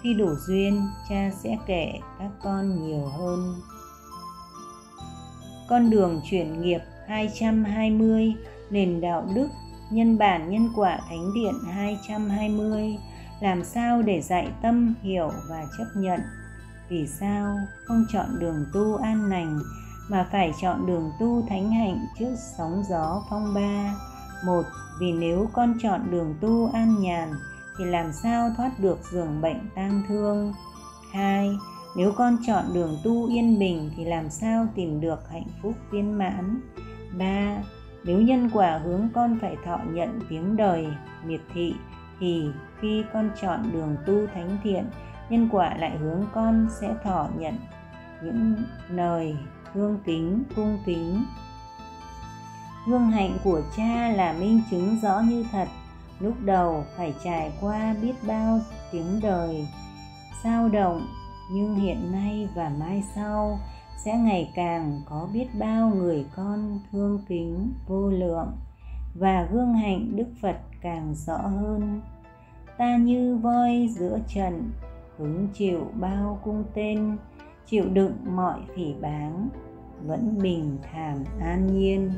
khi 0.03 0.15
đủ 0.15 0.35
duyên, 0.47 0.89
cha 1.09 1.31
sẽ 1.43 1.59
kể 1.67 1.93
các 2.19 2.31
con 2.43 2.87
nhiều 2.87 3.07
hơn. 3.19 3.55
Con 5.69 5.91
đường 5.91 6.21
chuyển 6.31 6.63
nghiệp 6.63 6.81
220 7.09 8.35
nền 8.71 9.01
đạo 9.01 9.27
đức, 9.35 9.49
nhân 9.93 10.19
bản 10.19 10.51
nhân 10.51 10.69
quả 10.77 11.01
thánh 11.09 11.35
điện 11.35 11.55
220 11.73 12.97
làm 13.41 13.65
sao 13.65 14.03
để 14.03 14.21
dạy 14.21 14.49
tâm, 14.63 14.95
hiểu 15.03 15.31
và 15.49 15.67
chấp 15.79 15.85
nhận? 15.97 16.21
Vì 16.89 17.07
sao 17.07 17.57
không 17.85 18.05
chọn 18.13 18.27
đường 18.39 18.67
tu 18.73 18.97
an 18.97 19.31
lành 19.31 19.59
mà 20.11 20.27
phải 20.33 20.53
chọn 20.61 20.87
đường 20.87 21.13
tu 21.21 21.43
thánh 21.49 21.71
hạnh 21.71 22.07
trước 22.19 22.35
sóng 22.59 22.83
gió 22.89 23.23
phong 23.31 23.55
ba. 23.55 23.95
Một, 24.47 24.63
vì 25.01 25.13
nếu 25.13 25.49
con 25.53 25.75
chọn 25.83 26.11
đường 26.11 26.35
tu 26.41 26.71
an 26.73 27.01
nhàn, 27.01 27.29
thì 27.79 27.85
làm 27.85 28.13
sao 28.13 28.51
thoát 28.57 28.71
được 28.79 28.99
giường 29.13 29.41
bệnh 29.41 29.71
tang 29.75 30.03
thương? 30.09 30.53
Hai, 31.13 31.51
nếu 31.97 32.13
con 32.17 32.37
chọn 32.47 32.65
đường 32.75 32.97
tu 33.05 33.27
yên 33.27 33.59
bình, 33.59 33.91
thì 33.97 34.05
làm 34.05 34.31
sao 34.31 34.67
tìm 34.75 35.01
được 35.01 35.31
hạnh 35.31 35.47
phúc 35.63 35.75
viên 35.91 36.19
mãn? 36.19 36.61
Ba, 37.19 37.57
nếu 38.05 38.21
nhân 38.21 38.51
quả 38.53 38.79
hướng 38.85 39.09
con 39.15 39.39
phải 39.41 39.57
thọ 39.65 39.79
nhận 39.87 40.21
tiếng 40.29 40.57
đời, 40.57 40.87
miệt 41.25 41.41
thị, 41.55 41.75
thì 42.21 42.51
khi 42.81 43.05
con 43.13 43.31
chọn 43.41 43.73
đường 43.73 43.97
tu 44.07 44.27
thánh 44.35 44.59
thiện, 44.63 44.85
nhân 45.31 45.49
quả 45.53 45.77
lại 45.77 45.99
hướng 45.99 46.25
con 46.33 46.69
sẽ 46.81 46.95
thọ 47.05 47.29
nhận 47.39 47.55
những 48.23 48.57
lời 48.89 49.37
thương 49.75 49.99
kính, 50.05 50.43
cung 50.57 50.79
kính. 50.87 51.25
Gương 52.87 53.11
hạnh 53.11 53.39
của 53.45 53.61
cha 53.77 54.09
là 54.09 54.33
minh 54.33 54.63
chứng 54.71 54.97
rõ 55.03 55.21
như 55.21 55.45
thật. 55.53 55.69
Lúc 56.21 56.35
đầu 56.45 56.85
phải 56.97 57.15
trải 57.25 57.53
qua 57.61 57.95
biết 58.03 58.13
bao 58.27 58.61
tiếng 58.93 59.21
đời, 59.23 59.69
sao 60.43 60.69
động, 60.69 61.07
nhưng 61.53 61.75
hiện 61.75 62.13
nay 62.13 62.49
và 62.55 62.73
mai 62.81 63.03
sau 63.15 63.59
sẽ 64.05 64.17
ngày 64.17 64.53
càng 64.55 65.01
có 65.05 65.29
biết 65.33 65.47
bao 65.59 65.89
người 65.89 66.27
con 66.37 66.81
thương 66.93 67.19
kính, 67.29 67.73
vô 67.89 68.11
lượng. 68.11 68.53
Và 69.15 69.49
gương 69.53 69.75
hạnh 69.75 70.17
đức 70.17 70.29
phật 70.43 70.57
càng 70.81 71.15
rõ 71.15 71.37
hơn. 71.37 72.01
Ta 72.79 72.97
như 72.97 73.37
voi 73.37 73.89
giữa 73.99 74.19
trần 74.35 74.71
hứng 75.19 75.49
chịu 75.55 75.91
bao 76.01 76.39
cung 76.45 76.65
tên 76.75 77.17
chịu 77.71 77.85
đựng 77.93 78.17
mọi 78.25 78.61
phỉ 78.75 78.95
báng, 79.01 79.49
vẫn 80.07 80.39
bình 80.43 80.79
thản, 80.93 81.25
an 81.41 81.79
nhiên. 81.79 82.13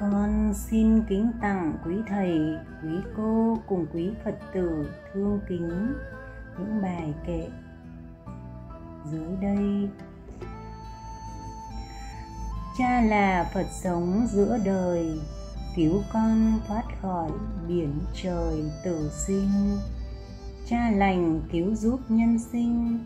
Con 0.00 0.52
xin 0.54 1.02
kính 1.08 1.32
tặng 1.40 1.72
quý 1.84 1.94
thầy, 2.08 2.38
quý 2.82 2.90
cô 3.16 3.58
cùng 3.66 3.86
quý 3.92 4.10
phật 4.24 4.38
tử 4.54 4.90
thương 5.12 5.40
kính 5.48 5.92
những 6.58 6.82
bài 6.82 7.14
kệ 7.26 7.48
dưới 9.12 9.36
đây. 9.40 9.88
Cha 12.78 13.00
là 13.00 13.50
phật 13.54 13.66
sống 13.82 14.26
giữa 14.30 14.58
đời, 14.64 15.20
cứu 15.76 16.02
con 16.12 16.60
thoát 16.68 16.84
khỏi 17.02 17.30
biển 17.68 17.94
trời 18.22 18.70
tử 18.84 19.10
sinh 19.26 19.78
cha 20.70 20.90
lành 20.90 21.40
cứu 21.52 21.74
giúp 21.74 22.00
nhân 22.08 22.38
sinh, 22.38 23.04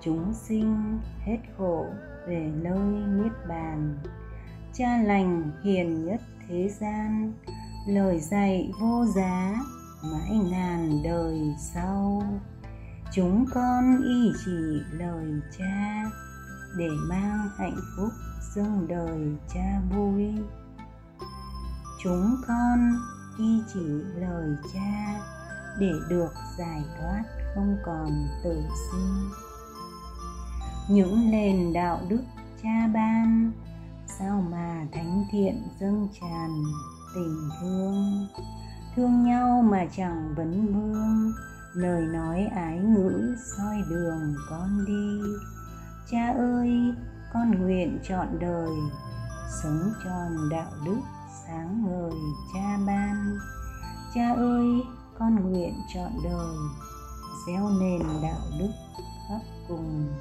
chúng 0.00 0.34
sinh 0.34 0.98
hết 1.20 1.38
khổ 1.58 1.86
về 2.28 2.50
nơi 2.62 3.02
niết 3.06 3.32
bàn. 3.48 3.98
Cha 4.72 4.98
lành 5.04 5.50
hiền 5.64 6.04
nhất 6.04 6.20
thế 6.48 6.68
gian, 6.80 7.32
lời 7.88 8.20
dạy 8.20 8.70
vô 8.80 9.04
giá 9.16 9.54
mãi 10.12 10.38
ngàn 10.50 11.02
đời 11.04 11.40
sau. 11.74 12.22
Chúng 13.12 13.46
con 13.54 14.02
y 14.02 14.32
chỉ 14.44 14.80
lời 14.90 15.26
cha 15.58 16.04
để 16.78 16.88
mang 17.08 17.48
hạnh 17.58 17.80
phúc 17.96 18.10
dâng 18.54 18.86
đời 18.88 19.36
cha 19.54 19.80
vui. 19.94 20.34
Chúng 22.02 22.36
con 22.48 22.96
y 23.38 23.62
chỉ 23.74 23.86
lời 24.16 24.56
cha 24.74 25.20
để 25.78 25.92
được 26.08 26.32
giải 26.58 26.82
thoát 26.98 27.24
không 27.54 27.76
còn 27.84 28.28
tự 28.44 28.62
sinh 28.90 29.30
những 30.88 31.30
nền 31.30 31.72
đạo 31.72 32.00
đức 32.08 32.22
cha 32.62 32.88
ban 32.94 33.52
sao 34.06 34.44
mà 34.50 34.86
thánh 34.92 35.24
thiện 35.30 35.68
dâng 35.80 36.08
tràn 36.20 36.62
tình 37.14 37.48
thương? 37.60 38.26
Thương 38.96 39.24
nhau 39.24 39.62
mà 39.62 39.86
chẳng 39.96 40.34
vấn 40.36 40.66
vương, 40.66 41.32
lời 41.74 42.02
nói 42.02 42.46
ái 42.54 42.78
ngữ 42.78 43.36
soi 43.56 43.82
đường 43.90 44.34
con 44.50 44.84
đi. 44.86 45.20
Cha 46.10 46.32
ơi, 46.38 46.70
con 47.32 47.50
nguyện 47.50 47.98
chọn 48.08 48.38
đời, 48.40 48.76
sống 49.62 49.92
tròn 50.04 50.48
đạo 50.50 50.70
đức 50.86 51.00
sáng 51.46 51.84
ngời 51.86 52.20
cha 52.54 52.78
ban. 52.86 53.36
Cha 54.14 54.34
ơi 54.36 54.82
con 55.18 55.50
nguyện 55.50 55.74
chọn 55.94 56.10
đời, 56.24 56.56
gieo 57.46 57.70
nền 57.80 58.02
đạo 58.22 58.40
đức 58.58 58.70
khắp 59.28 59.40
cùng 59.68 60.14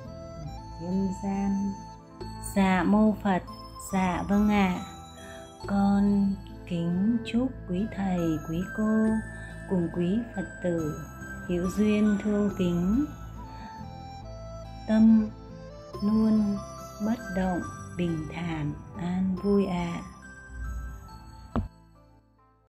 nhân 0.81 1.09
gian 1.23 1.73
dạ 2.55 2.83
mô 2.83 3.15
phật 3.23 3.43
dạ 3.93 4.23
vâng 4.29 4.49
ạ 4.49 4.75
à. 4.79 4.85
con 5.67 6.33
kính 6.69 7.17
chúc 7.25 7.47
quý 7.69 7.85
thầy, 7.95 8.19
quý 8.49 8.57
cô 8.77 9.07
cùng 9.69 9.89
quý 9.95 10.17
phật 10.35 10.45
tử 10.63 10.99
hữu 11.47 11.69
duyên 11.77 12.17
thương 12.23 12.49
kính 12.57 13.05
tâm 14.87 15.29
luôn 16.03 16.57
bất 17.05 17.19
động, 17.35 17.61
bình 17.97 18.27
thản, 18.33 18.73
an 18.97 19.35
vui 19.43 19.65
ạ 19.65 19.93
à. 19.93 20.14